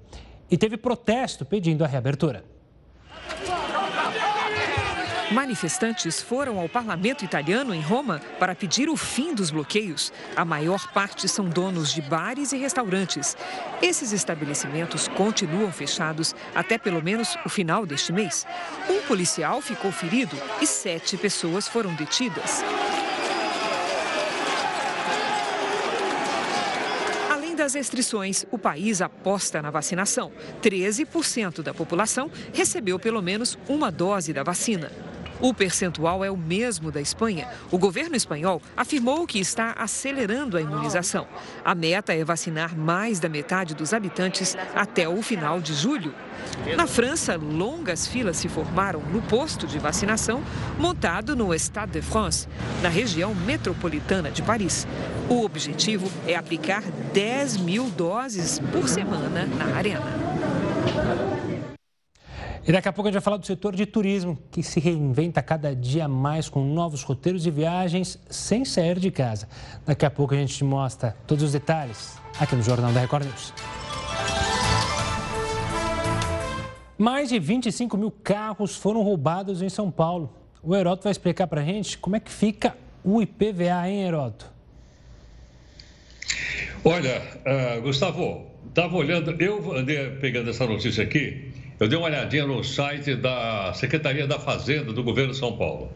E 0.49 0.57
teve 0.57 0.77
protesto 0.77 1.45
pedindo 1.45 1.83
a 1.83 1.87
reabertura. 1.87 2.43
Manifestantes 5.33 6.21
foram 6.21 6.59
ao 6.59 6.69
parlamento 6.69 7.25
italiano 7.25 7.73
em 7.73 7.81
Roma 7.81 8.21
para 8.37 8.53
pedir 8.53 8.87
o 8.87 8.95
fim 8.95 9.33
dos 9.33 9.49
bloqueios. 9.49 10.13
A 10.35 10.45
maior 10.45 10.91
parte 10.93 11.27
são 11.27 11.49
donos 11.49 11.91
de 11.91 12.03
bares 12.03 12.51
e 12.51 12.57
restaurantes. 12.57 13.35
Esses 13.81 14.11
estabelecimentos 14.11 15.07
continuam 15.07 15.71
fechados 15.71 16.35
até 16.53 16.77
pelo 16.77 17.01
menos 17.01 17.35
o 17.43 17.49
final 17.49 17.83
deste 17.83 18.13
mês. 18.13 18.45
Um 18.87 19.01
policial 19.07 19.59
ficou 19.59 19.91
ferido 19.91 20.37
e 20.61 20.67
sete 20.67 21.17
pessoas 21.17 21.67
foram 21.67 21.95
detidas. 21.95 22.63
Das 27.63 27.75
restrições, 27.75 28.45
o 28.51 28.57
país 28.57 29.01
aposta 29.01 29.61
na 29.61 29.71
vacinação. 29.71 30.33
13% 30.61 31.61
da 31.61 31.73
população 31.73 32.29
recebeu 32.53 32.99
pelo 32.99 33.21
menos 33.21 33.57
uma 33.69 33.89
dose 33.89 34.33
da 34.33 34.43
vacina. 34.43 34.91
O 35.43 35.53
percentual 35.53 36.23
é 36.23 36.31
o 36.31 36.37
mesmo 36.37 36.89
da 36.89 37.01
Espanha. 37.01 37.49
O 37.69 37.77
governo 37.77 38.15
espanhol 38.15 38.61
afirmou 38.77 39.27
que 39.27 39.39
está 39.39 39.75
acelerando 39.77 40.55
a 40.55 40.61
imunização. 40.61 41.27
A 41.65 41.75
meta 41.75 42.13
é 42.13 42.23
vacinar 42.23 42.77
mais 42.77 43.19
da 43.19 43.27
metade 43.27 43.75
dos 43.75 43.93
habitantes 43.93 44.55
até 44.73 45.05
o 45.05 45.21
final 45.21 45.59
de 45.59 45.73
julho. 45.73 46.15
Na 46.77 46.87
França, 46.87 47.35
longas 47.35 48.07
filas 48.07 48.37
se 48.37 48.47
formaram 48.47 49.01
no 49.11 49.21
posto 49.23 49.67
de 49.67 49.77
vacinação 49.79 50.41
montado 50.79 51.35
no 51.35 51.53
Stade 51.53 51.91
de 51.91 52.01
France, 52.01 52.47
na 52.81 52.87
região 52.87 53.35
metropolitana 53.35 54.31
de 54.31 54.41
Paris. 54.41 54.87
O 55.27 55.43
objetivo 55.43 56.09
é 56.25 56.37
aplicar 56.37 56.83
10 57.13 57.57
mil 57.57 57.89
doses 57.89 58.61
por 58.71 58.87
semana 58.87 59.45
na 59.57 59.75
arena. 59.75 61.32
E 62.65 62.71
daqui 62.71 62.87
a 62.87 62.93
pouco 62.93 63.09
a 63.09 63.11
gente 63.11 63.15
vai 63.15 63.23
falar 63.23 63.35
do 63.35 63.45
setor 63.45 63.75
de 63.75 63.85
turismo, 63.85 64.39
que 64.49 64.63
se 64.63 64.79
reinventa 64.79 65.41
cada 65.41 65.75
dia 65.75 66.07
mais 66.07 66.47
com 66.47 66.63
novos 66.63 67.03
roteiros 67.03 67.43
de 67.43 67.51
viagens 67.51 68.17
sem 68.29 68.63
sair 68.63 68.99
de 68.99 69.11
casa. 69.11 69.49
Daqui 69.85 70.05
a 70.05 70.09
pouco 70.09 70.33
a 70.33 70.37
gente 70.37 70.55
te 70.55 70.63
mostra 70.63 71.13
todos 71.27 71.43
os 71.43 71.51
detalhes 71.51 72.17
aqui 72.39 72.55
no 72.55 72.63
Jornal 72.63 72.93
da 72.93 73.01
Record 73.01 73.25
News. 73.25 73.53
Mais 76.97 77.27
de 77.27 77.37
25 77.37 77.97
mil 77.97 78.11
carros 78.11 78.77
foram 78.77 79.01
roubados 79.01 79.61
em 79.61 79.67
São 79.67 79.91
Paulo. 79.91 80.33
O 80.61 80.73
Heroto 80.73 81.03
vai 81.03 81.11
explicar 81.11 81.47
para 81.47 81.59
a 81.59 81.65
gente 81.65 81.97
como 81.97 82.15
é 82.15 82.19
que 82.21 82.31
fica 82.31 82.77
o 83.03 83.21
IPVA, 83.21 83.89
hein, 83.89 84.03
Heroto? 84.03 84.49
Olha, 86.85 87.21
uh, 87.45 87.81
Gustavo, 87.81 88.45
estava 88.69 88.95
olhando, 88.95 89.31
eu 89.31 89.75
andei 89.75 90.11
pegando 90.11 90.49
essa 90.49 90.65
notícia 90.65 91.03
aqui 91.03 91.52
eu 91.83 91.87
dei 91.89 91.97
uma 91.97 92.07
olhadinha 92.07 92.47
no 92.47 92.63
site 92.63 93.13
da 93.13 93.73
Secretaria 93.73 94.25
da 94.25 94.39
Fazenda 94.39 94.93
do 94.93 95.03
Governo 95.03 95.33
de 95.33 95.37
São 95.37 95.57
Paulo. 95.57 95.91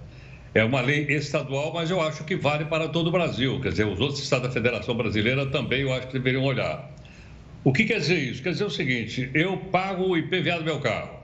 É 0.53 0.61
uma 0.61 0.81
lei 0.81 1.05
estadual, 1.07 1.71
mas 1.73 1.89
eu 1.89 2.01
acho 2.01 2.25
que 2.25 2.35
vale 2.35 2.65
para 2.65 2.89
todo 2.89 3.07
o 3.07 3.11
Brasil. 3.11 3.61
Quer 3.61 3.69
dizer, 3.69 3.88
os 3.88 3.97
outros 4.01 4.21
estados 4.21 4.49
da 4.49 4.53
Federação 4.53 4.95
Brasileira 4.95 5.45
também 5.45 5.83
eu 5.83 5.93
acho 5.93 6.07
que 6.07 6.13
deveriam 6.13 6.43
olhar. 6.43 6.91
O 7.63 7.71
que 7.71 7.85
quer 7.85 7.99
dizer 7.99 8.17
isso? 8.17 8.43
Quer 8.43 8.49
dizer 8.49 8.65
o 8.65 8.69
seguinte: 8.69 9.31
eu 9.33 9.55
pago 9.55 10.09
o 10.09 10.17
IPVA 10.17 10.57
do 10.57 10.65
meu 10.65 10.81
carro, 10.81 11.21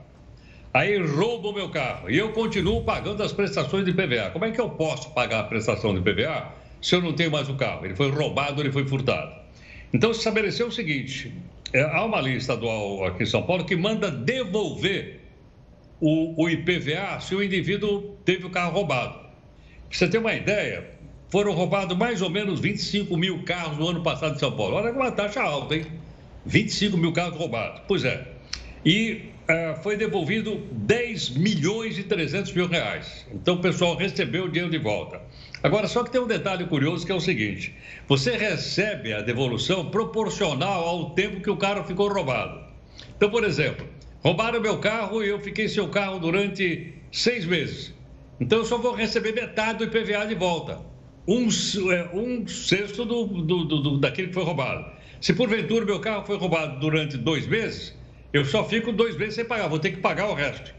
aí 0.72 0.96
roubo 0.96 1.50
o 1.50 1.52
meu 1.52 1.68
carro 1.68 2.10
e 2.10 2.16
eu 2.16 2.30
continuo 2.30 2.84
pagando 2.84 3.22
as 3.22 3.34
prestações 3.34 3.84
de 3.84 3.90
IPVA. 3.90 4.30
Como 4.30 4.46
é 4.46 4.50
que 4.50 4.60
eu 4.62 4.70
posso 4.70 5.10
pagar 5.10 5.40
a 5.40 5.44
prestação 5.44 5.92
de 5.92 6.00
IPVA 6.00 6.52
se 6.80 6.94
eu 6.94 7.02
não 7.02 7.12
tenho 7.12 7.30
mais 7.30 7.50
o 7.50 7.54
carro? 7.56 7.84
Ele 7.84 7.94
foi 7.94 8.10
roubado, 8.10 8.62
ele 8.62 8.72
foi 8.72 8.88
furtado. 8.88 9.30
Então, 9.92 10.10
se 10.14 10.20
estabeleceu 10.20 10.68
o 10.68 10.72
seguinte: 10.72 11.34
é, 11.74 11.82
há 11.82 12.04
uma 12.04 12.20
lei 12.20 12.36
estadual 12.36 13.04
aqui 13.04 13.24
em 13.24 13.26
São 13.26 13.42
Paulo 13.42 13.64
que 13.64 13.74
manda 13.74 14.08
devolver 14.08 15.20
o, 16.00 16.44
o 16.44 16.48
IPVA 16.48 17.20
se 17.20 17.34
o 17.34 17.42
indivíduo 17.42 18.16
teve 18.24 18.46
o 18.46 18.50
carro 18.50 18.72
roubado. 18.72 19.18
Pra 19.18 19.98
você 19.98 20.06
ter 20.06 20.18
uma 20.18 20.32
ideia, 20.32 20.88
foram 21.30 21.52
roubados 21.52 21.96
mais 21.96 22.22
ou 22.22 22.30
menos 22.30 22.60
25 22.60 23.16
mil 23.16 23.42
carros 23.42 23.76
no 23.76 23.88
ano 23.88 24.02
passado 24.04 24.36
em 24.36 24.38
São 24.38 24.52
Paulo. 24.52 24.76
Olha 24.76 24.92
uma 24.92 25.10
taxa 25.10 25.42
alta, 25.42 25.74
hein? 25.74 25.86
25 26.46 26.96
mil 26.96 27.12
carros 27.12 27.36
roubados. 27.36 27.82
Pois 27.88 28.04
é. 28.04 28.24
E 28.84 29.30
uh, 29.48 29.82
foi 29.82 29.96
devolvido 29.96 30.56
10 30.70 31.30
milhões 31.30 31.98
e 31.98 32.04
300 32.04 32.52
mil 32.52 32.68
reais. 32.68 33.26
Então 33.32 33.56
o 33.56 33.60
pessoal 33.60 33.96
recebeu 33.96 34.44
o 34.44 34.48
dinheiro 34.48 34.70
de 34.70 34.78
volta. 34.78 35.20
Agora, 35.64 35.88
só 35.88 36.04
que 36.04 36.10
tem 36.10 36.20
um 36.20 36.26
detalhe 36.26 36.66
curioso 36.66 37.06
que 37.06 37.10
é 37.10 37.14
o 37.14 37.20
seguinte: 37.20 37.74
você 38.06 38.36
recebe 38.36 39.14
a 39.14 39.22
devolução 39.22 39.86
proporcional 39.90 40.86
ao 40.86 41.10
tempo 41.14 41.40
que 41.40 41.48
o 41.48 41.56
carro 41.56 41.82
ficou 41.84 42.12
roubado. 42.12 42.60
Então, 43.16 43.30
por 43.30 43.44
exemplo, 43.44 43.88
roubaram 44.22 44.60
meu 44.60 44.76
carro 44.76 45.24
e 45.24 45.28
eu 45.30 45.40
fiquei 45.40 45.66
sem 45.66 45.82
o 45.82 45.88
carro 45.88 46.18
durante 46.18 46.92
seis 47.10 47.46
meses. 47.46 47.94
Então, 48.38 48.58
eu 48.58 48.66
só 48.66 48.76
vou 48.76 48.92
receber 48.92 49.32
metade 49.32 49.78
do 49.78 49.84
IPVA 49.84 50.26
de 50.26 50.34
volta. 50.34 50.82
Um, 51.26 51.48
é, 51.90 52.10
um 52.12 52.46
sexto 52.46 53.06
do, 53.06 53.24
do, 53.24 53.64
do, 53.64 53.98
daquele 53.98 54.28
que 54.28 54.34
foi 54.34 54.44
roubado. 54.44 54.84
Se 55.18 55.32
porventura 55.32 55.86
meu 55.86 55.98
carro 55.98 56.26
foi 56.26 56.36
roubado 56.36 56.78
durante 56.78 57.16
dois 57.16 57.46
meses, 57.46 57.96
eu 58.34 58.44
só 58.44 58.68
fico 58.68 58.92
dois 58.92 59.16
meses 59.16 59.36
sem 59.36 59.44
pagar, 59.46 59.68
vou 59.68 59.78
ter 59.78 59.92
que 59.92 59.96
pagar 59.96 60.28
o 60.28 60.34
resto. 60.34 60.74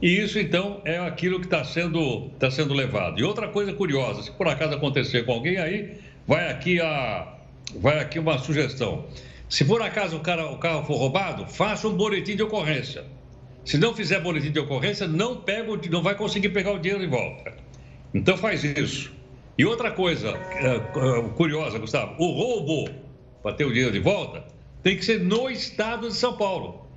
E 0.00 0.20
isso, 0.20 0.38
então, 0.38 0.80
é 0.84 0.98
aquilo 0.98 1.40
que 1.40 1.46
está 1.46 1.64
sendo, 1.64 2.28
tá 2.38 2.50
sendo 2.50 2.72
levado. 2.72 3.18
E 3.18 3.24
outra 3.24 3.48
coisa 3.48 3.72
curiosa, 3.72 4.22
se 4.22 4.30
por 4.30 4.46
acaso 4.46 4.74
acontecer 4.74 5.24
com 5.24 5.32
alguém 5.32 5.56
aí, 5.56 5.98
vai 6.26 6.50
aqui, 6.50 6.80
a, 6.80 7.34
vai 7.80 7.98
aqui 7.98 8.18
uma 8.18 8.38
sugestão. 8.38 9.06
Se 9.48 9.64
por 9.64 9.82
acaso 9.82 10.16
o, 10.16 10.20
cara, 10.20 10.46
o 10.50 10.58
carro 10.58 10.84
for 10.84 10.96
roubado, 10.96 11.46
faça 11.46 11.88
um 11.88 11.96
boletim 11.96 12.36
de 12.36 12.42
ocorrência. 12.42 13.04
Se 13.64 13.76
não 13.76 13.94
fizer 13.94 14.20
boletim 14.20 14.52
de 14.52 14.60
ocorrência, 14.60 15.08
não, 15.08 15.36
pega, 15.36 15.68
não 15.90 16.02
vai 16.02 16.14
conseguir 16.14 16.50
pegar 16.50 16.72
o 16.72 16.78
dinheiro 16.78 17.02
de 17.02 17.10
volta. 17.10 17.54
Então 18.14 18.36
faz 18.36 18.62
isso. 18.62 19.12
E 19.58 19.64
outra 19.64 19.90
coisa 19.90 20.28
é, 20.28 20.78
curiosa, 21.34 21.78
Gustavo, 21.78 22.14
o 22.22 22.30
roubo 22.30 22.88
para 23.42 23.52
ter 23.52 23.64
o 23.64 23.72
dinheiro 23.72 23.92
de 23.92 23.98
volta 23.98 24.44
tem 24.82 24.96
que 24.96 25.04
ser 25.04 25.20
no 25.20 25.50
estado 25.50 26.08
de 26.08 26.14
São 26.14 26.36
Paulo. 26.36 26.87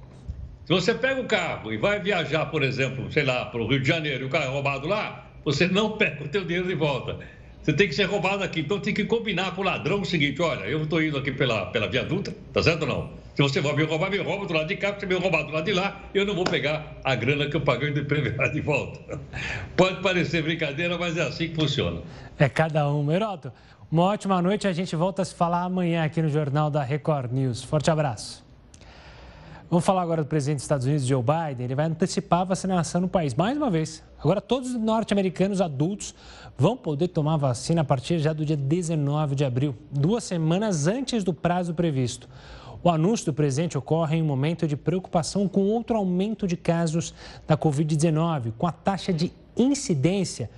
Se 0.65 0.73
você 0.73 0.93
pega 0.93 1.19
o 1.19 1.25
carro 1.25 1.73
e 1.73 1.77
vai 1.77 1.99
viajar, 1.99 2.45
por 2.45 2.63
exemplo, 2.63 3.11
sei 3.11 3.23
lá, 3.23 3.45
para 3.45 3.61
o 3.61 3.67
Rio 3.67 3.81
de 3.81 3.87
Janeiro 3.87 4.23
e 4.23 4.27
o 4.27 4.29
carro 4.29 4.45
é 4.45 4.49
roubado 4.49 4.87
lá, 4.87 5.27
você 5.43 5.67
não 5.67 5.91
pega 5.97 6.23
o 6.23 6.27
teu 6.27 6.43
dinheiro 6.43 6.67
de 6.67 6.75
volta. 6.75 7.17
Você 7.61 7.73
tem 7.73 7.87
que 7.87 7.93
ser 7.93 8.05
roubado 8.05 8.43
aqui. 8.43 8.61
Então 8.61 8.79
tem 8.79 8.93
que 8.93 9.05
combinar 9.05 9.53
com 9.55 9.61
o 9.61 9.63
ladrão 9.63 10.01
o 10.01 10.05
seguinte: 10.05 10.41
olha, 10.41 10.65
eu 10.65 10.83
estou 10.83 11.01
indo 11.01 11.17
aqui 11.17 11.31
pela, 11.31 11.67
pela 11.67 11.87
viaduta, 11.87 12.33
tá 12.53 12.61
certo 12.61 12.83
ou 12.83 12.87
não? 12.87 13.09
Se 13.35 13.41
você 13.41 13.61
vai 13.61 13.73
me 13.75 13.83
roubar, 13.83 14.09
me 14.09 14.17
rouba 14.17 14.45
do 14.45 14.53
lado 14.53 14.67
de 14.67 14.75
cá, 14.75 14.95
se 14.99 15.05
me 15.05 15.15
roubar 15.15 15.43
do 15.43 15.51
lado 15.51 15.63
de 15.63 15.73
lá, 15.73 16.01
eu 16.13 16.25
não 16.25 16.35
vou 16.35 16.43
pegar 16.43 16.97
a 17.03 17.15
grana 17.15 17.47
que 17.47 17.55
eu 17.55 17.61
paguei 17.61 17.91
do 17.91 18.01
IPVA 18.01 18.49
de 18.51 18.61
volta. 18.61 19.19
Pode 19.77 20.01
parecer 20.01 20.43
brincadeira, 20.43 20.97
mas 20.97 21.17
é 21.17 21.21
assim 21.21 21.49
que 21.49 21.55
funciona. 21.55 22.01
É 22.37 22.49
cada 22.49 22.91
um. 22.91 23.11
Heroto, 23.11 23.51
uma 23.91 24.03
ótima 24.03 24.41
noite. 24.41 24.67
A 24.67 24.73
gente 24.73 24.95
volta 24.95 25.21
a 25.21 25.25
se 25.25 25.33
falar 25.33 25.63
amanhã 25.63 26.03
aqui 26.03 26.21
no 26.21 26.29
Jornal 26.29 26.69
da 26.69 26.83
Record 26.83 27.31
News. 27.31 27.63
Forte 27.63 27.89
abraço. 27.89 28.50
Vamos 29.71 29.85
falar 29.85 30.01
agora 30.01 30.21
do 30.21 30.27
presidente 30.27 30.57
dos 30.57 30.65
Estados 30.65 30.85
Unidos, 30.85 31.05
Joe 31.07 31.23
Biden. 31.23 31.63
Ele 31.63 31.75
vai 31.75 31.85
antecipar 31.85 32.41
a 32.41 32.43
vacinação 32.43 32.99
no 32.99 33.07
país 33.07 33.33
mais 33.33 33.55
uma 33.55 33.69
vez. 33.69 34.03
Agora, 34.19 34.41
todos 34.41 34.71
os 34.71 34.75
norte-americanos 34.75 35.61
adultos 35.61 36.13
vão 36.57 36.75
poder 36.75 37.07
tomar 37.07 37.37
vacina 37.37 37.79
a 37.79 37.83
partir 37.85 38.19
já 38.19 38.33
do 38.33 38.43
dia 38.43 38.57
19 38.57 39.33
de 39.33 39.45
abril, 39.45 39.73
duas 39.89 40.25
semanas 40.25 40.87
antes 40.87 41.23
do 41.23 41.33
prazo 41.33 41.73
previsto. 41.73 42.27
O 42.83 42.89
anúncio 42.89 43.27
do 43.27 43.33
presidente 43.33 43.77
ocorre 43.77 44.17
em 44.17 44.21
um 44.21 44.25
momento 44.25 44.67
de 44.67 44.75
preocupação 44.75 45.47
com 45.47 45.61
outro 45.61 45.95
aumento 45.95 46.45
de 46.45 46.57
casos 46.57 47.13
da 47.47 47.55
Covid-19, 47.55 48.51
com 48.57 48.67
a 48.67 48.73
taxa 48.73 49.13
de 49.13 49.31
incidência 49.55 50.49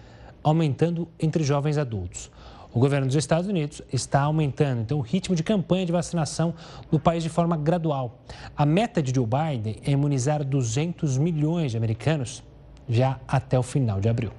aumentando 0.41 1.07
entre 1.19 1.43
jovens 1.43 1.77
adultos. 1.77 2.31
O 2.73 2.79
governo 2.79 3.05
dos 3.05 3.15
Estados 3.15 3.47
Unidos 3.47 3.83
está 3.91 4.21
aumentando, 4.21 4.81
então, 4.81 4.97
o 4.97 5.01
ritmo 5.01 5.35
de 5.35 5.43
campanha 5.43 5.85
de 5.85 5.91
vacinação 5.91 6.55
no 6.91 6.99
país 6.99 7.21
de 7.21 7.29
forma 7.29 7.55
gradual. 7.55 8.19
A 8.57 8.65
meta 8.65 9.01
de 9.01 9.13
Joe 9.13 9.27
Biden 9.27 9.77
é 9.85 9.91
imunizar 9.91 10.43
200 10.43 11.19
milhões 11.19 11.71
de 11.71 11.77
americanos 11.77 12.43
já 12.89 13.19
até 13.27 13.59
o 13.59 13.63
final 13.63 14.01
de 14.01 14.09
abril. 14.09 14.31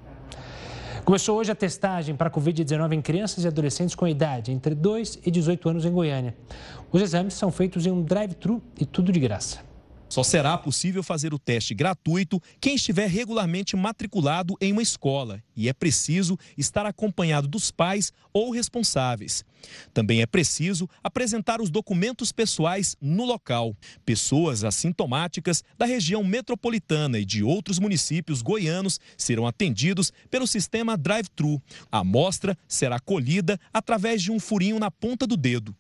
Começou 1.04 1.38
hoje 1.38 1.52
a 1.52 1.54
testagem 1.54 2.16
para 2.16 2.28
a 2.28 2.30
Covid-19 2.30 2.94
em 2.94 3.02
crianças 3.02 3.44
e 3.44 3.46
adolescentes 3.46 3.94
com 3.94 4.08
idade 4.08 4.50
entre 4.50 4.74
2 4.74 5.20
e 5.24 5.30
18 5.30 5.68
anos 5.68 5.84
em 5.84 5.92
Goiânia. 5.92 6.34
Os 6.90 7.02
exames 7.02 7.34
são 7.34 7.52
feitos 7.52 7.86
em 7.86 7.90
um 7.90 8.02
drive-thru 8.02 8.60
e 8.80 8.84
tudo 8.84 9.12
de 9.12 9.20
graça. 9.20 9.73
Só 10.14 10.22
será 10.22 10.56
possível 10.56 11.02
fazer 11.02 11.34
o 11.34 11.40
teste 11.40 11.74
gratuito 11.74 12.40
quem 12.60 12.76
estiver 12.76 13.08
regularmente 13.08 13.74
matriculado 13.74 14.54
em 14.60 14.70
uma 14.70 14.80
escola 14.80 15.42
e 15.56 15.68
é 15.68 15.72
preciso 15.72 16.38
estar 16.56 16.86
acompanhado 16.86 17.48
dos 17.48 17.72
pais 17.72 18.12
ou 18.32 18.52
responsáveis. 18.52 19.44
Também 19.92 20.22
é 20.22 20.26
preciso 20.26 20.88
apresentar 21.02 21.60
os 21.60 21.68
documentos 21.68 22.30
pessoais 22.30 22.96
no 23.00 23.24
local. 23.24 23.76
Pessoas 24.06 24.62
assintomáticas 24.62 25.64
da 25.76 25.84
região 25.84 26.22
metropolitana 26.22 27.18
e 27.18 27.24
de 27.24 27.42
outros 27.42 27.80
municípios 27.80 28.40
goianos 28.40 29.00
serão 29.18 29.48
atendidos 29.48 30.12
pelo 30.30 30.46
sistema 30.46 30.96
drive-thru. 30.96 31.60
A 31.90 31.98
amostra 31.98 32.56
será 32.68 33.00
colhida 33.00 33.58
através 33.72 34.22
de 34.22 34.30
um 34.30 34.38
furinho 34.38 34.78
na 34.78 34.92
ponta 34.92 35.26
do 35.26 35.36
dedo. 35.36 35.74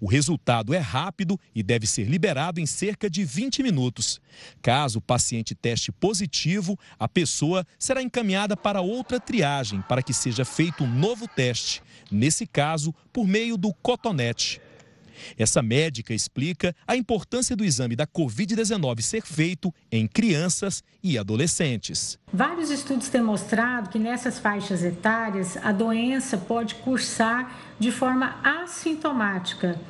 O 0.00 0.06
resultado 0.06 0.74
é 0.74 0.78
rápido 0.78 1.38
e 1.54 1.62
deve 1.62 1.86
ser 1.86 2.04
liberado 2.04 2.60
em 2.60 2.66
cerca 2.66 3.08
de 3.08 3.24
20 3.24 3.62
minutos. 3.62 4.20
Caso 4.60 4.98
o 4.98 5.02
paciente 5.02 5.54
teste 5.54 5.90
positivo, 5.92 6.78
a 6.98 7.08
pessoa 7.08 7.66
será 7.78 8.02
encaminhada 8.02 8.56
para 8.56 8.80
outra 8.80 9.18
triagem 9.18 9.82
para 9.82 10.02
que 10.02 10.12
seja 10.12 10.44
feito 10.44 10.84
um 10.84 10.92
novo 10.92 11.28
teste, 11.28 11.82
nesse 12.10 12.46
caso, 12.46 12.94
por 13.12 13.26
meio 13.26 13.56
do 13.56 13.72
cotonete. 13.74 14.60
Essa 15.38 15.62
médica 15.62 16.14
explica 16.14 16.74
a 16.86 16.96
importância 16.96 17.56
do 17.56 17.64
exame 17.64 17.96
da 17.96 18.06
Covid-19 18.06 19.00
ser 19.00 19.22
feito 19.22 19.72
em 19.90 20.06
crianças 20.06 20.82
e 21.02 21.18
adolescentes. 21.18 22.18
Vários 22.32 22.70
estudos 22.70 23.08
têm 23.08 23.22
mostrado 23.22 23.90
que 23.90 23.98
nessas 23.98 24.38
faixas 24.38 24.82
etárias 24.82 25.56
a 25.58 25.72
doença 25.72 26.36
pode 26.36 26.74
cursar 26.76 27.76
de 27.78 27.90
forma 27.90 28.40
assintomática. 28.42 29.80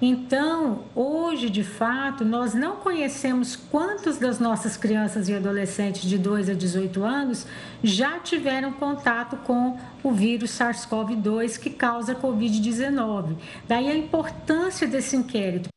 Então, 0.00 0.80
hoje, 0.94 1.48
de 1.48 1.64
fato, 1.64 2.22
nós 2.22 2.52
não 2.52 2.76
conhecemos 2.76 3.56
quantos 3.56 4.18
das 4.18 4.38
nossas 4.38 4.76
crianças 4.76 5.26
e 5.28 5.34
adolescentes 5.34 6.02
de 6.02 6.18
2 6.18 6.50
a 6.50 6.54
18 6.54 7.02
anos 7.02 7.46
já 7.82 8.18
tiveram 8.18 8.72
contato 8.72 9.38
com 9.38 9.78
o 10.02 10.12
vírus 10.12 10.50
SARS-CoV-2 10.50 11.58
que 11.58 11.70
causa 11.70 12.14
Covid-19. 12.14 13.36
Daí 13.66 13.88
a 13.88 13.96
importância 13.96 14.86
desse 14.86 15.16
inquérito. 15.16 15.68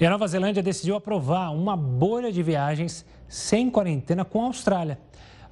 E 0.00 0.06
a 0.06 0.10
Nova 0.10 0.26
Zelândia 0.26 0.62
decidiu 0.62 0.96
aprovar 0.96 1.50
uma 1.54 1.76
bolha 1.76 2.32
de 2.32 2.42
viagens 2.42 3.04
sem 3.28 3.70
quarentena 3.70 4.24
com 4.24 4.42
a 4.42 4.46
Austrália. 4.46 4.98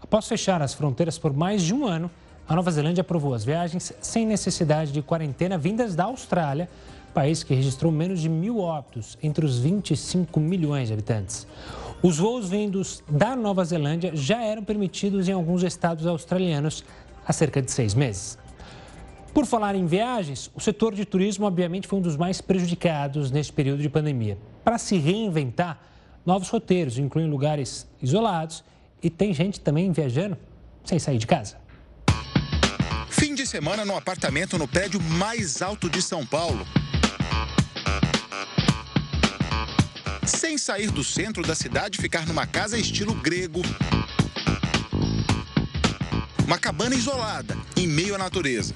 Após 0.01 0.27
fechar 0.27 0.63
as 0.63 0.73
fronteiras 0.73 1.19
por 1.19 1.35
mais 1.35 1.63
de 1.63 1.75
um 1.75 1.85
ano, 1.87 2.11
a 2.49 2.55
Nova 2.55 2.71
Zelândia 2.71 3.03
aprovou 3.03 3.35
as 3.35 3.45
viagens 3.45 3.93
sem 4.01 4.27
necessidade 4.27 4.93
de 4.93 5.03
quarentena 5.03 5.57
vindas 5.59 5.95
da 5.95 6.05
Austrália 6.05 6.69
país 7.15 7.43
que 7.43 7.55
registrou 7.55 7.91
menos 7.91 8.21
de 8.21 8.29
mil 8.29 8.59
óbitos 8.59 9.17
entre 9.23 9.47
os 9.47 9.59
25 9.59 10.39
milhões 10.41 10.89
de 10.89 10.95
habitantes. 10.95 11.47
Os 12.03 12.19
voos 12.19 12.51
vindos 12.51 13.03
da 13.09 13.35
Nova 13.35 13.65
Zelândia 13.65 14.11
já 14.15 14.43
eram 14.43 14.63
permitidos 14.63 15.29
em 15.29 15.33
alguns 15.33 15.63
estados 15.63 16.07
australianos 16.07 16.85
há 17.27 17.33
cerca 17.33 17.63
de 17.63 17.71
seis 17.71 17.95
meses. 17.95 18.37
Por 19.33 19.47
falar 19.47 19.75
em 19.75 19.87
viagens, 19.87 20.51
o 20.55 20.61
setor 20.61 20.95
de 20.95 21.05
turismo, 21.05 21.47
obviamente, 21.47 21.89
foi 21.89 21.99
um 21.99 22.03
dos 22.03 22.17
mais 22.17 22.41
prejudicados 22.41 23.31
neste 23.31 23.53
período 23.53 23.81
de 23.81 23.89
pandemia. 23.89 24.37
Para 24.63 24.77
se 24.77 24.97
reinventar, 24.99 25.81
novos 26.27 26.49
roteiros 26.49 26.99
incluem 26.99 27.29
lugares 27.29 27.87
isolados 28.03 28.63
e 29.03 29.09
tem 29.09 29.33
gente 29.33 29.61
também 29.61 29.91
viajando 29.91 30.37
sem 30.85 30.99
sair 30.99 31.19
de 31.19 31.27
casa. 31.27 31.57
Fim 33.09 33.35
de 33.35 33.47
semana 33.47 33.85
no 33.85 33.97
apartamento 33.97 34.59
no 34.59 34.69
prédio 34.69 35.01
mais 35.01 35.63
alto 35.63 35.89
de 35.89 36.03
São 36.03 36.27
Paulo. 36.27 36.67
Sem 40.27 40.57
sair 40.57 40.91
do 40.91 41.05
centro 41.05 41.43
da 41.43 41.55
cidade 41.55 41.99
ficar 41.99 42.27
numa 42.27 42.47
casa 42.47 42.79
estilo 42.79 43.15
grego. 43.15 43.63
Uma 46.47 46.59
cabana 46.59 46.95
isolada, 46.95 47.57
em 47.77 47.87
meio 47.87 48.15
à 48.15 48.19
natureza. 48.19 48.75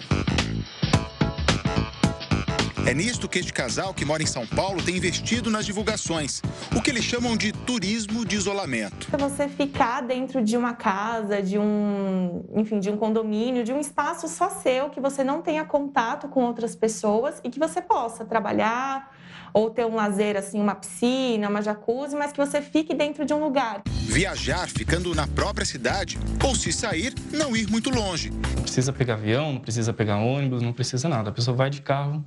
É 2.86 2.94
nisto 2.94 3.28
que 3.28 3.38
este 3.38 3.53
casal, 3.53 3.92
que 3.92 4.03
mora 4.03 4.22
em 4.22 4.26
São 4.26 4.46
Paulo, 4.46 4.82
tem 4.82 4.96
investido 4.96 5.51
nas 5.51 5.66
divulgações, 5.66 6.40
o 6.74 6.80
que 6.80 6.88
eles 6.88 7.05
chamam 7.05 7.36
de 7.36 7.53
turismo 7.53 8.24
de 8.24 8.34
isolamento. 8.34 9.09
Você 9.18 9.46
ficar 9.46 10.01
dentro 10.01 10.42
de 10.42 10.57
uma 10.57 10.72
casa, 10.72 11.42
de 11.42 11.59
um, 11.59 12.42
enfim, 12.57 12.80
de 12.80 12.88
um 12.88 12.96
condomínio, 12.96 13.62
de 13.62 13.74
um 13.74 13.78
espaço 13.78 14.26
só 14.26 14.49
seu, 14.49 14.88
que 14.88 15.01
você 15.01 15.22
não 15.22 15.42
tenha 15.42 15.66
contato 15.66 16.28
com 16.28 16.44
outras 16.44 16.74
pessoas 16.74 17.42
e 17.44 17.51
que 17.51 17.59
você 17.59 17.82
possa 17.82 18.24
trabalhar, 18.24 19.14
ou 19.53 19.70
ter 19.70 19.84
um 19.84 19.94
lazer 19.94 20.36
assim, 20.36 20.61
uma 20.61 20.74
piscina, 20.74 21.49
uma 21.49 21.62
jacuzzi, 21.62 22.16
mas 22.16 22.32
que 22.32 22.38
você 22.38 22.61
fique 22.61 22.94
dentro 22.94 23.24
de 23.24 23.32
um 23.32 23.42
lugar. 23.42 23.82
Viajar 23.86 24.68
ficando 24.68 25.14
na 25.14 25.26
própria 25.26 25.66
cidade 25.66 26.18
ou 26.44 26.55
se 26.55 26.72
sair, 26.72 27.14
não 27.32 27.57
ir 27.57 27.68
muito 27.68 27.90
longe. 27.90 28.30
Não 28.30 28.62
precisa 28.62 28.92
pegar 28.92 29.14
avião, 29.14 29.55
não 29.55 29.61
precisa 29.61 29.92
pegar 29.92 30.16
ônibus, 30.16 30.62
não 30.62 30.72
precisa 30.72 31.09
nada. 31.09 31.30
A 31.30 31.32
pessoa 31.32 31.57
vai 31.57 31.70
de 31.70 31.82
carro, 31.82 32.24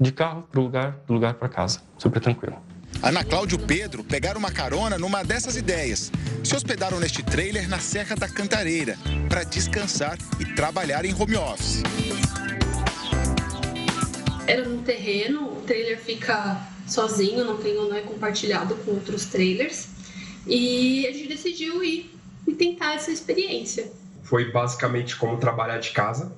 de 0.00 0.12
carro 0.12 0.42
para 0.50 0.60
o 0.60 0.62
lugar, 0.62 0.98
do 1.06 1.12
lugar 1.12 1.34
para 1.34 1.48
casa, 1.48 1.80
super 1.98 2.20
tranquilo. 2.20 2.56
Ana 3.02 3.24
Cláudio 3.24 3.58
e 3.60 3.66
Pedro 3.66 4.04
pegaram 4.04 4.38
uma 4.38 4.50
carona 4.50 4.98
numa 4.98 5.24
dessas 5.24 5.56
ideias. 5.56 6.12
Se 6.44 6.54
hospedaram 6.54 7.00
neste 7.00 7.22
trailer 7.22 7.68
na 7.68 7.78
Serra 7.78 8.14
da 8.14 8.28
Cantareira 8.28 8.96
para 9.28 9.44
descansar 9.44 10.18
e 10.38 10.44
trabalhar 10.44 11.04
em 11.04 11.14
home 11.14 11.36
office. 11.36 11.82
Era 14.46 14.68
no 14.68 14.82
terreno, 14.82 15.51
trailer 15.72 15.98
fica 15.98 16.60
sozinho, 16.86 17.44
não, 17.44 17.56
tem, 17.56 17.74
não 17.74 17.94
é 17.94 18.02
compartilhado 18.02 18.74
com 18.76 18.90
outros 18.90 19.24
trailers. 19.24 19.88
E 20.46 21.06
a 21.06 21.12
gente 21.12 21.28
decidiu 21.28 21.82
ir 21.82 22.14
e 22.46 22.52
tentar 22.52 22.94
essa 22.94 23.10
experiência. 23.10 23.90
Foi 24.22 24.50
basicamente 24.50 25.16
como 25.16 25.38
trabalhar 25.38 25.78
de 25.78 25.90
casa. 25.90 26.32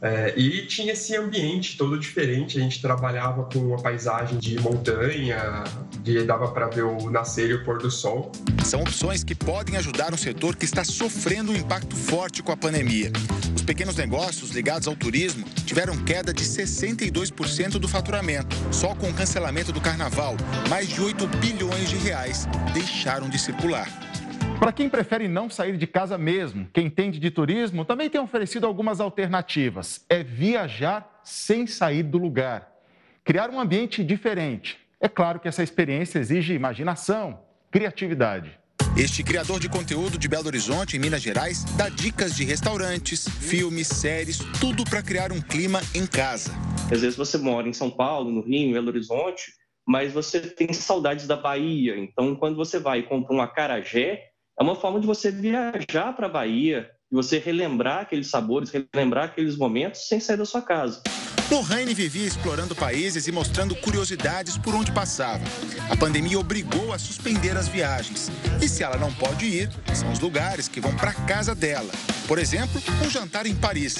É, 0.00 0.34
e 0.36 0.66
tinha 0.66 0.92
esse 0.92 1.16
ambiente 1.16 1.76
todo 1.76 1.98
diferente. 1.98 2.58
A 2.58 2.60
gente 2.60 2.80
trabalhava 2.80 3.44
com 3.44 3.58
uma 3.58 3.80
paisagem 3.80 4.38
de 4.38 4.60
montanha, 4.60 5.64
que 6.04 6.22
dava 6.22 6.48
para 6.48 6.66
ver 6.66 6.82
o 6.82 7.10
nascer 7.10 7.50
e 7.50 7.54
o 7.54 7.64
pôr 7.64 7.78
do 7.78 7.90
sol. 7.90 8.30
São 8.64 8.82
opções 8.82 9.24
que 9.24 9.34
podem 9.34 9.76
ajudar 9.76 10.12
um 10.12 10.16
setor 10.16 10.54
que 10.56 10.64
está 10.64 10.84
sofrendo 10.84 11.52
um 11.52 11.56
impacto 11.56 11.96
forte 11.96 12.42
com 12.42 12.52
a 12.52 12.56
pandemia. 12.56 13.10
Os 13.62 13.66
pequenos 13.66 13.96
negócios 13.96 14.50
ligados 14.50 14.88
ao 14.88 14.96
turismo 14.96 15.46
tiveram 15.64 15.96
queda 16.04 16.34
de 16.34 16.42
62% 16.42 17.78
do 17.78 17.86
faturamento. 17.86 18.56
Só 18.72 18.92
com 18.92 19.08
o 19.08 19.14
cancelamento 19.14 19.70
do 19.70 19.80
carnaval, 19.80 20.34
mais 20.68 20.88
de 20.88 21.00
8 21.00 21.28
bilhões 21.38 21.88
de 21.88 21.96
reais 21.96 22.48
deixaram 22.74 23.28
de 23.28 23.38
circular. 23.38 23.86
Para 24.58 24.72
quem 24.72 24.88
prefere 24.88 25.28
não 25.28 25.48
sair 25.48 25.76
de 25.76 25.86
casa 25.86 26.18
mesmo, 26.18 26.68
quem 26.72 26.86
entende 26.86 27.20
de 27.20 27.30
turismo 27.30 27.84
também 27.84 28.10
tem 28.10 28.20
oferecido 28.20 28.66
algumas 28.66 29.00
alternativas. 29.00 30.04
É 30.08 30.24
viajar 30.24 31.20
sem 31.22 31.64
sair 31.64 32.02
do 32.02 32.18
lugar. 32.18 32.68
Criar 33.22 33.48
um 33.48 33.60
ambiente 33.60 34.02
diferente. 34.02 34.76
É 35.00 35.08
claro 35.08 35.38
que 35.38 35.46
essa 35.46 35.62
experiência 35.62 36.18
exige 36.18 36.52
imaginação, 36.52 37.38
criatividade. 37.70 38.58
Este 38.94 39.24
criador 39.24 39.58
de 39.58 39.70
conteúdo 39.70 40.18
de 40.18 40.28
Belo 40.28 40.48
Horizonte, 40.48 40.96
em 40.96 41.00
Minas 41.00 41.22
Gerais, 41.22 41.64
dá 41.78 41.88
dicas 41.88 42.36
de 42.36 42.44
restaurantes, 42.44 43.26
filmes, 43.26 43.88
séries, 43.88 44.38
tudo 44.60 44.84
para 44.84 45.02
criar 45.02 45.32
um 45.32 45.40
clima 45.40 45.80
em 45.94 46.06
casa. 46.06 46.52
Às 46.92 47.00
vezes 47.00 47.16
você 47.16 47.38
mora 47.38 47.66
em 47.66 47.72
São 47.72 47.90
Paulo, 47.90 48.30
no 48.30 48.42
Rio, 48.42 48.68
em 48.68 48.72
Belo 48.74 48.88
Horizonte, 48.88 49.50
mas 49.88 50.12
você 50.12 50.40
tem 50.40 50.70
saudades 50.74 51.26
da 51.26 51.36
Bahia. 51.36 51.96
Então, 51.96 52.36
quando 52.36 52.54
você 52.54 52.78
vai 52.78 52.98
e 52.98 53.02
compra 53.04 53.34
um 53.34 53.40
acarajé, 53.40 54.24
é 54.60 54.62
uma 54.62 54.76
forma 54.76 55.00
de 55.00 55.06
você 55.06 55.30
viajar 55.30 56.12
para 56.14 56.26
a 56.26 56.30
Bahia, 56.30 56.90
e 57.10 57.14
você 57.14 57.38
relembrar 57.38 58.00
aqueles 58.00 58.28
sabores, 58.28 58.70
relembrar 58.70 59.24
aqueles 59.24 59.56
momentos 59.56 60.06
sem 60.06 60.20
sair 60.20 60.36
da 60.36 60.44
sua 60.44 60.60
casa. 60.60 61.02
Lohane 61.52 61.92
vivia 61.92 62.26
explorando 62.26 62.74
países 62.74 63.28
e 63.28 63.32
mostrando 63.32 63.76
curiosidades 63.76 64.56
por 64.56 64.74
onde 64.74 64.90
passava. 64.90 65.44
A 65.90 65.94
pandemia 65.94 66.38
obrigou 66.38 66.94
a 66.94 66.98
suspender 66.98 67.58
as 67.58 67.68
viagens. 67.68 68.30
E 68.62 68.66
se 68.66 68.82
ela 68.82 68.96
não 68.96 69.12
pode 69.12 69.44
ir, 69.44 69.68
são 69.94 70.10
os 70.10 70.18
lugares 70.18 70.66
que 70.66 70.80
vão 70.80 70.96
para 70.96 71.12
casa 71.12 71.54
dela. 71.54 71.92
Por 72.26 72.38
exemplo, 72.38 72.80
um 73.04 73.10
jantar 73.10 73.44
em 73.44 73.54
Paris. 73.54 73.96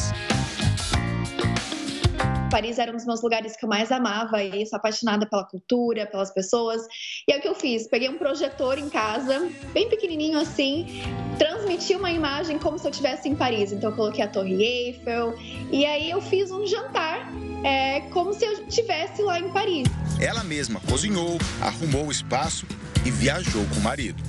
Paris 2.50 2.78
era 2.78 2.90
um 2.90 2.96
dos 2.96 3.04
meus 3.04 3.22
lugares 3.22 3.54
que 3.54 3.66
eu 3.66 3.68
mais 3.68 3.92
amava 3.92 4.42
e 4.42 4.64
sou 4.64 4.78
apaixonada 4.78 5.26
pela 5.26 5.44
cultura, 5.44 6.06
pelas 6.06 6.30
pessoas. 6.30 6.80
E 7.28 7.32
é 7.32 7.36
o 7.38 7.40
que 7.40 7.48
eu 7.48 7.54
fiz, 7.54 7.86
peguei 7.86 8.08
um 8.08 8.16
projetor 8.16 8.78
em 8.78 8.88
casa, 8.88 9.50
bem 9.74 9.90
pequenininho 9.90 10.38
assim, 10.38 11.02
transmiti 11.38 11.94
uma 11.94 12.10
imagem 12.10 12.58
como 12.58 12.78
se 12.78 12.86
eu 12.86 12.90
estivesse 12.90 13.28
em 13.28 13.34
Paris. 13.34 13.72
Então 13.72 13.90
eu 13.90 13.96
coloquei 13.96 14.24
a 14.24 14.28
Torre 14.28 14.62
Eiffel 14.62 15.34
e 15.70 15.84
aí 15.84 16.10
eu 16.10 16.20
fiz 16.20 16.50
um 16.50 16.66
jantar 16.66 17.26
é, 17.64 18.00
como 18.12 18.32
se 18.32 18.44
eu 18.44 18.52
estivesse 18.68 19.22
lá 19.22 19.38
em 19.38 19.48
Paris. 19.50 19.88
Ela 20.20 20.44
mesma 20.44 20.80
cozinhou, 20.80 21.38
arrumou 21.60 22.06
o 22.06 22.10
espaço 22.10 22.66
e 23.04 23.10
viajou 23.10 23.64
com 23.66 23.80
o 23.80 23.82
marido. 23.82 24.22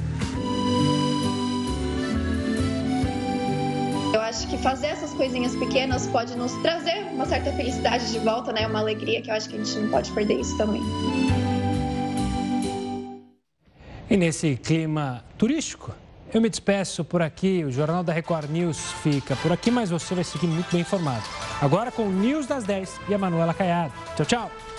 Eu 4.13 4.21
acho 4.21 4.47
que 4.47 4.57
fazer 4.59 4.87
essas 4.87 5.11
coisinhas 5.13 5.55
pequenas 5.55 6.05
pode 6.07 6.35
nos 6.37 6.51
trazer 6.61 7.03
uma 7.11 7.25
certa 7.25 7.51
felicidade 7.53 8.11
de 8.11 8.19
volta, 8.19 8.51
né? 8.53 8.67
Uma 8.67 8.79
alegria 8.79 9.21
que 9.21 9.29
eu 9.29 9.33
acho 9.33 9.49
que 9.49 9.55
a 9.55 9.63
gente 9.63 9.75
não 9.79 9.89
pode 9.89 10.11
perder 10.11 10.39
isso 10.39 10.55
também. 10.57 10.81
E 14.09 14.15
nesse 14.15 14.55
clima 14.57 15.25
turístico, 15.37 15.91
eu 16.33 16.41
me 16.41 16.49
despeço 16.49 17.03
por 17.03 17.21
aqui. 17.21 17.63
O 17.63 17.71
Jornal 17.71 18.03
da 18.03 18.13
Record 18.13 18.49
News 18.49 18.91
fica 19.03 19.35
por 19.37 19.51
aqui, 19.51 19.69
mas 19.69 19.89
você 19.89 20.15
vai 20.15 20.23
seguir 20.23 20.47
muito 20.47 20.71
bem 20.71 20.81
informado. 20.81 21.23
Agora 21.61 21.91
com 21.91 22.03
o 22.03 22.11
News 22.11 22.47
das 22.47 22.63
10 22.63 22.99
e 23.09 23.13
a 23.13 23.17
Manuela 23.17 23.53
Caiado. 23.53 23.93
Tchau, 24.15 24.25
tchau. 24.25 24.72